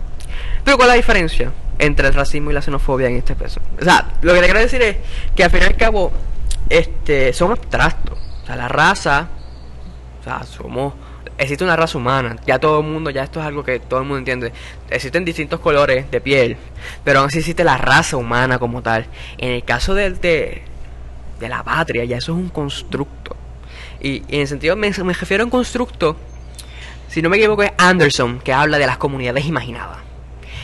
Pero 0.64 0.76
¿cuál 0.76 0.88
es 0.88 0.92
la 0.94 0.96
diferencia 0.96 1.52
entre 1.78 2.08
el 2.08 2.14
racismo 2.14 2.50
y 2.50 2.54
la 2.54 2.62
xenofobia 2.62 3.08
en 3.08 3.16
este 3.16 3.34
peso? 3.36 3.60
O 3.80 3.84
sea, 3.84 4.06
lo 4.22 4.32
que 4.34 4.40
te 4.40 4.44
quiero 4.46 4.60
decir 4.60 4.82
es 4.82 4.96
que 5.36 5.44
al 5.44 5.50
fin 5.50 5.60
y 5.62 5.66
al 5.66 5.76
cabo 5.76 6.10
este, 6.68 7.32
son 7.32 7.52
abstractos. 7.52 8.18
O 8.42 8.46
sea, 8.46 8.56
la 8.56 8.66
raza, 8.68 9.28
sea, 10.26 10.44
somos... 10.44 10.94
Existe 11.38 11.64
una 11.64 11.76
raza 11.76 11.98
humana, 11.98 12.36
ya 12.46 12.58
todo 12.58 12.80
el 12.80 12.86
mundo, 12.86 13.10
ya 13.10 13.22
esto 13.22 13.40
es 13.40 13.46
algo 13.46 13.62
que 13.62 13.78
todo 13.78 14.00
el 14.00 14.06
mundo 14.06 14.18
entiende. 14.18 14.52
Existen 14.88 15.22
distintos 15.24 15.60
colores 15.60 16.10
de 16.10 16.20
piel, 16.22 16.56
pero 17.04 17.18
aún 17.18 17.28
así 17.28 17.40
existe 17.40 17.62
la 17.62 17.76
raza 17.76 18.16
humana 18.16 18.58
como 18.58 18.80
tal. 18.80 19.06
En 19.36 19.50
el 19.50 19.62
caso 19.62 19.94
de, 19.94 20.12
de 20.12 21.48
la 21.48 21.62
patria, 21.62 22.04
ya 22.04 22.16
eso 22.16 22.32
es 22.32 22.38
un 22.38 22.48
constructo. 22.48 23.36
Y, 24.00 24.22
y 24.28 24.36
en 24.36 24.40
el 24.42 24.48
sentido, 24.48 24.76
me, 24.76 24.90
me 24.90 25.12
refiero 25.12 25.42
a 25.42 25.44
un 25.44 25.50
constructo, 25.50 26.16
si 27.08 27.20
no 27.20 27.28
me 27.28 27.36
equivoco, 27.36 27.62
es 27.62 27.72
Anderson, 27.76 28.40
que 28.40 28.54
habla 28.54 28.78
de 28.78 28.86
las 28.86 28.96
comunidades 28.96 29.44
imaginadas. 29.44 29.98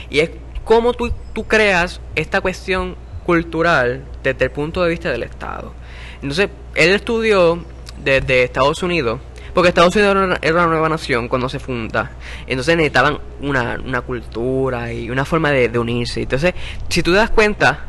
Y 0.09 0.21
es 0.21 0.31
cómo 0.65 0.95
tú, 0.95 1.13
tú 1.35 1.45
creas 1.45 2.01
esta 2.15 2.41
cuestión 2.41 2.97
cultural 3.27 4.05
desde 4.23 4.47
el 4.47 4.51
punto 4.51 4.83
de 4.83 4.91
vista 4.91 5.11
del 5.11 5.23
Estado. 5.23 5.75
Entonces, 6.23 6.49
él 6.75 6.91
estudió 6.91 7.63
desde 8.03 8.43
Estados 8.45 8.83
Unidos, 8.83 9.21
porque 9.55 9.69
Estados 9.69 9.95
Unidos 9.97 10.13
era 10.17 10.25
una, 10.25 10.39
era 10.43 10.55
una 10.55 10.67
nueva 10.67 10.89
nación 10.89 11.29
cuando 11.29 11.49
se 11.49 11.59
funda. 11.59 12.11
Entonces 12.47 12.77
necesitaban 12.77 13.19
una, 13.41 13.79
una 13.85 14.01
cultura 14.01 14.93
y 14.93 15.11
una 15.11 15.25
forma 15.25 15.51
de, 15.51 15.69
de 15.69 15.79
unirse. 15.79 16.23
Entonces, 16.23 16.55
si 16.89 17.03
tú 17.03 17.11
te 17.13 17.19
das 17.19 17.31
cuenta, 17.31 17.81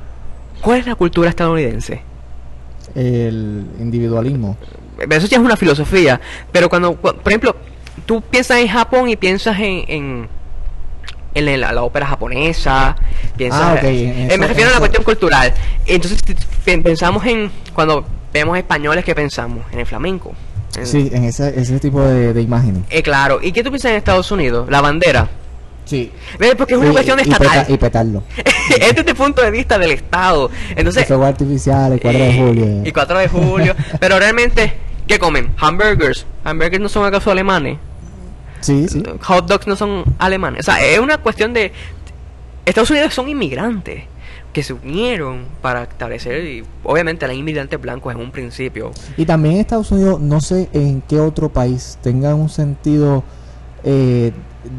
¿cuál 0.62 0.80
es 0.80 0.86
la 0.88 0.96
cultura 0.96 1.30
estadounidense? 1.30 2.02
El 2.96 3.66
individualismo. 3.80 4.58
Eso 5.10 5.28
ya 5.28 5.38
es 5.38 5.44
una 5.44 5.58
filosofía. 5.58 6.20
Pero 6.52 6.70
cuando, 6.70 6.96
cu- 6.96 7.14
por 7.16 7.32
ejemplo, 7.32 7.56
tú 8.06 8.22
piensas 8.22 8.58
en 8.60 8.68
Japón 8.68 9.10
y 9.10 9.16
piensas 9.16 9.58
en, 9.60 9.84
en, 9.88 10.30
en 11.34 11.60
la, 11.62 11.72
la 11.72 11.84
ópera 11.84 12.06
japonesa, 12.06 12.96
piensas, 13.36 13.62
Ah, 13.62 13.74
ok, 13.78 13.84
en 13.84 13.90
eh, 13.90 14.28
eso- 14.30 14.38
me 14.38 14.48
refiero 14.48 14.70
a 14.70 14.74
la 14.74 14.80
cuestión 14.80 15.04
cultural. 15.04 15.54
Entonces, 15.86 16.22
pensamos 16.84 17.26
en, 17.26 17.50
cuando 17.74 18.06
vemos 18.32 18.58
españoles, 18.58 19.04
¿qué 19.04 19.16
pensamos? 19.16 19.64
En 19.72 19.80
el 19.80 19.86
flamenco. 19.86 20.34
Sí, 20.84 21.10
en 21.14 21.24
ese, 21.26 21.60
ese 21.60 21.80
tipo 21.80 22.02
de, 22.02 22.34
de 22.34 22.42
imágenes. 22.42 22.84
Eh, 22.90 23.04
claro. 23.04 23.40
¿Y 23.42 23.52
qué 23.52 23.64
tú 23.64 23.70
piensas 23.70 23.92
en 23.92 23.98
Estados 23.98 24.32
Unidos? 24.32 24.68
La 24.70 24.82
bandera. 24.82 25.30
Sí. 25.86 26.12
¿Ves? 26.40 26.56
Porque 26.56 26.74
es 26.74 26.80
una 26.80 26.90
Y- 26.90 26.94
cuestión 26.94 27.20
y 27.20 27.24
estatal. 27.24 27.48
peta- 27.50 27.66
y 27.72 27.78
petarlo. 27.78 28.24
es 28.80 28.96
desde 28.96 29.10
el 29.12 29.16
punto 29.16 29.42
de 29.42 29.52
vista 29.52 29.78
del 29.78 29.92
Estado. 29.92 30.50
Entonces, 30.76 31.06
Fuegos 31.08 31.28
artificiales, 31.28 32.00
4 32.02 32.20
de 32.20 32.30
y- 32.32 32.38
julio. 32.40 32.82
Y 32.86 32.92
4 32.92 33.20
de 33.20 33.28
julio. 33.28 33.76
Pero 34.00 34.18
realmente, 34.18 34.74
¿qué 35.08 35.20
comen? 35.20 35.52
Hamburgers. 35.58 36.26
Hamburgers 36.44 36.82
no 36.82 36.90
son 36.90 37.06
acaso 37.06 37.30
alemanes. 37.32 37.78
Sí, 38.62 38.88
sí. 38.88 39.04
Hot 39.22 39.46
dogs 39.46 39.68
no 39.68 39.76
son 39.76 40.04
alemanes. 40.20 40.62
O 40.68 40.72
sea, 40.72 40.84
es 40.84 40.98
una 41.00 41.18
cuestión 41.18 41.54
de... 41.54 41.72
Estados 42.66 42.90
Unidos 42.92 43.14
son 43.14 43.28
inmigrantes 43.28 44.04
que 44.54 44.62
se 44.64 44.74
unieron 44.74 45.46
para 45.62 45.84
establecer, 45.84 46.46
y 46.46 46.64
obviamente 46.84 47.26
eran 47.26 47.36
inmigrantes 47.38 47.82
blancos 47.82 48.14
en 48.14 48.22
un 48.22 48.32
principio. 48.32 48.92
Y 49.18 49.26
también 49.26 49.58
Estados 49.58 49.92
Unidos, 49.92 50.22
no 50.22 50.40
sé 50.42 50.70
en 50.74 51.02
qué 51.02 51.20
otro 51.20 51.50
país 51.50 51.98
tenga 52.04 52.36
un 52.36 52.50
sentido 52.50 53.24
eh, 53.84 54.32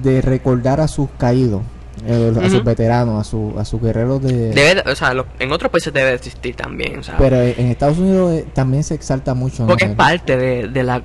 de 0.02 0.22
recordar 0.22 0.80
a 0.80 0.86
sus 0.88 1.10
caídos, 1.18 1.62
eh, 2.06 2.32
a 2.42 2.48
sus 2.48 2.62
veteranos, 2.64 3.20
a, 3.20 3.24
su, 3.28 3.52
a 3.58 3.64
sus 3.64 3.82
guerreros 3.82 4.22
de... 4.22 4.50
Debe, 4.50 4.76
de- 4.82 4.90
o 4.90 4.94
sea, 4.94 5.12
lo- 5.12 5.26
en 5.40 5.50
otros 5.52 5.70
países 5.72 5.92
debe 5.92 6.14
existir 6.14 6.54
también, 6.54 7.00
Pero 7.18 7.36
en 7.42 7.66
Estados 7.66 7.98
Unidos 7.98 8.32
eh, 8.32 8.46
también 8.54 8.84
se 8.84 8.94
exalta 8.94 9.34
mucho. 9.34 9.64
¿no? 9.64 9.68
porque 9.70 9.86
es 9.86 9.94
parte 9.96 10.36
de, 10.36 10.68
de 10.68 10.82
la 10.84 11.02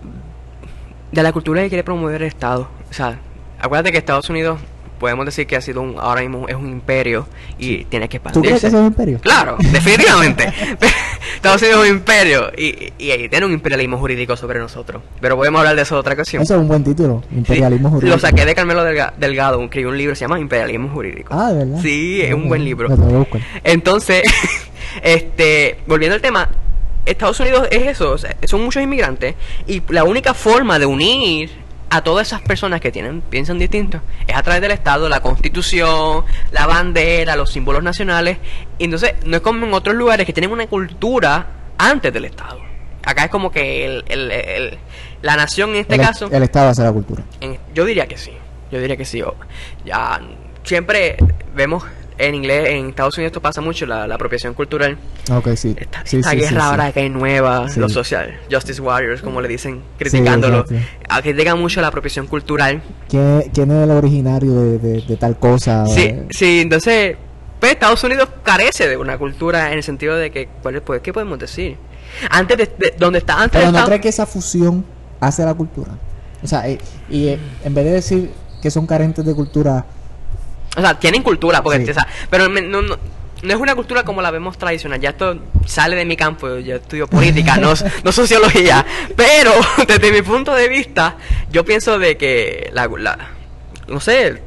de 1.11 1.23
la 1.23 1.33
cultura 1.33 1.63
que 1.63 1.69
quiere 1.69 1.83
promover 1.83 2.21
el 2.21 2.27
Estado. 2.27 2.67
O 2.89 2.93
sea, 2.93 3.17
acuérdate 3.59 3.91
que 3.91 3.97
Estados 3.97 4.29
Unidos 4.29 4.59
podemos 4.99 5.25
decir 5.25 5.47
que 5.47 5.55
ha 5.55 5.61
sido 5.61 5.81
un 5.81 5.95
ahora 5.99 6.21
mismo 6.21 6.47
es 6.47 6.55
un 6.55 6.67
imperio 6.69 7.27
y 7.57 7.85
tiene 7.85 8.07
que 8.09 8.19
¿Tú 8.19 8.41
crees 8.41 8.55
expandirse. 8.55 8.61
que 8.61 8.67
es 8.67 8.73
un 8.73 8.85
imperio? 8.87 9.19
Claro, 9.19 9.57
definitivamente. 9.71 10.51
Estados 11.35 11.61
Unidos 11.61 11.85
es 11.85 11.91
un 11.91 11.97
imperio 11.97 12.51
y, 12.57 12.91
y, 12.97 13.11
y 13.13 13.29
tiene 13.29 13.45
un 13.45 13.53
imperialismo 13.53 13.97
jurídico 13.97 14.35
sobre 14.35 14.59
nosotros. 14.59 15.01
Pero 15.21 15.35
podemos 15.37 15.59
hablar 15.59 15.75
de 15.75 15.81
eso 15.83 15.97
otra 15.97 16.13
ocasión. 16.13 16.43
Eso 16.43 16.55
es 16.55 16.59
un 16.61 16.67
buen 16.67 16.83
título, 16.83 17.23
imperialismo 17.31 17.89
Sí, 17.89 17.93
jurídico. 17.95 18.15
Lo 18.15 18.19
saqué 18.19 18.45
de 18.45 18.53
Carmelo 18.55 18.83
Delga- 18.85 19.13
Delgado, 19.17 19.63
escribió 19.63 19.89
un 19.89 19.97
libro 19.97 20.11
que 20.13 20.15
se 20.17 20.21
llama 20.25 20.39
Imperialismo 20.39 20.89
Jurídico. 20.89 21.33
Ah, 21.33 21.51
¿de 21.53 21.59
verdad? 21.65 21.81
Sí, 21.81 22.21
es 22.21 22.33
un 22.33 22.47
buen 22.49 22.63
libro. 22.65 22.89
Entonces, 23.63 24.23
este, 25.03 25.79
volviendo 25.87 26.15
al 26.15 26.21
tema, 26.21 26.49
Estados 27.05 27.39
Unidos 27.39 27.67
es 27.71 27.87
eso, 27.87 28.15
son 28.45 28.63
muchos 28.63 28.83
inmigrantes 28.83 29.35
y 29.67 29.81
la 29.89 30.03
única 30.03 30.33
forma 30.33 30.77
de 30.79 30.85
unir 30.85 31.49
a 31.91 32.01
todas 32.03 32.27
esas 32.27 32.41
personas 32.41 32.81
que 32.81 32.91
tienen 32.91 33.21
piensan 33.21 33.57
distinto 33.57 34.01
es 34.27 34.35
a 34.35 34.43
través 34.43 34.61
del 34.61 34.71
Estado, 34.71 35.09
la 35.09 35.21
Constitución, 35.21 36.23
la 36.51 36.65
bandera, 36.67 37.35
los 37.35 37.51
símbolos 37.51 37.81
nacionales. 37.83 38.37
Y 38.77 38.83
entonces 38.85 39.13
no 39.25 39.37
es 39.37 39.41
como 39.41 39.65
en 39.65 39.73
otros 39.73 39.95
lugares 39.95 40.25
que 40.25 40.33
tienen 40.33 40.51
una 40.51 40.67
cultura 40.67 41.47
antes 41.77 42.13
del 42.13 42.25
Estado. 42.25 42.59
Acá 43.03 43.25
es 43.25 43.29
como 43.31 43.51
que 43.51 43.85
el, 43.85 44.03
el- 44.07 44.31
el- 44.31 44.77
la 45.21 45.35
nación 45.35 45.71
en 45.71 45.77
este 45.77 45.95
caso 46.07 46.29
el 46.31 46.43
Estado 46.43 46.69
hace 46.69 46.83
la 46.83 46.91
cultura. 46.91 47.23
en- 47.41 47.57
yo 47.73 47.85
diría 47.85 48.07
que 48.07 48.17
sí. 48.17 48.31
Yo 48.71 48.79
diría 48.79 48.95
que 48.97 49.05
sí. 49.05 49.21
O- 49.23 49.35
ya 49.83 50.19
siempre 50.63 51.17
vemos 51.55 51.83
en 52.19 52.35
inglés, 52.35 52.69
en 52.69 52.89
Estados 52.89 53.17
Unidos 53.17 53.29
esto 53.31 53.41
pasa 53.41 53.61
mucho, 53.61 53.85
la, 53.85 54.05
la 54.07 54.15
apropiación 54.15 54.53
cultural. 54.53 54.97
Ok, 55.31 55.49
sí. 55.55 55.75
Esta, 55.77 56.01
sí, 56.05 56.17
esta 56.17 56.31
sí, 56.31 56.37
guerra 56.37 56.49
sí, 56.61 56.67
ahora 56.67 56.91
que 56.91 56.99
hay 56.99 57.09
nueva, 57.09 57.65
los 57.77 57.91
social 57.93 58.37
justice 58.51 58.81
warriors, 58.81 59.21
como 59.21 59.41
le 59.41 59.47
dicen, 59.47 59.81
criticándolo. 59.97 60.65
critican 61.23 61.59
mucho 61.59 61.81
la 61.81 61.87
apropiación 61.87 62.27
cultural. 62.27 62.81
¿Quién, 63.07 63.43
quién 63.53 63.71
es 63.71 63.83
el 63.83 63.91
originario 63.91 64.53
de, 64.61 64.77
de- 64.79 65.01
de 65.01 65.17
tal 65.17 65.37
cosa? 65.39 65.85
Sí, 65.87 66.01
Eh, 66.01 66.25
sí, 66.29 66.59
entonces 66.61 67.17
pues 67.59 67.73
Estados 67.73 68.01
Unidos 68.05 68.29
carece 68.43 68.87
de 68.87 68.95
una 68.95 69.17
cultura 69.17 69.67
en 69.71 69.73
el 69.79 69.83
sentido 69.83 70.15
de 70.15 70.31
que, 70.31 70.47
¿cuál 70.61 70.81
pues, 70.81 71.01
¿qué 71.01 71.11
podemos 71.11 71.37
decir? 71.39 71.75
Antes 72.29 72.57
de, 72.57 72.65
de- 72.65 72.95
donde 72.97 73.19
está 73.19 73.33
antes 73.35 73.51
Pero 73.59 73.63
no 73.65 73.69
Estados- 73.77 73.89
cree 73.89 74.01
que 74.01 74.09
esa 74.09 74.25
fusión 74.25 74.85
hace 75.19 75.43
la 75.43 75.53
cultura. 75.53 75.91
O 76.41 76.47
sea, 76.47 76.67
eh, 76.69 76.77
y 77.09 77.27
eh, 77.27 77.39
en 77.65 77.73
vez 77.73 77.83
de 77.85 77.91
decir 77.91 78.31
que 78.61 78.71
son 78.71 78.87
carentes 78.87 79.25
de 79.25 79.33
cultura, 79.33 79.85
O 80.77 80.81
sea, 80.81 80.99
tienen 80.99 81.23
cultura, 81.23 81.61
porque, 81.63 81.83
Sí. 81.85 81.91
o 81.91 81.93
sea, 81.93 82.07
pero 82.29 82.47
no, 82.47 82.61
no, 82.81 82.81
no 83.41 83.53
es 83.53 83.59
una 83.59 83.75
cultura 83.75 84.03
como 84.03 84.21
la 84.21 84.31
vemos 84.31 84.57
tradicional. 84.57 84.99
Ya 84.99 85.09
esto 85.09 85.37
sale 85.65 85.95
de 85.95 86.05
mi 86.05 86.15
campo, 86.15 86.57
yo 86.59 86.75
estudio 86.75 87.07
política, 87.07 87.57
no, 87.57 87.73
no 88.03 88.11
sociología. 88.11 88.85
Pero 89.15 89.51
desde 89.87 90.11
mi 90.11 90.21
punto 90.21 90.53
de 90.53 90.67
vista, 90.69 91.15
yo 91.51 91.65
pienso 91.65 91.97
de 91.99 92.17
que 92.17 92.69
la, 92.73 92.87
la- 92.97 93.17
no 93.87 93.99
sé, 93.99 94.41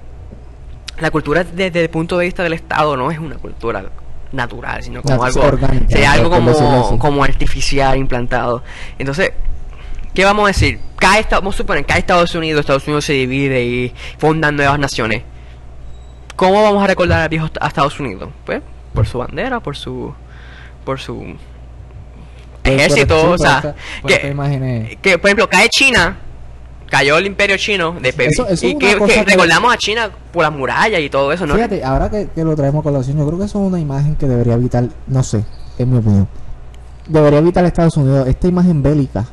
la 1.00 1.10
cultura 1.10 1.42
desde 1.44 1.82
el 1.82 1.90
punto 1.90 2.18
de 2.18 2.26
vista 2.26 2.42
del 2.42 2.52
Estado 2.52 2.96
no 2.96 3.10
es 3.10 3.18
una 3.18 3.36
cultura 3.36 3.84
natural, 4.30 4.82
sino 4.82 5.02
como 5.02 5.24
algo, 5.24 5.40
orgánica, 5.42 6.12
algo 6.12 6.30
como, 6.30 6.98
como 6.98 7.24
artificial, 7.24 7.98
implantado. 7.98 8.62
Entonces, 8.98 9.32
¿qué 10.14 10.24
vamos 10.24 10.44
a 10.44 10.48
decir? 10.48 10.78
Cada 10.96 11.18
Esta- 11.18 11.36
vamos 11.40 11.56
a 11.56 11.58
suponer, 11.58 11.84
cada 11.84 11.98
Estados 11.98 12.34
Unidos, 12.34 12.60
Estados 12.60 12.84
Unidos 12.86 13.04
se 13.04 13.14
divide 13.14 13.64
y 13.64 13.92
fundan 14.18 14.54
nuevas 14.56 14.78
naciones. 14.78 15.22
¿Cómo 16.36 16.62
vamos 16.62 16.82
a 16.82 16.86
recordar 16.86 17.30
a 17.60 17.66
Estados 17.68 17.98
Unidos? 18.00 18.30
Pues 18.44 18.62
por 18.94 19.06
su 19.06 19.18
bandera, 19.18 19.60
por 19.60 19.76
su 19.76 20.12
por 20.84 20.98
su 21.00 21.36
ejército, 22.64 23.20
por- 23.22 23.34
o 23.34 23.38
sea, 23.38 23.74
por 24.00 24.10
que, 25.00 25.18
por 25.18 25.28
ejemplo 25.28 25.48
cae 25.48 25.68
China, 25.68 26.16
cayó 26.88 27.16
el 27.18 27.26
imperio 27.26 27.56
chino 27.56 27.92
de 28.00 28.12
Pe- 28.12 28.26
Eso- 28.26 28.46
eso 28.48 28.66
y 28.66 28.76
que, 28.76 28.94
recordamos 29.24 29.72
a 29.72 29.76
China 29.76 30.10
por 30.32 30.42
las 30.42 30.52
murallas 30.52 31.00
y 31.00 31.08
todo 31.08 31.32
eso, 31.32 31.46
¿no? 31.46 31.54
Fíjate, 31.54 31.82
ahora 31.84 32.10
que, 32.10 32.28
que 32.34 32.44
lo 32.44 32.54
traemos 32.56 32.80
a 32.80 32.82
colación, 32.84 33.18
yo 33.18 33.26
creo 33.26 33.38
que 33.38 33.44
eso 33.46 33.60
es 33.62 33.68
una 33.68 33.80
imagen 33.80 34.14
que 34.16 34.26
debería 34.26 34.54
evitar, 34.54 34.84
no 35.06 35.22
sé, 35.22 35.44
en 35.78 35.90
mi 35.92 35.98
opinión, 35.98 36.28
debería 37.06 37.38
evitar 37.38 37.64
Estados 37.64 37.96
Unidos, 37.96 38.28
esta 38.28 38.46
imagen 38.48 38.82
bélica, 38.82 39.24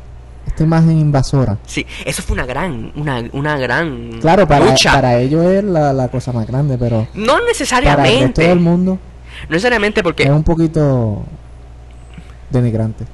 esta 0.60 0.64
imagen 0.66 1.00
invasora. 1.00 1.58
Sí, 1.66 1.86
eso 2.06 2.22
fue 2.22 2.34
una 2.34 2.46
gran, 2.46 2.92
una, 2.96 3.24
una 3.32 3.58
gran 3.58 4.20
Claro, 4.20 4.46
para, 4.48 4.66
lucha. 4.66 4.92
para 4.94 5.18
ellos 5.20 5.46
es 5.46 5.64
la, 5.64 5.94
la 5.94 6.10
cosa 6.10 6.34
más 6.34 6.46
grande, 6.46 6.78
pero 6.78 7.08
no 7.14 7.26
para 7.34 7.38
el 7.40 7.46
resto 7.48 7.48
necesariamente, 7.48 8.48
del 8.48 8.60
mundo 8.60 9.00
no 9.48 9.50
necesariamente 9.50 10.04
porque 10.04 10.24
es 10.24 10.30
un 10.30 10.44
poquito 10.44 11.24
denigrante. 12.50 13.06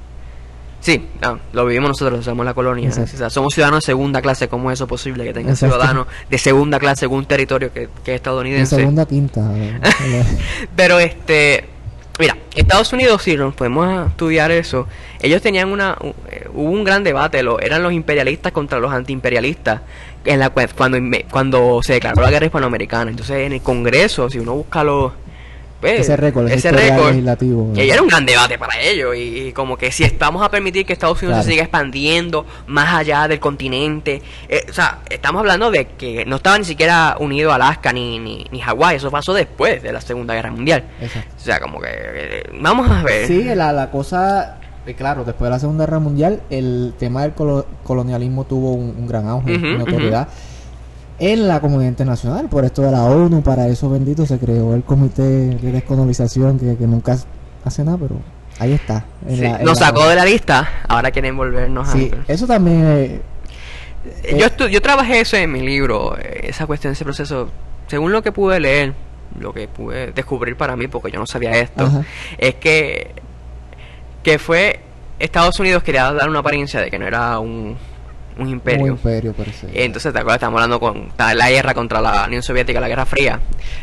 Sí, 0.80 1.04
no, 1.20 1.38
lo 1.52 1.66
vivimos 1.66 1.88
nosotros, 1.90 2.24
somos 2.24 2.44
la 2.46 2.54
colonia. 2.54 2.88
Exacto. 2.88 3.10
O 3.14 3.18
sea, 3.18 3.30
somos 3.30 3.54
ciudadanos 3.54 3.82
de 3.82 3.86
segunda 3.86 4.22
clase. 4.22 4.46
¿Cómo 4.48 4.70
es 4.70 4.78
eso 4.78 4.86
posible 4.86 5.24
que 5.24 5.32
tengan 5.32 5.54
Exacto. 5.54 5.74
ciudadanos 5.74 6.06
de 6.30 6.38
segunda 6.38 6.78
clase 6.78 7.06
en 7.06 7.12
un 7.12 7.24
territorio 7.26 7.72
que, 7.72 7.82
que 7.82 7.88
es 7.88 8.08
En 8.08 8.14
estadounidense? 8.14 8.76
segunda 8.76 9.04
quinta. 9.06 9.50
Pero 10.76 11.00
este, 11.00 11.64
mira, 12.18 12.36
Estados 12.54 12.92
Unidos, 12.92 13.22
si 13.22 13.36
nos 13.36 13.54
podemos 13.54 14.08
estudiar 14.08 14.50
eso, 14.50 14.86
ellos 15.20 15.42
tenían 15.42 15.70
una, 15.70 15.96
eh, 16.30 16.48
hubo 16.54 16.70
un 16.70 16.84
gran 16.84 17.04
debate, 17.04 17.42
lo, 17.42 17.60
eran 17.60 17.82
los 17.82 17.92
imperialistas 17.92 18.52
contra 18.52 18.78
los 18.78 18.92
antiimperialistas, 18.92 19.82
en 20.24 20.40
la 20.40 20.50
cuando 20.50 20.98
cuando 21.30 21.80
se 21.82 21.94
declaró 21.94 22.22
la 22.22 22.30
guerra 22.30 22.46
hispanoamericana. 22.46 23.10
Entonces 23.10 23.46
en 23.46 23.52
el 23.52 23.62
Congreso, 23.62 24.28
si 24.28 24.38
uno 24.38 24.54
busca 24.54 24.82
los 24.82 25.12
pues, 25.80 26.00
ese 26.00 26.16
récord, 26.16 26.48
ese 26.50 26.72
récord, 26.72 27.08
legislativo. 27.08 27.72
y 27.74 27.90
era 27.90 28.00
un 28.02 28.08
gran 28.08 28.24
debate 28.26 28.58
para 28.58 28.80
ellos 28.80 29.14
y, 29.16 29.48
y 29.48 29.52
como 29.52 29.76
que 29.76 29.92
si 29.92 30.04
estamos 30.04 30.42
a 30.44 30.50
permitir 30.50 30.86
que 30.86 30.92
Estados 30.92 31.22
Unidos 31.22 31.44
se 31.44 31.50
siga 31.52 31.62
expandiendo 31.62 32.46
más 32.66 32.94
allá 32.94 33.28
del 33.28 33.38
continente, 33.40 34.22
eh, 34.48 34.64
o 34.68 34.72
sea, 34.72 35.00
estamos 35.10 35.40
hablando 35.40 35.70
de 35.70 35.84
que 35.86 36.24
no 36.24 36.36
estaba 36.36 36.58
ni 36.58 36.64
siquiera 36.64 37.16
unido 37.20 37.52
Alaska 37.52 37.92
ni, 37.92 38.18
ni, 38.18 38.46
ni 38.50 38.60
Hawái, 38.60 38.96
eso 38.96 39.10
pasó 39.10 39.34
después 39.34 39.82
de 39.82 39.92
la 39.92 40.00
Segunda 40.00 40.34
Guerra 40.34 40.50
Mundial. 40.50 40.84
Exacto. 41.00 41.30
O 41.36 41.40
sea, 41.40 41.60
como 41.60 41.80
que 41.80 41.88
eh, 41.90 42.42
vamos 42.60 42.90
a 42.90 43.02
ver. 43.02 43.26
Sí, 43.26 43.42
la, 43.54 43.72
la 43.72 43.90
cosa, 43.90 44.58
eh, 44.86 44.94
claro, 44.94 45.24
después 45.24 45.46
de 45.48 45.50
la 45.50 45.58
Segunda 45.58 45.84
Guerra 45.84 45.98
Mundial, 45.98 46.40
el 46.50 46.94
tema 46.98 47.22
del 47.22 47.34
colo- 47.34 47.66
colonialismo 47.84 48.44
tuvo 48.44 48.72
un, 48.72 48.94
un 48.98 49.06
gran 49.06 49.28
auge 49.28 49.56
Ujú, 49.56 49.66
y 49.66 49.76
notoriedad 49.78 50.28
en 51.18 51.48
la 51.48 51.60
comunidad 51.60 51.88
internacional. 51.90 52.48
Por 52.48 52.64
esto 52.64 52.82
de 52.82 52.92
la 52.92 53.04
ONU, 53.04 53.42
para 53.42 53.66
eso 53.68 53.88
bendito, 53.90 54.26
se 54.26 54.38
creó 54.38 54.74
el 54.74 54.82
Comité 54.82 55.22
de 55.22 55.72
Descolonización, 55.72 56.58
que, 56.58 56.76
que 56.76 56.86
nunca 56.86 57.16
hace 57.64 57.84
nada, 57.84 57.98
pero 57.98 58.16
ahí 58.58 58.72
está. 58.72 59.04
Sí, 59.28 59.36
la- 59.36 59.58
Nos 59.58 59.78
sacó 59.78 60.06
de 60.08 60.14
la 60.16 60.24
lista, 60.24 60.68
ahora 60.88 61.10
quieren 61.10 61.36
volvernos 61.36 61.88
Sí, 61.90 62.10
a... 62.28 62.32
eso 62.32 62.46
también 62.46 62.84
eh, 62.86 63.20
Eh, 64.22 64.36
Yo, 64.38 64.46
estu- 64.46 64.68
yo 64.68 64.80
trabajé 64.80 65.20
eso 65.20 65.36
en 65.36 65.50
mi 65.50 65.60
libro, 65.62 66.16
eh, 66.18 66.42
esa 66.44 66.66
cuestión, 66.66 66.92
ese 66.92 67.04
proceso, 67.04 67.48
según 67.88 68.12
lo 68.12 68.22
que 68.22 68.30
pude 68.32 68.60
leer, 68.60 68.94
lo 69.40 69.52
que 69.52 69.66
pude 69.68 70.12
descubrir 70.12 70.56
para 70.56 70.76
mí, 70.76 70.86
porque 70.86 71.10
yo 71.10 71.18
no 71.18 71.26
sabía 71.26 71.50
esto, 71.58 71.84
Ajá. 71.84 72.02
es 72.38 72.54
que, 72.54 73.10
que 74.22 74.38
fue 74.38 74.80
Estados 75.18 75.58
Unidos 75.60 75.82
quería 75.82 76.12
dar 76.12 76.28
una 76.28 76.38
apariencia 76.38 76.80
de 76.80 76.90
que 76.90 76.98
no 76.98 77.06
era 77.06 77.38
un, 77.40 77.76
un 78.38 78.48
imperio. 78.48 78.84
un 78.84 78.90
imperio, 78.90 79.32
por 79.32 79.48
eso. 79.48 79.66
Entonces, 79.72 80.12
¿te 80.12 80.18
acuerdas? 80.18 80.36
Estamos 80.36 80.60
hablando 80.60 80.78
con 80.80 81.08
la 81.18 81.50
guerra 81.50 81.72
contra 81.74 82.00
la 82.00 82.24
Unión 82.26 82.42
Soviética, 82.42 82.80
la 82.80 82.88
Guerra 82.88 83.06
Fría. 83.06 83.40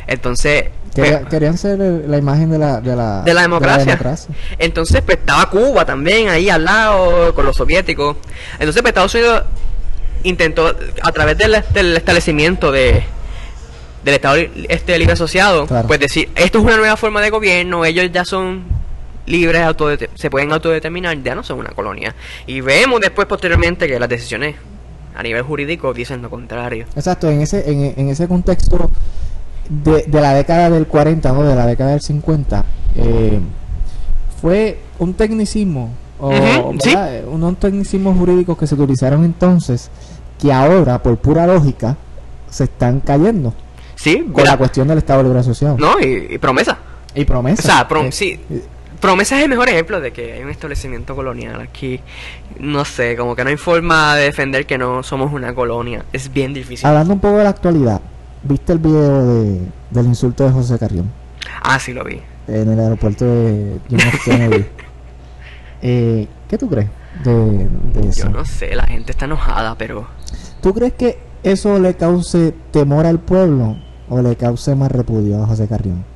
Entonces, 0.07 0.65
Quería- 0.93 1.19
pues, 1.21 1.29
querían 1.29 1.57
ser 1.57 1.79
la 1.79 2.17
imagen 2.17 2.51
de 2.51 2.59
la, 2.59 2.79
de 2.79 2.95
la, 2.95 3.21
de 3.23 3.33
la 3.33 3.41
democracia. 3.41 3.85
democracia. 3.85 4.35
Entonces, 4.59 5.01
pues 5.01 5.17
estaba 5.17 5.49
Cuba 5.49 5.85
también 5.85 6.29
ahí 6.29 6.49
al 6.49 6.65
lado 6.65 7.33
con 7.33 7.45
los 7.45 7.55
soviéticos. 7.57 8.15
Entonces, 8.59 8.81
pues 8.83 8.91
Estados 8.91 9.15
Unidos 9.15 9.43
intentó, 10.23 10.67
a 11.01 11.11
través 11.11 11.37
del, 11.37 11.63
del 11.73 11.97
establecimiento 11.97 12.71
de 12.71 13.03
del 14.05 14.15
Estado 14.15 14.35
este 14.67 14.97
libre 14.99 15.13
asociado, 15.13 15.65
Claro. 15.65 15.87
pues 15.87 15.97
decir, 15.97 16.29
esto 16.35 16.57
es 16.59 16.63
una 16.65 16.75
nueva 16.75 16.97
forma 16.97 17.21
de 17.21 17.29
gobierno, 17.29 17.85
ellos 17.85 18.09
ya 18.11 18.25
son 18.25 18.63
libres, 19.25 19.65
se 20.15 20.29
pueden 20.29 20.51
autodeterminar, 20.51 21.21
ya 21.23 21.35
no 21.35 21.43
son 21.43 21.59
una 21.59 21.69
colonia. 21.71 22.13
Y 22.47 22.61
vemos 22.61 22.99
después, 23.01 23.27
posteriormente, 23.27 23.87
que 23.87 23.99
las 23.99 24.09
decisiones 24.09 24.55
a 25.15 25.21
nivel 25.23 25.43
jurídico 25.43 25.93
dicen 25.93 26.21
lo 26.21 26.29
contrario. 26.29 26.85
Exacto, 26.95 27.29
en 27.29 27.41
ese, 27.41 27.69
en, 27.71 27.93
en 27.97 28.09
ese 28.09 28.27
contexto 28.27 28.89
de, 29.69 30.03
de 30.07 30.21
la 30.21 30.33
década 30.33 30.69
del 30.69 30.87
40 30.87 31.31
o 31.33 31.43
de 31.43 31.55
la 31.55 31.65
década 31.65 31.91
del 31.91 32.01
50, 32.01 32.65
eh, 32.95 33.39
fue 34.41 34.79
un 34.99 35.13
tecnicismo, 35.13 35.91
o. 36.19 36.31
Eh, 36.33 37.23
unos 37.27 37.59
tecnicismos 37.59 38.17
jurídicos 38.17 38.57
que 38.57 38.67
se 38.67 38.75
utilizaron 38.75 39.23
entonces, 39.23 39.89
que 40.39 40.51
ahora, 40.51 41.01
por 41.01 41.17
pura 41.17 41.47
lógica, 41.47 41.95
se 42.49 42.65
están 42.65 42.99
cayendo 42.99 43.53
Sí, 43.95 44.25
con 44.33 44.43
la 44.43 44.57
cuestión 44.57 44.87
del 44.87 44.97
Estado 44.97 45.23
Libre 45.23 45.39
Asociado. 45.39 45.77
no, 45.77 45.99
y, 45.99 46.27
y 46.31 46.37
promesa. 46.37 46.77
Y 47.15 47.23
promesa. 47.25 47.61
O 47.61 47.65
sea, 47.65 47.87
prom- 47.87 48.07
Eh, 48.07 48.11
sí. 48.11 48.39
Promesa 49.03 49.37
es 49.37 49.43
el 49.43 49.49
mejor 49.49 49.67
ejemplo 49.67 49.99
de 49.99 50.13
que 50.13 50.31
hay 50.31 50.43
un 50.43 50.49
establecimiento 50.49 51.13
colonial 51.13 51.59
aquí. 51.59 51.99
No 52.57 52.85
sé, 52.85 53.17
como 53.17 53.35
que 53.35 53.43
no 53.43 53.49
hay 53.49 53.57
forma 53.57 54.15
de 54.15 54.23
defender 54.23 54.65
que 54.65 54.77
no 54.77 55.03
somos 55.03 55.33
una 55.33 55.53
colonia. 55.53 56.05
Es 56.13 56.31
bien 56.31 56.53
difícil. 56.53 56.87
Hablando 56.87 57.15
un 57.15 57.19
poco 57.19 57.35
de 57.39 57.43
la 57.43 57.49
actualidad, 57.49 57.99
¿viste 58.43 58.71
el 58.71 58.79
video 58.79 59.25
de, 59.25 59.59
del 59.89 60.05
insulto 60.05 60.45
de 60.45 60.51
José 60.51 60.79
Carrión? 60.79 61.11
Ah, 61.63 61.79
sí 61.79 61.91
lo 61.91 62.05
vi. 62.05 62.21
en 62.47 62.71
el 62.71 62.79
aeropuerto 62.79 63.25
de. 63.25 63.77
Kennedy. 64.23 64.65
eh, 65.81 66.25
¿Qué 66.47 66.57
tú 66.57 66.69
crees 66.69 66.87
de, 67.25 67.67
de 67.67 68.07
eso? 68.07 68.27
Yo 68.27 68.29
no 68.29 68.45
sé, 68.45 68.73
la 68.73 68.87
gente 68.87 69.11
está 69.11 69.25
enojada, 69.25 69.75
pero... 69.77 70.07
¿Tú 70.61 70.73
crees 70.73 70.93
que 70.93 71.19
eso 71.43 71.77
le 71.77 71.95
cause 71.95 72.53
temor 72.71 73.05
al 73.05 73.19
pueblo 73.19 73.75
o 74.07 74.21
le 74.21 74.37
cause 74.37 74.75
más 74.75 74.93
repudio 74.93 75.43
a 75.43 75.47
José 75.47 75.67
Carrión? 75.67 76.12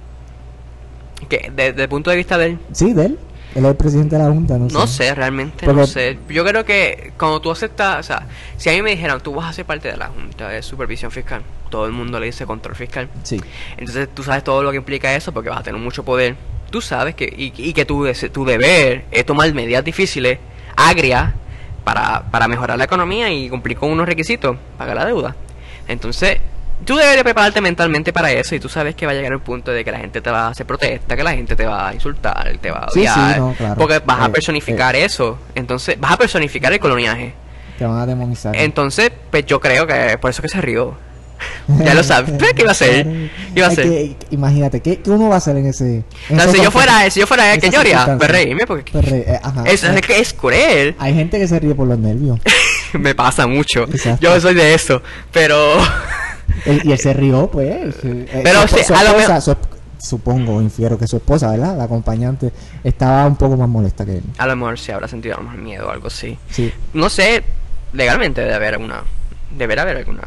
Que 1.30 1.52
Desde 1.56 1.84
el 1.84 1.90
punto 1.90 2.10
de 2.10 2.16
vista 2.18 2.38
de 2.38 2.46
él, 2.48 2.60
Sí, 2.72 2.94
de 2.94 3.06
él. 3.08 3.20
Él 3.56 3.64
es 3.66 3.72
el 3.72 3.76
presidente 3.78 4.16
de 4.18 4.24
la 4.24 4.30
Junta, 4.30 4.58
no, 4.58 4.68
no 4.68 4.86
sé, 4.88 5.16
realmente 5.16 5.66
Porque- 5.66 5.82
no 5.82 5.88
sé. 5.88 6.20
Yo 6.30 6.46
creo 6.46 6.64
que 6.64 7.12
cuando 7.18 7.42
tú 7.42 7.50
aceptas, 7.50 8.00
o 8.02 8.04
sea, 8.04 8.28
si 8.58 8.70
a 8.70 8.74
mí 8.74 8.82
me 8.84 8.92
dijeran, 8.92 9.20
tú 9.22 9.34
vas 9.34 9.50
a 9.50 9.54
ser 9.54 9.66
parte 9.66 9.88
de 9.90 9.98
la 9.98 10.08
Junta 10.10 10.50
de 10.50 10.62
Supervisión 10.62 11.10
Fiscal, 11.12 11.42
todo 11.72 11.86
el 11.88 11.92
mundo 11.92 12.20
le 12.20 12.28
dice 12.28 12.46
control 12.46 12.76
fiscal. 12.76 13.10
Sí. 13.24 13.42
Entonces 13.78 14.10
tú 14.14 14.22
sabes 14.22 14.44
todo 14.44 14.62
lo 14.62 14.70
que 14.72 14.78
implica 14.78 15.16
eso 15.16 15.32
porque 15.32 15.50
vas 15.50 15.60
a 15.62 15.64
tener 15.64 15.82
mucho 15.82 16.04
poder. 16.04 16.36
Tú 16.70 16.82
sabes 16.82 17.16
que 17.16 17.26
y, 17.26 17.52
y 17.58 17.74
que 17.74 17.86
tu, 17.86 18.06
tu 18.32 18.46
deber 18.46 19.06
es 19.10 19.26
tomar 19.26 19.52
medidas 19.54 19.84
difíciles, 19.84 20.38
agrias, 20.76 21.34
para, 21.84 22.30
para 22.30 22.48
mejorar 22.50 22.78
la 22.78 22.84
economía 22.84 23.32
y 23.32 23.50
cumplir 23.50 23.78
con 23.78 23.90
unos 23.92 24.06
requisitos, 24.06 24.58
pagar 24.78 24.98
la 24.98 25.06
deuda. 25.06 25.36
Entonces, 25.88 26.38
tú 26.86 26.96
debes 26.96 27.16
de 27.18 27.24
prepararte 27.24 27.60
mentalmente 27.62 28.14
para 28.14 28.32
eso 28.32 28.56
y 28.56 28.60
tú 28.60 28.70
sabes 28.70 28.96
que 28.96 29.06
va 29.06 29.12
a 29.12 29.16
llegar 29.16 29.32
el 29.34 29.40
punto 29.40 29.72
de 29.72 29.84
que 29.84 29.92
la 29.92 30.00
gente 30.00 30.22
te 30.22 30.30
va 30.30 30.48
a 30.48 30.50
hacer 30.50 30.66
protesta, 30.66 31.16
que 31.16 31.24
la 31.24 31.32
gente 31.34 31.56
te 31.56 31.66
va 31.66 31.90
a 31.90 31.94
insultar, 31.94 32.58
te 32.62 32.72
va 32.72 32.80
a 32.86 32.90
Sí, 32.92 33.02
sí, 33.02 33.08
odiar, 33.08 33.40
no, 33.40 33.54
claro. 33.58 33.76
porque 33.76 34.00
vas 34.06 34.22
a 34.22 34.26
Eh, 34.28 34.30
personificar 34.30 34.96
eso. 34.96 35.38
Entonces, 35.56 36.00
vas 36.00 36.12
a 36.14 36.18
personificar 36.18 36.72
el 36.74 36.80
coloniaje. 36.80 37.34
Te 37.78 37.86
van 37.86 38.00
a 38.00 38.06
demonizar. 38.06 38.56
Entonces, 38.56 39.12
pues 39.32 39.46
yo 39.46 39.60
creo 39.60 39.86
que 39.86 40.12
es 40.14 40.18
por 40.18 40.30
eso 40.32 40.42
que 40.42 40.50
se 40.50 40.62
rió. 40.62 40.96
ya 41.68 41.94
lo 41.94 42.04
sabes. 42.04 42.32
¿Pero 42.40 42.54
¿Qué 42.56 42.62
iba 42.62 42.70
a 42.70 42.72
hacer? 42.72 43.06
¿Qué 43.06 43.30
iba 43.56 43.68
a 43.68 43.70
hacer? 43.70 43.84
que- 43.86 44.16
imagínate, 44.32 44.82
¿qué, 44.82 45.00
qué 45.02 45.10
uno 45.12 45.30
va 45.30 45.36
a 45.36 45.38
hacer 45.38 45.56
en 45.58 45.68
ese... 45.68 46.04
en 46.30 46.40
si 46.52 46.62
yo 46.62 46.72
fuera, 46.72 47.08
si 47.12 47.20
yo 47.20 47.28
fuera 47.28 47.54
el 47.54 47.62
que 47.62 47.70
lloría, 47.70 48.16
pues 48.18 48.32
reírme 48.32 48.66
porque 48.66 48.92
Pues 48.92 49.08
eh, 49.12 49.40
ajá. 49.44 49.64
es, 49.66 49.84
es 49.84 50.02
que 50.02 50.20
es 50.20 50.34
cruel. 50.34 50.96
Hay 50.98 51.14
gente 51.14 51.38
que 51.38 51.48
se 51.48 51.60
ríe 51.60 51.76
por 51.76 51.88
los 51.88 52.00
nervios. 52.00 52.40
Me 52.94 53.14
pasa 53.14 53.46
mucho. 53.46 53.84
Exacto. 53.84 54.20
Yo 54.22 54.40
soy 54.42 54.56
de 54.56 54.74
eso, 54.74 55.04
pero 55.32 55.78
y 56.84 56.92
él 56.92 56.98
se 57.00 57.14
rió, 57.14 57.50
pues. 57.52 57.96
eh, 58.04 58.42
Pero 58.44 58.68
su, 58.68 58.78
esposa, 58.78 59.58
supongo, 60.00 60.62
infiero 60.62 60.98
que 60.98 61.08
su 61.08 61.18
esposa, 61.18 61.52
¿verdad? 61.52 61.78
La 61.78 61.84
acompañante 61.86 62.52
estaba 62.84 63.26
un 63.26 63.36
poco 63.36 63.58
más 63.58 63.68
molesta 63.70 64.06
que 64.06 64.18
él. 64.18 64.24
A 64.38 64.48
lo 64.48 64.56
mejor 64.56 64.78
se 64.80 64.94
habrá 64.94 65.08
sentido 65.08 65.36
a 65.36 65.38
lo 65.40 65.44
mejor 65.46 65.60
miedo 65.62 65.88
o 65.88 65.92
algo 65.92 66.08
así. 66.08 66.38
Sí. 66.50 66.72
No 66.94 67.10
sé, 67.10 67.44
legalmente 67.94 68.42
debe 68.42 68.54
haber 68.56 68.78
una. 68.78 69.04
Deberá 69.58 69.84
haber 69.84 69.98
alguna. 69.98 70.24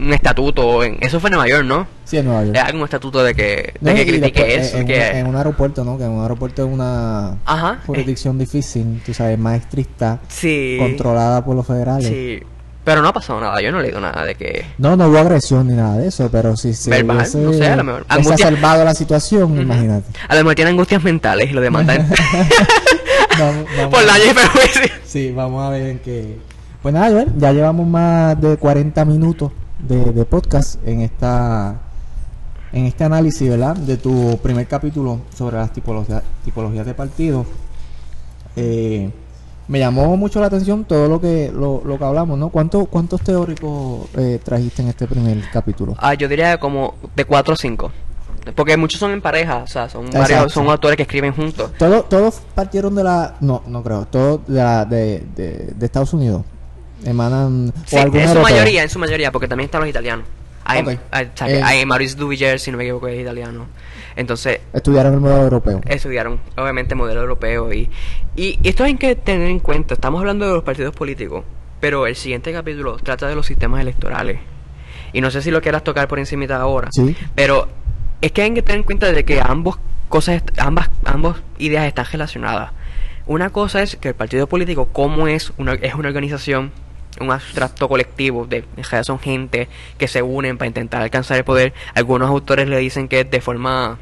Un 0.00 0.12
estatuto. 0.14 0.82
En, 0.82 0.98
eso 1.00 1.20
fue 1.20 1.28
en 1.28 1.34
Nueva 1.34 1.48
York, 1.48 1.64
¿no? 1.64 1.86
Sí, 2.04 2.16
en 2.18 2.24
Nueva 2.24 2.44
York. 2.44 2.56
Hay 2.56 2.68
algún 2.70 2.82
estatuto 2.84 3.22
de 3.22 3.34
que, 3.34 3.74
No, 3.80 3.90
de 3.90 3.96
que 3.96 4.02
y 4.02 4.06
critique 4.06 4.42
después, 4.44 4.66
eso. 4.68 4.78
En, 4.78 4.86
que, 4.86 4.94
un, 5.12 5.16
en 5.18 5.26
un 5.28 5.36
aeropuerto, 5.36 5.84
¿no? 5.84 5.98
Que 5.98 6.04
en 6.04 6.10
un 6.10 6.22
aeropuerto 6.22 6.66
es 6.66 6.72
una 6.72 7.36
Ajá. 7.44 7.80
jurisdicción 7.86 8.38
difícil, 8.38 9.00
tú 9.06 9.14
sabes, 9.14 9.38
más 9.38 9.58
estricta, 9.60 10.18
Sí. 10.28 10.76
controlada 10.80 11.44
por 11.44 11.54
los 11.54 11.66
federales. 11.66 12.08
Sí. 12.08 12.40
Pero 12.84 13.00
no 13.00 13.08
ha 13.08 13.12
pasado 13.12 13.40
nada. 13.40 13.60
Yo 13.60 13.70
no 13.70 13.78
he 13.78 13.82
leído 13.84 14.00
nada 14.00 14.24
de 14.24 14.34
que. 14.34 14.64
No, 14.78 14.96
no 14.96 15.06
hubo 15.08 15.18
agresión 15.18 15.68
ni 15.68 15.74
nada 15.74 15.98
de 15.98 16.08
eso, 16.08 16.28
pero 16.32 16.56
si 16.56 16.74
se 16.74 16.90
Verbal, 16.90 17.18
hubiese 17.18 17.38
no 17.38 17.52
sé, 17.52 17.66
a 17.68 17.76
lo 17.76 17.84
mejor. 17.84 18.04
Angustia. 18.08 18.50
la 18.50 18.94
situación, 18.94 19.52
Ujú. 19.52 19.60
imagínate. 19.62 20.06
A 20.28 20.34
lo 20.34 20.40
mejor 20.42 20.54
tiene 20.56 20.70
angustias 20.72 21.02
mentales 21.04 21.50
y 21.50 21.52
lo 21.52 21.60
demandan 21.60 22.08
Vamos- 23.38 23.64
vamos 23.76 23.90
por 23.94 24.02
a- 24.02 24.06
daño 24.06 24.24
y 24.30 24.34
perjuicio. 24.34 24.82
Sí, 25.06 25.30
vamos 25.32 25.64
a 25.64 25.70
ver 25.70 25.86
en 25.86 25.98
qué. 26.00 26.38
Pues 26.82 26.92
nada, 26.94 27.10
Joel, 27.10 27.32
ya 27.38 27.52
llevamos 27.52 27.86
más 27.86 28.40
de 28.40 28.56
40 28.56 29.04
minutos 29.04 29.52
de, 29.78 30.04
de 30.12 30.24
podcast 30.24 30.76
en 30.86 31.00
esta 31.02 31.76
en 32.72 32.86
este 32.86 33.04
análisis, 33.04 33.48
¿verdad? 33.48 33.76
De 33.76 33.96
tu 33.98 34.38
primer 34.42 34.66
capítulo 34.66 35.20
sobre 35.36 35.56
las 35.58 35.72
tipologías, 35.72 36.22
tipologías 36.44 36.84
de 36.86 36.94
partidos. 36.94 37.46
Eh, 38.56 39.10
me 39.72 39.78
llamó 39.78 40.18
mucho 40.18 40.38
la 40.38 40.48
atención 40.48 40.84
todo 40.84 41.08
lo 41.08 41.18
que 41.18 41.50
lo, 41.50 41.80
lo 41.82 41.96
que 41.98 42.04
hablamos, 42.04 42.38
¿no? 42.38 42.50
¿Cuántos 42.50 42.86
cuántos 42.88 43.22
teóricos 43.22 44.06
eh, 44.18 44.38
trajiste 44.44 44.82
en 44.82 44.88
este 44.88 45.06
primer 45.06 45.38
capítulo? 45.50 45.94
Ah, 45.98 46.12
yo 46.12 46.28
diría 46.28 46.58
como 46.60 46.94
de 47.16 47.24
4 47.24 47.54
o 47.54 47.56
5. 47.56 47.92
Porque 48.54 48.76
muchos 48.76 49.00
son 49.00 49.12
en 49.12 49.22
pareja, 49.22 49.58
o 49.58 49.66
sea, 49.66 49.88
son 49.88 50.06
Exacto. 50.08 50.34
varios, 50.34 50.52
son 50.52 50.68
autores 50.68 50.96
que 50.96 51.04
escriben 51.04 51.32
juntos. 51.32 51.70
Todos 51.78 52.06
todos 52.10 52.42
partieron 52.54 52.94
de 52.94 53.04
la 53.04 53.36
no 53.40 53.62
no 53.66 53.82
creo, 53.82 54.04
todos 54.06 54.40
de, 54.46 54.54
la- 54.62 54.84
de, 54.84 55.24
de, 55.36 55.72
de 55.74 55.86
Estados 55.86 56.12
Unidos. 56.12 56.42
Emanan 57.04 57.72
Sí, 57.86 57.96
o 57.96 58.00
en 58.00 58.10
su 58.12 58.18
europeo. 58.18 58.42
mayoría, 58.42 58.82
en 58.82 58.90
su 58.90 58.98
mayoría, 58.98 59.32
porque 59.32 59.48
también 59.48 59.66
están 59.66 59.80
los 59.80 59.88
italianos. 59.90 60.26
Hay, 60.64 60.82
Ok. 60.82 60.88
hay, 61.10 61.30
Eh. 61.48 61.60
hay 61.64 61.86
Maurice 61.86 62.14
Duviger, 62.16 62.60
si 62.60 62.70
no 62.70 62.76
me 62.76 62.84
equivoco, 62.84 63.08
es 63.08 63.20
italiano. 63.20 63.66
Entonces, 64.16 64.60
Estudiaron 64.72 65.14
el 65.14 65.20
modelo 65.20 65.42
europeo. 65.42 65.80
estudiaron 65.86 66.40
obviamente 66.56 66.94
modelo 66.94 67.20
europeo 67.22 67.72
y, 67.72 67.90
y 68.36 68.58
esto 68.62 68.84
hay 68.84 68.94
que 68.96 69.14
tener 69.16 69.48
en 69.48 69.58
cuenta, 69.60 69.94
estamos 69.94 70.20
hablando 70.20 70.46
de 70.46 70.54
los 70.54 70.62
partidos 70.64 70.94
políticos, 70.94 71.44
pero 71.80 72.06
el 72.06 72.14
siguiente 72.16 72.52
capítulo 72.52 72.96
trata 72.96 73.28
de 73.28 73.34
los 73.34 73.46
sistemas 73.46 73.80
electorales. 73.80 74.38
Y 75.12 75.20
no 75.20 75.30
sé 75.30 75.42
si 75.42 75.50
lo 75.50 75.60
quieras 75.60 75.84
tocar 75.84 76.08
por 76.08 76.18
encima 76.18 76.44
ahora, 76.56 76.88
Sí. 76.92 77.16
pero 77.34 77.68
es 78.20 78.32
que 78.32 78.42
hay 78.42 78.54
que 78.54 78.62
tener 78.62 78.78
en 78.78 78.84
cuenta 78.84 79.10
de 79.12 79.24
que 79.24 79.40
ambos 79.40 79.78
cosas, 80.08 80.42
ambas, 80.58 80.88
ambas 81.04 81.36
ideas 81.58 81.86
están 81.86 82.06
relacionadas. 82.10 82.72
Una 83.26 83.50
cosa 83.50 83.82
es 83.82 83.96
que 83.96 84.08
el 84.08 84.14
partido 84.14 84.46
político, 84.46 84.86
como 84.86 85.26
es 85.28 85.52
una, 85.58 85.74
es 85.74 85.94
una 85.94 86.08
organización, 86.08 86.72
un 87.20 87.30
abstracto 87.30 87.88
colectivo, 87.88 88.46
de, 88.46 88.58
en 88.58 88.84
realidad 88.84 89.04
son 89.04 89.18
gente 89.18 89.68
que 89.98 90.08
se 90.08 90.22
unen 90.22 90.58
para 90.58 90.66
intentar 90.68 91.02
alcanzar 91.02 91.36
el 91.36 91.44
poder. 91.44 91.72
Algunos 91.94 92.28
autores 92.28 92.68
le 92.68 92.78
dicen 92.78 93.08
que 93.08 93.20
es 93.20 93.30
de 93.30 93.40
forma 93.40 93.98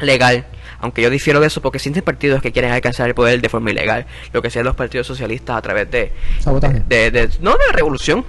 legal, 0.00 0.44
aunque 0.80 1.00
yo 1.02 1.08
difiero 1.10 1.40
de 1.40 1.46
eso 1.46 1.62
porque 1.62 1.78
existen 1.78 2.02
partidos 2.02 2.42
que 2.42 2.52
quieren 2.52 2.70
alcanzar 2.72 3.08
el 3.08 3.14
poder 3.14 3.40
de 3.40 3.48
forma 3.48 3.70
ilegal, 3.70 4.06
lo 4.32 4.42
que 4.42 4.50
sean 4.50 4.64
los 4.66 4.76
partidos 4.76 5.06
socialistas 5.06 5.56
a 5.56 5.62
través 5.62 5.90
de, 5.90 6.12
Sabotaje. 6.40 6.82
de, 6.86 7.10
de- 7.10 7.30
no 7.40 7.52
de 7.52 7.72
revolución. 7.72 8.24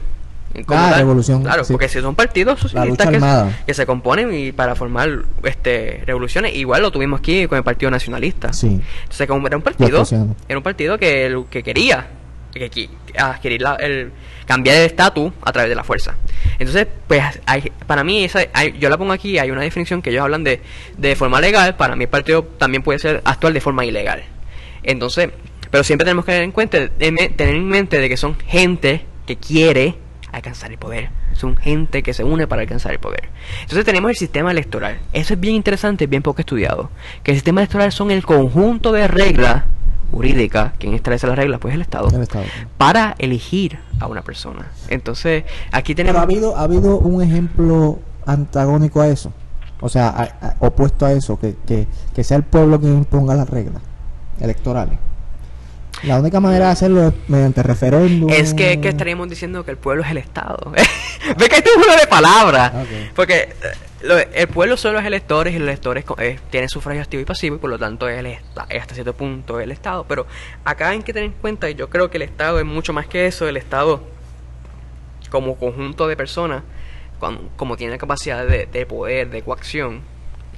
Ah, 0.59 0.89
tal. 0.91 0.99
revolución, 0.99 1.43
Claro, 1.43 1.63
sí. 1.65 1.73
porque 1.73 1.87
si 1.89 1.99
son 2.01 2.15
partidos 2.15 2.59
socialistas 2.59 3.09
que, 3.67 3.73
se 3.73 3.85
componen 3.85 4.33
y 4.33 4.53
para 4.53 4.73
formar 4.75 5.09
este 5.43 6.01
revoluciones, 6.07 6.55
igual 6.55 6.81
lo 6.81 6.89
tuvimos 6.89 7.19
aquí 7.19 7.45
con 7.47 7.57
el 7.59 7.63
Partido 7.63 7.91
Nacionalista. 7.91 8.53
Sí. 8.53 8.81
Entonces, 9.03 9.27
como 9.27 9.45
era 9.45 9.57
un 9.57 9.61
partido, 9.61 10.03
era 10.47 10.57
un 10.57 10.63
partido 10.63 10.97
que, 10.97 11.43
que 11.51 11.61
quería 11.61 12.07
que, 12.59 12.89
adquirir 13.17 13.61
la- 13.61 13.75
el, 13.75 14.11
cambiar 14.45 14.77
el 14.77 14.83
estatus 14.85 15.31
a 15.43 15.51
través 15.51 15.69
de 15.69 15.75
la 15.75 15.83
fuerza. 15.83 16.15
Entonces, 16.59 16.87
pues, 17.07 17.23
hay- 17.45 17.71
para 17.85 18.03
mí, 18.03 18.23
esa, 18.23 18.39
hay- 18.53 18.77
yo 18.79 18.89
la 18.89 18.97
pongo 18.97 19.13
aquí, 19.13 19.37
hay 19.39 19.51
una 19.51 19.61
definición 19.61 20.01
que 20.01 20.09
ellos 20.09 20.23
hablan 20.23 20.43
de, 20.43 20.61
de 20.97 21.15
forma 21.15 21.39
legal, 21.41 21.75
para 21.75 21.95
mí 21.95 22.05
el 22.05 22.09
partido 22.09 22.43
también 22.43 22.83
puede 22.83 22.99
ser 22.99 23.21
actual 23.25 23.53
de 23.53 23.61
forma 23.61 23.85
ilegal. 23.85 24.23
Entonces, 24.83 25.29
pero 25.71 25.83
siempre 25.83 26.05
tenemos 26.05 26.23
que 26.25 26.31
tener 26.31 26.43
en 26.43 26.51
cuenta, 26.51 26.87
tener 26.87 27.31
en 27.39 27.67
mente 27.67 27.99
de 27.99 28.07
que 28.09 28.17
son 28.17 28.37
gente 28.39 29.05
que 29.25 29.35
quiere 29.35 29.95
alcanzar 30.31 30.71
el 30.71 30.77
poder. 30.77 31.09
Son 31.33 31.55
gente 31.57 32.01
que 32.03 32.13
se 32.13 32.23
une 32.23 32.47
para 32.47 32.61
alcanzar 32.61 32.91
el 32.93 32.99
poder. 32.99 33.29
Entonces 33.61 33.85
tenemos 33.85 34.09
el 34.09 34.15
sistema 34.17 34.49
electoral. 34.51 34.99
Eso 35.13 35.33
es 35.33 35.39
bien 35.39 35.55
interesante, 35.55 36.07
bien 36.07 36.23
poco 36.23 36.39
estudiado. 36.41 36.89
Que 37.23 37.31
el 37.31 37.37
sistema 37.37 37.61
electoral 37.61 37.91
son 37.91 38.11
el 38.11 38.23
conjunto 38.25 38.91
de 38.91 39.07
reglas 39.07 39.65
jurídicas, 40.11 40.73
quien 40.79 40.93
establece 40.93 41.27
las 41.27 41.35
reglas, 41.35 41.59
pues 41.59 41.73
el 41.73 41.81
Estado, 41.81 42.09
El 42.09 42.21
Estado. 42.23 42.45
para 42.77 43.15
elegir 43.19 43.79
a 43.99 44.07
una 44.07 44.21
persona. 44.21 44.67
Entonces, 44.89 45.43
aquí 45.71 45.93
Pero 45.95 46.07
tenemos... 46.07 46.19
ha 46.21 46.23
habido, 46.23 46.57
ha 46.57 46.61
habido 46.61 46.97
un 46.99 47.21
ejemplo 47.21 47.99
antagónico 48.25 49.01
a 49.01 49.07
eso. 49.07 49.31
O 49.79 49.89
sea, 49.89 50.07
a- 50.09 50.45
a- 50.47 50.55
opuesto 50.59 51.05
a 51.05 51.11
eso, 51.11 51.39
que, 51.39 51.55
que, 51.67 51.87
que 52.15 52.23
sea 52.23 52.37
el 52.37 52.43
pueblo 52.43 52.79
quien 52.79 52.93
imponga 52.97 53.35
las 53.35 53.49
reglas 53.49 53.81
electorales. 54.39 54.97
La 56.03 56.19
única 56.19 56.39
manera 56.39 56.65
de 56.67 56.71
hacerlo 56.71 57.07
es 57.07 57.13
mediante 57.27 57.63
referéndum. 57.63 58.29
Es 58.29 58.53
que, 58.53 58.79
que 58.79 58.89
estaríamos 58.89 59.29
diciendo 59.29 59.65
que 59.65 59.71
el 59.71 59.77
pueblo 59.77 60.03
es 60.03 60.11
el 60.11 60.17
Estado. 60.17 60.57
Ve 61.37 61.49
que 61.49 61.55
es 61.55 61.63
un 61.75 61.83
juego 61.83 61.99
de 61.99 62.07
palabras. 62.07 62.71
Ok. 62.75 63.15
Porque 63.15 63.49
lo- 64.01 64.17
el 64.17 64.47
pueblo 64.47 64.77
son 64.77 64.93
los 64.93 65.03
electores 65.03 65.53
y 65.55 65.59
los 65.59 65.67
electores 65.67 66.05
eh, 66.19 66.39
tienen 66.49 66.69
sufragio 66.69 67.01
activo 67.01 67.21
y 67.21 67.25
pasivo 67.25 67.55
y 67.55 67.59
por 67.59 67.69
lo 67.69 67.79
tanto 67.79 68.07
es, 68.07 68.19
el 68.19 68.27
esta- 68.27 68.65
es 68.69 68.81
hasta 68.81 68.93
cierto 68.93 69.13
punto 69.13 69.59
el 69.59 69.71
Estado. 69.71 70.05
Pero 70.07 70.25
acá 70.63 70.89
hay 70.89 70.99
que 71.01 71.13
tener 71.13 71.29
en 71.29 71.35
cuenta, 71.35 71.69
y 71.69 71.75
yo 71.75 71.89
creo 71.89 72.09
que 72.09 72.17
el 72.17 72.23
Estado 72.23 72.59
es 72.59 72.65
mucho 72.65 72.93
más 72.93 73.07
que 73.07 73.25
eso, 73.27 73.47
el 73.47 73.57
Estado 73.57 74.03
como 75.29 75.57
conjunto 75.57 76.07
de 76.07 76.15
personas, 76.15 76.63
con- 77.19 77.49
como 77.57 77.75
tiene 77.77 77.91
la 77.91 77.97
capacidad 77.97 78.45
de, 78.45 78.65
de 78.65 78.85
poder, 78.85 79.29
de 79.29 79.41
coacción, 79.41 80.01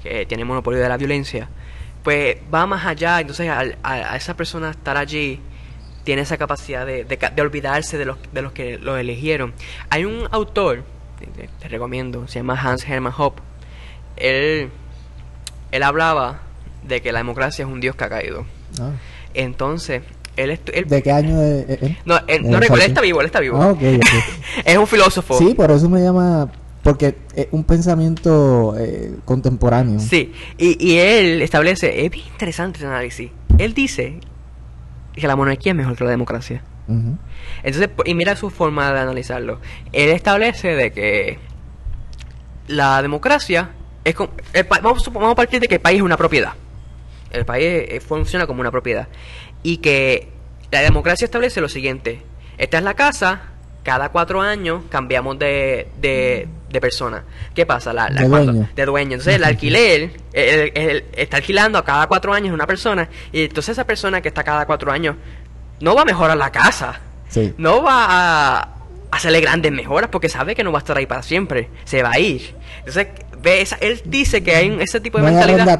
que 0.03 0.25
tiene 0.25 0.45
monopolio 0.45 0.79
de 0.79 0.87
la 0.89 0.97
violencia, 0.97 1.49
pues 2.03 2.37
va 2.53 2.65
más 2.65 2.85
allá. 2.85 3.19
Entonces, 3.19 3.49
al- 3.49 3.77
a, 3.83 3.93
a 4.13 4.15
esa 4.15 4.35
persona 4.35 4.69
estar 4.71 4.97
allí, 4.97 5.39
tiene 6.03 6.21
esa 6.23 6.37
capacidad 6.37 6.85
de, 6.85 7.03
de 7.03 7.17
de 7.17 7.41
olvidarse 7.41 7.97
de 7.97 8.05
los, 8.05 8.17
de 8.31 8.41
los 8.41 8.51
que 8.51 8.77
lo 8.77 8.97
eligieron. 8.97 9.53
Hay 9.89 10.05
un 10.05 10.27
autor, 10.31 10.83
te, 11.25 11.67
recomiendo, 11.67 12.27
se 12.27 12.39
llama 12.39 12.59
Hans 12.59 12.87
Hermann 12.87 13.13
Hoppe. 13.17 13.41
Él, 14.17 14.69
él 15.71 15.83
hablaba 15.83 16.41
de 16.87 17.01
que 17.01 17.11
la 17.11 17.19
democracia 17.19 17.65
es 17.65 17.71
un 17.71 17.79
dios 17.79 17.95
que 17.95 18.03
ha 18.03 18.09
caído. 18.09 18.45
Ah. 18.79 18.91
Entonces, 19.33 20.01
él, 20.35 20.59
él- 20.73 20.85
¿De 20.87 21.01
qué 21.03 21.11
año 21.11 21.41
es- 21.41 21.69
es? 21.69 21.91
no, 22.05 22.17
él- 22.27 22.43
no 22.49 22.57
Eh, 22.57 22.61
recuerdo, 22.61 22.83
él 22.85 22.89
está 22.91 23.01
vivo, 23.01 23.19
él 23.21 23.25
está 23.27 23.39
vivo. 23.39 23.61
Ah, 23.61 23.69
ok, 23.71 23.81
ok. 23.97 24.05
es 24.65 24.77
un 24.77 24.87
filósofo. 24.87 25.37
Sí, 25.37 25.53
por 25.53 25.69
eso 25.71 25.89
me 25.89 26.01
llama. 26.01 26.49
Porque 26.83 27.17
es 27.35 27.47
un 27.51 27.65
pensamiento 27.65 28.73
eh, 28.79 29.13
contemporáneo. 29.25 29.99
Sí, 29.99 30.31
y, 30.57 30.77
y 30.83 30.97
él 30.97 31.41
establece, 31.41 32.05
es 32.05 32.09
bien 32.11 32.25
interesante 32.27 32.77
ese 32.79 32.87
análisis. 32.87 33.29
Él 33.57 33.73
dice 33.73 34.19
que 35.13 35.27
la 35.27 35.35
monarquía 35.35 35.73
es 35.73 35.77
mejor 35.77 35.97
que 35.97 36.05
la 36.05 36.11
democracia. 36.11 36.63
Entonces, 37.63 37.89
y 38.05 38.13
mira 38.13 38.35
su 38.35 38.49
forma 38.49 38.91
de 38.93 38.99
analizarlo. 38.99 39.59
Él 39.93 40.09
establece 40.09 40.75
de 40.75 40.91
que 40.91 41.39
la 42.67 43.01
democracia 43.01 43.69
es 44.03 44.15
como, 44.15 44.31
el 44.53 44.63
vamos, 44.81 45.03
vamos 45.13 45.31
a 45.31 45.35
partir 45.35 45.59
de 45.59 45.67
que 45.67 45.75
el 45.75 45.81
país 45.81 45.97
es 45.97 46.03
una 46.03 46.17
propiedad. 46.17 46.53
El 47.31 47.45
país 47.45 47.65
eh, 47.67 48.01
funciona 48.05 48.47
como 48.47 48.61
una 48.61 48.71
propiedad. 48.71 49.07
Y 49.63 49.77
que 49.77 50.29
la 50.71 50.81
democracia 50.81 51.25
establece 51.25 51.61
lo 51.61 51.69
siguiente. 51.69 52.21
Esta 52.57 52.77
es 52.77 52.83
la 52.83 52.93
casa, 52.93 53.41
cada 53.83 54.09
cuatro 54.09 54.41
años 54.41 54.83
cambiamos 54.89 55.37
de, 55.39 55.87
de, 56.01 56.47
de 56.69 56.81
persona. 56.81 57.23
¿Qué 57.53 57.65
pasa? 57.65 57.93
La, 57.93 58.09
la- 58.09 58.21
De 58.21 58.29
cuando- 58.29 58.51
dueño. 58.53 58.69
de 58.75 58.85
dueño. 58.85 59.11
Entonces 59.13 59.35
el 59.35 59.43
alquiler, 59.43 60.11
el- 60.33 60.71
el- 60.75 61.05
está 61.13 61.37
alquilando 61.37 61.77
a 61.77 61.85
cada 61.85 62.07
cuatro 62.07 62.33
años 62.33 62.53
una 62.53 62.67
persona. 62.67 63.09
Y 63.31 63.43
entonces 63.43 63.69
esa 63.73 63.85
persona 63.85 64.21
que 64.21 64.27
está 64.29 64.43
cada 64.43 64.65
cuatro 64.65 64.91
años 64.91 65.15
no 65.81 65.95
va 65.95 66.01
a 66.01 66.05
mejorar 66.05 66.37
la 66.37 66.51
casa 66.51 66.99
Sí. 67.29 67.53
no 67.57 67.83
va 67.83 68.05
a 68.59 68.69
hacerle 69.11 69.41
grandes 69.41 69.71
mejoras 69.71 70.09
porque 70.09 70.29
sabe 70.29 70.55
que 70.55 70.63
no 70.63 70.71
va 70.71 70.79
a 70.79 70.81
estar 70.81 70.97
ahí 70.97 71.05
para 71.05 71.21
siempre, 71.23 71.69
se 71.85 72.01
va 72.03 72.11
a 72.13 72.19
ir. 72.19 72.55
Entonces, 72.79 73.07
ve 73.41 73.61
esa- 73.61 73.77
él 73.81 74.01
dice 74.05 74.43
que 74.43 74.55
hay 74.55 74.77
ese 74.79 74.99
tipo 74.99 75.17
de 75.17 75.23
No 75.25 75.29
mentalidad. 75.31 75.79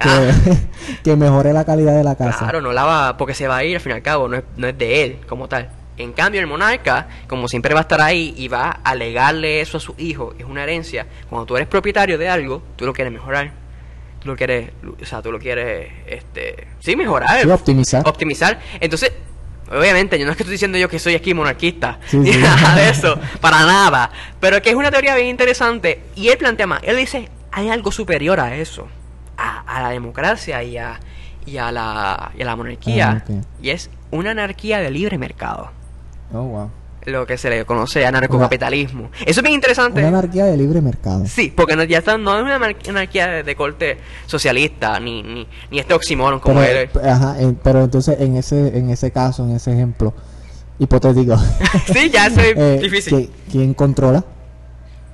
que, 0.00 0.08
Ah. 0.08 0.30
que 1.04 1.16
mejore 1.16 1.52
la 1.52 1.64
calidad 1.64 1.94
de 1.96 2.04
la 2.04 2.16
casa. 2.16 2.38
Claro, 2.38 2.60
no 2.60 2.72
la 2.72 2.84
va, 2.84 3.16
porque 3.16 3.34
se 3.34 3.46
va 3.48 3.58
a 3.58 3.64
ir 3.64 3.76
al 3.76 3.80
fin 3.80 3.92
y 3.92 3.94
al 3.96 4.02
cabo, 4.02 4.28
no 4.28 4.36
es, 4.36 4.42
no 4.56 4.66
es 4.68 4.76
de 4.78 5.04
él 5.04 5.18
como 5.28 5.48
tal. 5.48 5.70
En 5.98 6.12
cambio, 6.14 6.40
el 6.40 6.46
monarca, 6.46 7.08
como 7.28 7.46
siempre 7.46 7.74
va 7.74 7.80
a 7.80 7.82
estar 7.82 8.00
ahí 8.00 8.32
y 8.36 8.48
va 8.48 8.70
a 8.82 8.94
legarle 8.94 9.60
eso 9.60 9.76
a 9.76 9.80
su 9.80 9.94
hijo, 9.98 10.32
es 10.38 10.46
una 10.46 10.62
herencia. 10.62 11.06
Cuando 11.28 11.44
tú 11.46 11.56
eres 11.56 11.68
propietario 11.68 12.16
de 12.16 12.28
algo, 12.28 12.62
tú 12.76 12.86
lo 12.86 12.92
quieres 12.94 13.12
mejorar. 13.12 13.52
Tú 14.20 14.28
lo 14.28 14.36
quieres, 14.36 14.70
o 15.02 15.04
sea, 15.04 15.22
tú 15.22 15.32
lo 15.32 15.38
quieres, 15.38 15.90
este, 16.06 16.66
sí, 16.78 16.94
mejorar. 16.94 17.40
Sí, 17.42 17.48
optimizar. 17.48 18.06
Optimizar. 18.06 18.60
Entonces, 18.78 19.12
obviamente, 19.70 20.18
yo 20.18 20.26
no 20.26 20.32
es 20.32 20.36
que 20.36 20.42
estoy 20.42 20.52
diciendo 20.52 20.76
yo 20.78 20.88
que 20.88 20.98
soy 20.98 21.14
aquí 21.14 21.32
monarquista, 21.32 21.98
Sí, 22.06 22.18
ni 22.18 22.32
sí. 22.32 22.38
nada 22.42 22.74
de 22.76 22.90
eso, 22.90 23.18
para 23.40 23.64
nada. 23.64 24.10
Pero 24.38 24.60
que 24.60 24.70
es 24.70 24.76
una 24.76 24.90
teoría 24.90 25.14
bien 25.14 25.28
interesante. 25.28 26.02
Y 26.16 26.28
él 26.28 26.36
plantea 26.38 26.66
más, 26.66 26.80
él 26.84 26.96
dice, 26.98 27.28
hay 27.50 27.70
algo 27.70 27.90
superior 27.92 28.40
a 28.40 28.54
eso. 28.56 28.88
a, 29.38 29.60
a 29.60 29.82
la 29.82 29.88
democracia 29.90 30.62
y 30.62 30.76
a, 30.76 31.00
y 31.46 31.56
a, 31.56 31.72
la, 31.72 32.30
y 32.36 32.42
a 32.42 32.44
la 32.44 32.56
monarquía. 32.56 33.24
Ah. 33.26 33.32
Y 33.62 33.70
es 33.70 33.88
una 34.10 34.32
anarquía 34.32 34.80
de 34.80 34.90
libre 34.90 35.16
mercado. 35.16 35.70
Oh, 36.34 36.42
wow. 36.42 36.70
Lo 37.06 37.26
que 37.26 37.38
se 37.38 37.48
le 37.48 37.64
conoce 37.64 38.04
anarcocapitalismo. 38.04 39.10
Eso 39.24 39.40
es 39.40 39.42
bien 39.42 39.54
interesante. 39.54 40.00
Una 40.00 40.08
anarquía 40.18 40.44
de 40.44 40.56
libre 40.56 40.80
mercado. 40.82 41.24
Sí, 41.26 41.50
porque 41.54 41.74
no, 41.74 41.82
ya 41.84 41.98
está, 41.98 42.18
no 42.18 42.36
es 42.36 42.42
una 42.42 42.56
anar- 42.58 42.88
anarquía 42.88 43.26
de, 43.26 43.42
de 43.42 43.56
corte 43.56 43.96
socialista, 44.26 45.00
ni, 45.00 45.22
ni, 45.22 45.46
ni 45.70 45.78
este 45.78 45.94
oxímoron 45.94 46.40
como 46.40 46.60
pero, 46.60 46.78
él. 46.80 46.90
ajá, 47.08 47.40
en- 47.40 47.54
pero 47.54 47.82
entonces 47.84 48.16
en 48.20 48.36
ese 48.36 48.76
en 48.76 48.90
ese 48.90 49.10
caso, 49.10 49.44
en 49.44 49.52
ese 49.56 49.72
ejemplo 49.72 50.12
hipotético, 50.78 51.36
sí, 51.92 52.10
ya 52.10 52.26
es 52.26 52.36
eh, 52.38 52.78
difícil. 52.82 53.14
¿qui- 53.14 53.30
¿quién 53.50 53.72
controla 53.74 54.22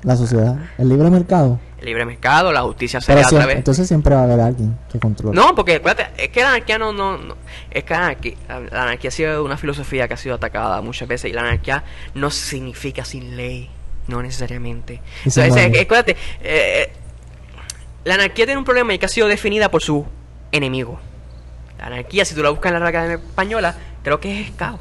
la 0.02 0.16
sociedad? 0.16 0.56
¿El 0.78 0.88
libre 0.88 1.08
mercado? 1.10 1.60
El 1.78 1.84
libre 1.86 2.06
mercado, 2.06 2.52
la 2.52 2.62
justicia 2.62 3.00
Pero 3.00 3.06
sería 3.06 3.26
a 3.26 3.28
siempre- 3.28 3.38
través... 3.44 3.56
entonces 3.58 3.86
siempre 3.88 4.14
va 4.14 4.22
a 4.22 4.24
haber 4.24 4.40
alguien 4.40 4.78
que 4.90 4.98
controle. 4.98 5.34
No, 5.38 5.54
porque 5.54 5.74
acuérdate, 5.74 6.22
es 6.22 6.30
que 6.30 6.40
la 6.40 6.48
anarquía 6.54 6.78
no, 6.78 6.92
no, 6.92 7.18
no- 7.18 7.36
es 7.70 7.84
que 7.84 7.92
la 7.92 7.98
anarquía, 8.06 8.34
la 8.70 8.82
anarquía 8.84 9.08
ha 9.08 9.12
sido 9.12 9.44
una 9.44 9.56
filosofía 9.58 10.08
que 10.08 10.14
ha 10.14 10.16
sido 10.16 10.34
atacada 10.36 10.80
muchas 10.80 11.06
veces 11.06 11.30
y 11.30 11.34
la 11.34 11.42
anarquía 11.42 11.84
no 12.14 12.30
significa 12.30 13.04
sin 13.04 13.36
ley, 13.36 13.68
no 14.08 14.22
necesariamente. 14.22 15.02
Entonces, 15.24 15.54
es- 15.54 15.80
acuérdate, 15.82 16.16
eh, 16.42 16.90
la 18.04 18.14
anarquía 18.14 18.46
tiene 18.46 18.58
un 18.58 18.64
problema 18.64 18.94
y 18.94 18.98
que 18.98 19.04
ha 19.06 19.10
sido 19.10 19.28
definida 19.28 19.70
por 19.70 19.82
su 19.82 20.06
enemigo. 20.52 20.98
La 21.78 21.86
anarquía, 21.88 22.24
si 22.24 22.34
tú 22.34 22.42
la 22.42 22.48
buscas 22.50 22.70
en 22.70 22.74
la 22.74 22.78
Real 22.80 22.88
Academia 22.88 23.16
Española, 23.16 23.74
creo 24.02 24.18
que 24.18 24.40
es 24.40 24.50
caos. 24.52 24.80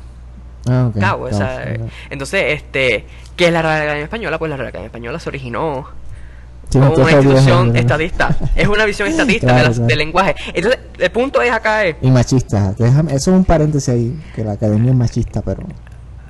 Ah, 0.68 0.88
ok, 0.90 1.00
Caos, 1.00 1.20
o 1.20 1.24
caos, 1.30 1.38
sea, 1.38 1.76
ok. 1.84 1.92
entonces, 2.10 2.44
este, 2.54 3.06
¿qué 3.36 3.48
es 3.48 3.54
la 3.54 3.62
Real 3.62 3.82
Academia 3.82 4.04
Española? 4.06 4.40
Pues 4.40 4.50
la 4.50 4.56
Real 4.58 4.70
Academia 4.70 4.88
Española 4.88 5.20
se 5.20 5.30
originó 5.30 5.90
como 6.72 6.94
una 6.94 7.12
institución 7.12 7.74
¿no? 7.74 7.80
estatista. 7.80 8.36
Es 8.56 8.68
una 8.68 8.86
visión 8.86 9.08
estatista 9.10 9.48
Claro, 9.48 9.68
de 9.70 9.74
claro. 9.74 9.88
del 9.88 9.98
lenguaje. 9.98 10.36
Entonces, 10.54 10.80
el 11.00 11.12
punto 11.12 11.42
es 11.42 11.52
acá 11.52 11.86
es, 11.86 11.96
Y 12.02 12.12
machista. 12.12 12.74
Déjame, 12.78 13.12
eso 13.14 13.32
es 13.32 13.38
un 13.38 13.46
paréntesis 13.46 13.90
ahí, 13.90 14.20
que 14.36 14.44
la 14.44 14.54
academia 14.54 14.92
es 14.92 14.98
machista, 14.98 15.42
pero... 15.42 15.64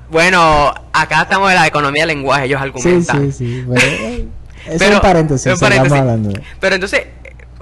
bueno, 0.10 0.74
acá 0.94 1.24
estamos 1.24 1.50
en 1.50 1.56
la 1.56 1.68
economía 1.68 2.06
del 2.06 2.16
lenguaje, 2.18 2.46
ellos 2.46 2.62
argumentan. 2.62 3.32
sí, 3.32 3.32
sí. 3.32 3.66
Pero, 3.68 3.82
eh, 3.86 4.28
Pero- 4.66 4.86
es 4.86 4.96
un 4.96 5.02
paréntesis, 5.02 5.46
es 5.48 5.54
un 5.54 5.58
sigamos 5.58 5.90
paréntesis. 5.90 6.00
hablando. 6.00 6.40
Pero 6.60 6.76
entonces, 6.76 7.02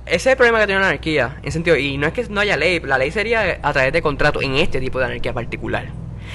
ese 0.05 0.15
es 0.15 0.25
el 0.27 0.35
problema 0.37 0.59
que 0.59 0.65
tiene 0.67 0.81
la 0.81 0.87
anarquía, 0.87 1.37
en 1.43 1.51
sentido, 1.51 1.77
y 1.77 1.97
no 1.97 2.07
es 2.07 2.13
que 2.13 2.25
no 2.29 2.41
haya 2.41 2.57
ley, 2.57 2.79
la 2.81 2.97
ley 2.97 3.11
sería 3.11 3.59
a 3.61 3.73
través 3.73 3.93
de 3.93 4.01
contrato 4.01 4.41
en 4.41 4.55
este 4.55 4.79
tipo 4.79 4.99
de 4.99 5.05
anarquía 5.05 5.31
particular. 5.33 5.85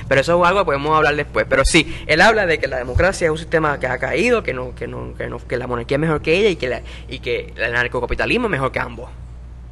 Pero 0.09 0.21
eso 0.23 0.43
es 0.43 0.49
algo 0.49 0.61
que 0.61 0.65
podemos 0.65 0.97
hablar 0.97 1.15
después. 1.15 1.47
Pero 1.49 1.63
sí, 1.65 2.03
él 2.07 2.21
habla 2.21 2.47
de 2.47 2.59
que 2.59 2.67
la 2.67 2.79
democracia 2.79 3.27
es 3.27 3.31
un 3.31 3.39
sistema 3.39 3.79
que 3.79 3.87
ha 3.87 3.99
caído, 3.99 4.43
que 4.43 4.55
no, 4.55 4.75
que 4.75 4.89
no, 4.89 5.15
que 5.15 5.29
no, 5.29 5.39
que 5.39 5.57
la 5.59 5.67
monarquía 5.67 5.97
es 5.97 6.01
mejor 6.01 6.23
que 6.23 6.39
ella 6.39 6.49
y 6.49 6.57
que 6.57 6.69
la, 6.69 6.83
y 7.09 7.19
que 7.19 7.53
el 7.57 7.65
anarcocapitalismo 7.65 8.47
es 8.47 8.51
mejor 8.51 8.73
que 8.73 8.81
ambos. 8.81 9.11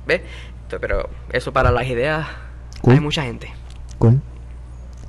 ¿Ves? 0.07 0.21
Entonces, 0.65 0.79
Pero 0.81 1.09
eso 1.33 1.53
para 1.53 1.71
las 1.71 1.87
ideas 1.87 2.27
Cool. 2.83 2.95
hay 2.95 3.01
mucha 3.01 3.23
gente. 3.23 3.51
Cool. 3.99 4.21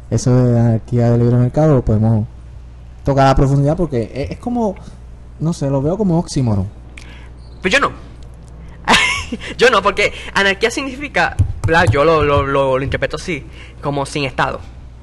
Eso 0.10 0.34
de 0.34 0.54
la 0.54 0.66
anarquía 0.68 1.12
del 1.12 1.20
libre 1.20 1.36
mercado 1.36 1.76
lo 1.76 1.84
podemos 1.84 2.26
tocar 3.04 3.28
a 3.28 3.36
profundidad 3.36 3.76
porque 3.76 4.10
es, 4.14 4.32
es 4.32 4.38
como, 4.38 4.76
no 5.40 5.52
sé, 5.52 5.70
lo 5.70 5.82
veo 5.82 5.98
como 5.98 6.18
oxímoron. 6.20 6.70
Pues 7.62 7.74
yo 7.74 7.80
no. 7.82 7.92
yo 9.58 9.70
no, 9.70 9.82
porque 9.82 10.14
anarquía 10.34 10.72
significa, 10.72 11.36
¿verdad? 11.66 11.86
yo 11.92 12.06
lo, 12.06 12.24
lo, 12.24 12.44
lo, 12.48 12.78
lo 12.78 12.84
interpreto 12.84 13.18
así, 13.18 13.46
como 13.82 14.06
sin 14.06 14.24
Estado. 14.24 14.62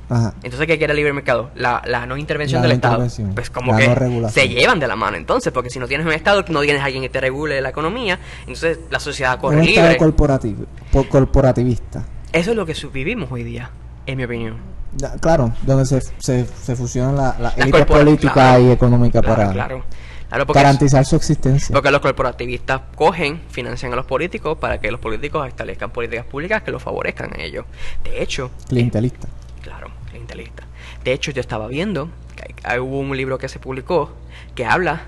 Ajá. 0.08 0.34
Entonces, 0.42 0.66
¿qué 0.66 0.76
quiere 0.78 0.92
el 0.92 0.96
libre 0.96 1.12
mercado? 1.12 1.50
La, 1.54 1.82
la 1.86 2.06
no 2.06 2.16
intervención 2.16 2.60
La 2.62 2.68
del 2.68 2.72
no 2.72 2.74
Estado. 2.76 2.94
intervención, 2.94 3.34
Pues 3.34 3.50
como 3.50 3.72
la 3.72 3.78
que 3.78 3.88
no 4.10 4.28
se 4.28 4.48
llevan 4.48 4.78
de 4.80 4.86
la 4.88 4.96
mano 4.96 5.16
entonces, 5.16 5.52
porque 5.52 5.70
si 5.70 5.78
no 5.78 5.88
tienes 5.88 6.06
un 6.06 6.12
Estado, 6.12 6.44
no 6.48 6.60
tienes 6.60 6.82
alguien 6.82 7.02
que 7.02 7.08
te 7.08 7.20
regule 7.20 7.60
la 7.60 7.70
economía, 7.70 8.18
entonces 8.40 8.78
la 8.90 9.00
sociedad 9.00 9.38
corre 9.40 9.56
Un 9.56 9.62
estado 9.64 9.96
corporativo, 9.96 10.64
po- 10.92 11.08
corporativista. 11.08 12.04
Eso 12.32 12.50
es 12.50 12.56
lo 12.56 12.66
que 12.66 12.74
vivimos 12.92 13.30
hoy 13.32 13.44
día, 13.44 13.70
en 14.06 14.16
mi 14.18 14.24
opinión. 14.24 14.56
Ya, 14.96 15.12
Claro, 15.20 15.52
donde 15.62 15.86
se, 15.86 16.00
se, 16.18 16.46
se 16.46 16.76
fusionan 16.76 17.16
la, 17.16 17.36
la 17.40 17.48
élite 17.56 17.84
política 17.86 18.32
claro. 18.32 18.62
y 18.64 18.70
económica 18.70 19.20
Claro, 19.20 19.36
para 19.36 19.52
claro. 19.52 19.84
Claro, 20.28 20.46
porque, 20.46 20.62
garantizar 20.62 21.04
su 21.04 21.14
existencia. 21.16 21.72
porque 21.72 21.90
los 21.92 22.00
corporativistas 22.00 22.80
cogen, 22.96 23.42
financian 23.50 23.92
a 23.92 23.96
los 23.96 24.04
políticos 24.06 24.56
para 24.58 24.80
que 24.80 24.90
los 24.90 24.98
políticos 24.98 25.46
establezcan 25.46 25.90
políticas 25.90 26.24
públicas 26.26 26.62
que 26.62 26.72
los 26.72 26.82
favorezcan 26.82 27.30
a 27.38 27.42
ellos. 27.42 27.66
De 28.02 28.20
hecho, 28.22 28.50
Clientelista. 28.68 29.28
Claro, 29.64 29.90
clientelista. 30.10 30.62
De 31.02 31.12
hecho, 31.12 31.30
yo 31.32 31.40
estaba 31.40 31.66
viendo, 31.66 32.10
que 32.36 32.78
hubo 32.80 33.00
un 33.00 33.16
libro 33.16 33.38
que 33.38 33.48
se 33.48 33.58
publicó 33.58 34.12
que 34.54 34.64
habla 34.64 35.02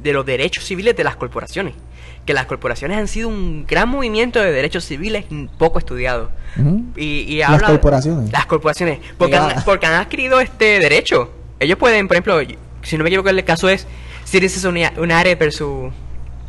de 0.00 0.12
los 0.12 0.24
derechos 0.24 0.64
civiles 0.64 0.96
de 0.96 1.04
las 1.04 1.16
corporaciones. 1.16 1.74
Que 2.24 2.32
las 2.32 2.46
corporaciones 2.46 2.96
han 2.96 3.06
sido 3.08 3.28
un 3.28 3.66
gran 3.66 3.88
movimiento 3.88 4.40
de 4.40 4.50
derechos 4.52 4.84
civiles 4.84 5.26
poco 5.58 5.78
estudiado. 5.78 6.30
Y, 6.96 7.02
y 7.34 7.38
Las 7.40 7.50
habla 7.50 7.66
corporaciones. 7.66 8.32
Las 8.32 8.46
corporaciones. 8.46 9.00
Porque 9.18 9.36
han, 9.36 9.42
Privadas. 9.44 9.64
porque 9.64 9.86
han 9.86 9.94
adquirido 9.94 10.40
este 10.40 10.78
derecho. 10.78 11.30
Ellos 11.60 11.76
pueden, 11.76 12.08
por 12.08 12.16
ejemplo, 12.16 12.40
si 12.82 12.96
no 12.96 13.02
me 13.04 13.08
equivoco, 13.10 13.28
el 13.28 13.44
caso 13.44 13.68
es 13.68 13.86
Citizens 14.24 14.64
Uni- 14.64 14.86
United 14.96 15.38
versus 15.38 15.92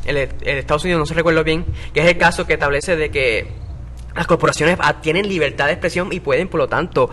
el, 0.06 0.16
el 0.18 0.30
Estados 0.44 0.84
Unidos, 0.86 1.00
no 1.00 1.06
se 1.06 1.14
recuerdo 1.14 1.44
bien, 1.44 1.66
que 1.94 2.02
es 2.02 2.08
el 2.08 2.18
caso 2.18 2.46
que 2.48 2.54
establece 2.54 2.96
de 2.96 3.10
que 3.10 3.48
las 4.16 4.28
corporaciones 4.28 4.78
ah, 4.82 5.02
tienen 5.02 5.28
libertad 5.28 5.66
de 5.66 5.74
expresión 5.74 6.10
y 6.12 6.20
pueden, 6.20 6.48
por 6.48 6.60
lo 6.60 6.68
tanto, 6.68 7.10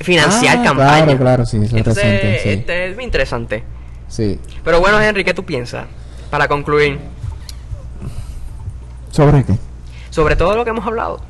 financiar 0.00 0.58
Ah, 0.58 0.62
campañas. 0.64 1.02
claro, 1.04 1.18
claro, 1.18 1.46
sí, 1.46 1.56
es 1.58 1.72
Entonces, 1.72 2.02
reciente, 2.04 2.40
sí. 2.42 2.48
este 2.50 2.88
es 2.90 2.94
muy 2.96 3.04
interesante. 3.04 3.64
Sí. 4.08 4.38
Pero 4.64 4.80
bueno, 4.80 5.00
Henry, 5.00 5.24
¿qué 5.24 5.32
tú 5.34 5.44
piensas? 5.44 5.86
Para 6.30 6.48
concluir, 6.48 6.98
¿Sobre 9.10 9.44
qué? 9.44 9.56
sobre 10.10 10.36
todo 10.36 10.56
lo 10.56 10.64
que 10.64 10.70
hemos 10.70 10.86
hablado. 10.86 11.20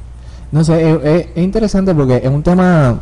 No 0.50 0.62
sé, 0.64 0.90
es, 0.90 0.96
es- 1.04 1.26
es 1.34 1.42
interesante 1.42 1.94
porque 1.94 2.16
es 2.16 2.28
un 2.28 2.42
tema 2.42 3.00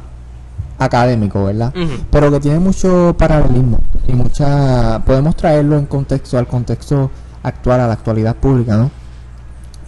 académico, 0.78 1.44
¿verdad? 1.44 1.72
Pero 2.10 2.30
que 2.30 2.40
tiene 2.40 2.58
mucho 2.58 3.14
paralelismo 3.18 3.80
y 4.08 4.12
mucha... 4.12 5.00
Podemos 5.04 5.36
traerlo 5.36 5.76
en 5.78 5.86
contexto, 5.86 6.38
al 6.38 6.46
contexto 6.46 7.10
actual, 7.42 7.80
a 7.80 7.86
la 7.86 7.92
actualidad 7.94 8.36
pública, 8.36 8.76
¿no? 8.76 8.90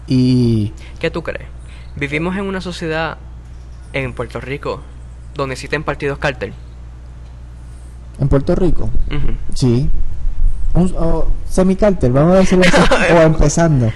Y... 0.07 0.73
¿Qué 0.99 1.11
tú 1.11 1.23
crees? 1.23 1.49
Vivimos 1.97 2.37
en 2.37 2.43
una 2.45 2.61
sociedad 2.61 3.19
en 3.93 4.13
Puerto 4.15 4.41
Rico 4.41 4.83
donde 5.35 5.55
existen 5.55 5.83
partidos 5.83 6.19
cártel. 6.19 6.53
En 8.19 8.29
Puerto 8.29 8.55
Rico, 8.55 8.91
sí. 9.55 9.91
Un 10.75 10.95
o 10.97 11.27
semicártel, 11.49 12.13
vamos 12.13 12.35
a 12.35 12.39
decirlo 12.39 12.65
así, 12.67 13.13
o 13.13 13.21
empezando. 13.23 13.93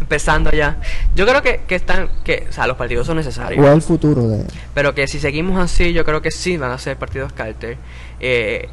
Empezando 0.00 0.50
ya. 0.50 0.78
Yo 1.14 1.26
creo 1.26 1.42
que, 1.42 1.60
que 1.68 1.74
están, 1.74 2.08
que, 2.24 2.46
o 2.48 2.52
sea, 2.52 2.66
los 2.66 2.76
partidos 2.76 3.06
son 3.06 3.16
necesarios. 3.16 3.64
O 3.64 3.70
el 3.70 3.82
futuro 3.82 4.26
de... 4.26 4.44
Pero 4.74 4.94
que 4.94 5.06
si 5.06 5.20
seguimos 5.20 5.60
así, 5.60 5.92
yo 5.92 6.04
creo 6.04 6.22
que 6.22 6.30
sí 6.30 6.56
van 6.56 6.70
a 6.70 6.78
ser 6.78 6.96
partidos 6.96 7.32
cártel. 7.32 7.76
Eh, 8.20 8.68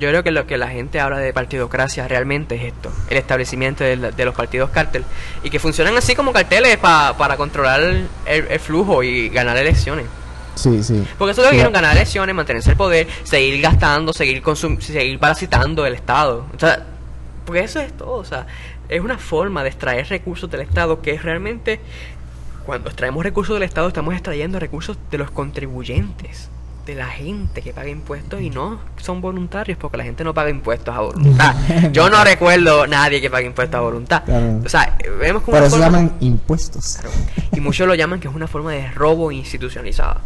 yo 0.00 0.08
creo 0.08 0.24
que 0.24 0.30
lo 0.32 0.46
que 0.46 0.56
la 0.58 0.68
gente 0.68 0.98
habla 0.98 1.18
de 1.18 1.32
partidocracia 1.32 2.08
realmente 2.08 2.56
es 2.56 2.64
esto, 2.72 2.90
el 3.08 3.18
establecimiento 3.18 3.84
de, 3.84 3.96
de 3.96 4.24
los 4.24 4.34
partidos 4.34 4.70
cártel. 4.70 5.04
Y 5.44 5.50
que 5.50 5.58
funcionan 5.60 5.96
así 5.96 6.14
como 6.16 6.32
carteles 6.32 6.76
pa- 6.78 7.16
para 7.16 7.36
controlar 7.36 7.80
el, 7.82 8.08
el 8.26 8.58
flujo 8.60 9.02
y 9.02 9.28
ganar 9.28 9.56
elecciones. 9.56 10.06
Sí, 10.56 10.82
sí. 10.82 11.06
Porque 11.16 11.32
eso 11.32 11.42
es 11.42 11.46
lo 11.46 11.50
que 11.52 11.56
quieren 11.58 11.72
ganar 11.72 11.94
elecciones, 11.96 12.34
mantenerse 12.34 12.70
el 12.70 12.76
poder, 12.76 13.06
seguir 13.22 13.60
gastando, 13.62 14.12
seguir 14.12 14.42
consum 14.42 14.80
seguir 14.80 15.18
parasitando 15.18 15.86
el 15.86 15.94
Estado. 15.94 16.46
O 16.54 16.58
sea, 16.58 16.84
porque 17.46 17.60
eso 17.60 17.80
es 17.80 17.96
todo. 17.96 18.14
O 18.14 18.24
sea, 18.24 18.46
es 18.88 19.00
una 19.00 19.16
forma 19.18 19.62
de 19.62 19.68
extraer 19.70 20.08
recursos 20.08 20.50
del 20.50 20.62
Estado 20.62 21.00
que 21.00 21.12
es 21.12 21.22
realmente, 21.22 21.80
cuando 22.66 22.88
extraemos 22.88 23.22
recursos 23.24 23.54
del 23.54 23.62
Estado, 23.62 23.88
estamos 23.88 24.12
extrayendo 24.14 24.58
recursos 24.58 24.98
de 25.10 25.18
los 25.18 25.30
contribuyentes, 25.30 26.50
de 26.90 26.96
la 26.96 27.06
gente 27.08 27.62
que 27.62 27.72
paga 27.72 27.88
impuestos 27.88 28.40
y 28.40 28.50
no 28.50 28.80
son 28.98 29.20
voluntarios, 29.20 29.78
porque 29.78 29.96
la 29.96 30.04
gente 30.04 30.24
no 30.24 30.34
paga 30.34 30.50
impuestos 30.50 30.94
a 30.94 31.00
voluntad. 31.00 31.54
Yo 31.92 32.10
no 32.10 32.22
recuerdo 32.24 32.86
nadie 32.86 33.20
que 33.20 33.30
pague 33.30 33.46
impuestos 33.46 33.78
a 33.78 33.80
voluntad. 33.80 34.22
Claro. 34.24 34.60
O 34.64 34.68
sea, 34.68 34.96
vemos 35.18 35.42
como 35.42 35.56
Por 35.56 35.66
eso 35.66 35.76
forma- 35.76 35.86
llaman 35.86 36.12
impuestos. 36.20 36.98
Claro. 37.00 37.10
Y 37.52 37.60
muchos 37.60 37.86
lo 37.86 37.94
llaman 37.94 38.20
que 38.20 38.28
es 38.28 38.34
una 38.34 38.46
forma 38.48 38.72
de 38.72 38.90
robo 38.90 39.30
institucionalizado. 39.32 40.20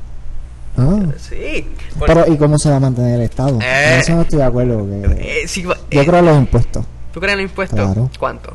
Ah. 0.77 0.99
Sí. 1.19 1.69
porque- 1.99 2.15
Pero, 2.15 2.33
¿y 2.33 2.37
cómo 2.37 2.59
se 2.59 2.69
va 2.71 2.77
a 2.77 2.81
mantener 2.81 3.15
el 3.21 3.23
Estado? 3.27 3.59
Eh. 3.63 3.99
Eso 4.01 4.13
no 4.17 4.23
estoy 4.23 4.39
de 4.39 4.45
acuerdo. 4.45 4.79
Porque 4.79 5.43
Eh, 5.43 5.49
sí, 5.49 5.63
yo 5.63 5.73
eh, 5.91 6.05
creo 6.07 6.19
en 6.19 6.27
los 6.27 6.37
impuestos. 6.39 6.85
¿Tú 7.13 7.21
crees 7.21 7.35
en 7.35 7.43
los 7.43 7.51
impuestos? 7.51 7.79
Claro. 7.79 8.11
¿Cuánto? 8.19 8.53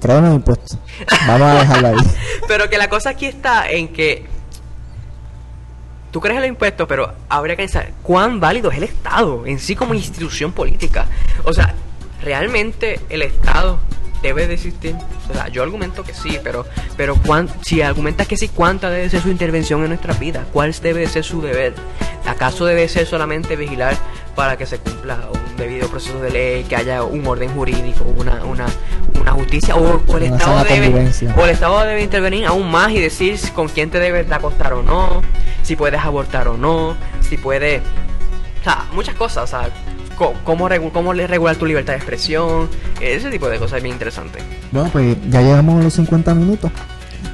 Creo 0.00 0.18
en 0.18 0.24
los 0.26 0.34
impuestos. 0.34 0.78
Vamos 1.26 1.48
a 1.48 1.54
dejarlo 1.60 1.88
ahí. 1.88 1.94
Pero 2.48 2.70
que 2.70 2.78
la 2.78 2.88
cosa 2.88 3.10
aquí 3.10 3.26
está 3.26 3.68
en 3.70 3.88
que 3.88 4.24
tú 6.10 6.20
crees 6.20 6.36
en 6.36 6.42
los 6.42 6.48
impuestos, 6.48 6.86
pero 6.88 7.12
habría 7.28 7.56
que 7.56 7.62
pensar 7.62 7.90
cuán 8.02 8.40
válido 8.40 8.70
es 8.70 8.78
el 8.78 8.84
Estado 8.84 9.44
en 9.46 9.58
sí 9.58 9.74
como 9.76 9.94
institución 9.94 10.52
política. 10.52 11.06
O 11.44 11.52
sea, 11.52 11.74
realmente 12.22 13.00
el 13.08 13.22
Estado 13.22 13.78
debe 14.22 14.46
de 14.48 14.54
existir. 14.54 14.94
O 15.30 15.34
sea, 15.34 15.48
yo 15.48 15.62
argumento 15.62 16.02
que 16.02 16.14
sí, 16.14 16.38
pero 16.42 16.64
pero 16.96 17.16
cuán- 17.16 17.48
si 17.62 17.82
argumentas 17.82 18.26
que 18.26 18.36
sí, 18.36 18.48
¿cuánta 18.48 18.88
debe 18.90 19.08
ser 19.10 19.20
su 19.22 19.28
intervención 19.28 19.82
en 19.82 19.88
nuestra 19.88 20.14
vida? 20.14 20.44
¿Cuál 20.52 20.72
debe 20.82 21.00
de 21.00 21.08
ser 21.08 21.24
su 21.24 21.40
deber? 21.42 21.74
¿Acaso 22.26 22.64
debe 22.64 22.88
ser 22.88 23.06
solamente 23.06 23.54
vigilar 23.56 23.96
para 24.36 24.56
que 24.56 24.66
se 24.66 24.78
cumpla 24.78 25.18
un 25.32 25.56
debido 25.56 25.88
proceso 25.88 26.20
de 26.20 26.30
ley, 26.30 26.64
que 26.64 26.76
haya 26.76 27.02
un 27.02 27.26
orden 27.26 27.48
jurídico, 27.50 28.04
una, 28.04 28.44
una, 28.44 28.66
una 29.18 29.32
justicia, 29.32 29.74
o, 29.74 30.02
o 30.06 30.16
el 30.18 30.24
Una 30.24 30.36
Estado 30.36 30.64
debe, 30.64 31.10
o 31.36 31.44
el 31.44 31.50
Estado 31.50 31.84
debe 31.84 32.02
intervenir 32.02 32.44
aún 32.44 32.70
más 32.70 32.92
y 32.92 33.00
decir 33.00 33.40
con 33.54 33.68
quién 33.68 33.90
te 33.90 33.98
debes 33.98 34.28
de 34.28 34.34
acostar 34.34 34.74
o 34.74 34.82
no, 34.82 35.22
si 35.62 35.74
puedes 35.74 36.00
abortar 36.00 36.48
o 36.48 36.58
no, 36.58 36.94
si 37.26 37.38
puedes, 37.38 37.80
o 38.60 38.64
sea, 38.64 38.84
muchas 38.92 39.14
cosas, 39.14 39.44
o 39.44 39.46
sea, 39.46 39.70
cómo, 40.16 40.68
cómo 40.92 41.12
regular 41.14 41.56
tu 41.56 41.64
libertad 41.64 41.94
de 41.94 41.98
expresión, 41.98 42.68
ese 43.00 43.30
tipo 43.30 43.48
de 43.48 43.58
cosas 43.58 43.78
es 43.78 43.82
bien 43.82 43.94
interesante. 43.94 44.40
Bueno, 44.70 44.90
pues 44.92 45.16
ya 45.30 45.40
llegamos 45.40 45.80
a 45.80 45.84
los 45.84 45.94
50 45.94 46.34
minutos. 46.34 46.70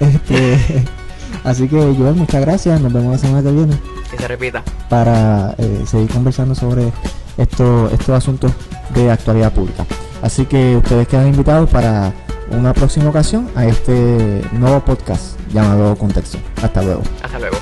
Este, 0.00 0.58
así 1.44 1.68
que, 1.68 1.76
Joel, 1.76 2.14
muchas 2.14 2.40
gracias. 2.40 2.80
Nos 2.80 2.92
vemos 2.92 3.12
la 3.12 3.18
semana 3.18 3.42
que 3.42 3.54
viene 3.54 3.78
Que 4.12 4.18
se 4.18 4.28
repita. 4.28 4.62
para 4.88 5.54
eh, 5.58 5.82
seguir 5.86 6.08
conversando 6.10 6.54
sobre 6.54 6.92
esto, 7.38 7.88
estos 7.92 8.10
asuntos 8.10 8.52
de 8.94 9.10
actualidad 9.10 9.52
pública. 9.52 9.84
Así 10.22 10.44
que 10.46 10.76
ustedes 10.76 11.08
quedan 11.08 11.28
invitados 11.28 11.68
para 11.70 12.12
una 12.50 12.72
próxima 12.74 13.08
ocasión 13.08 13.50
a 13.56 13.64
este 13.66 14.42
nuevo 14.52 14.80
podcast 14.80 15.38
llamado 15.52 15.96
Contexto. 15.96 16.38
Hasta 16.62 16.82
luego. 16.82 17.02
Hasta 17.22 17.38
luego. 17.38 17.56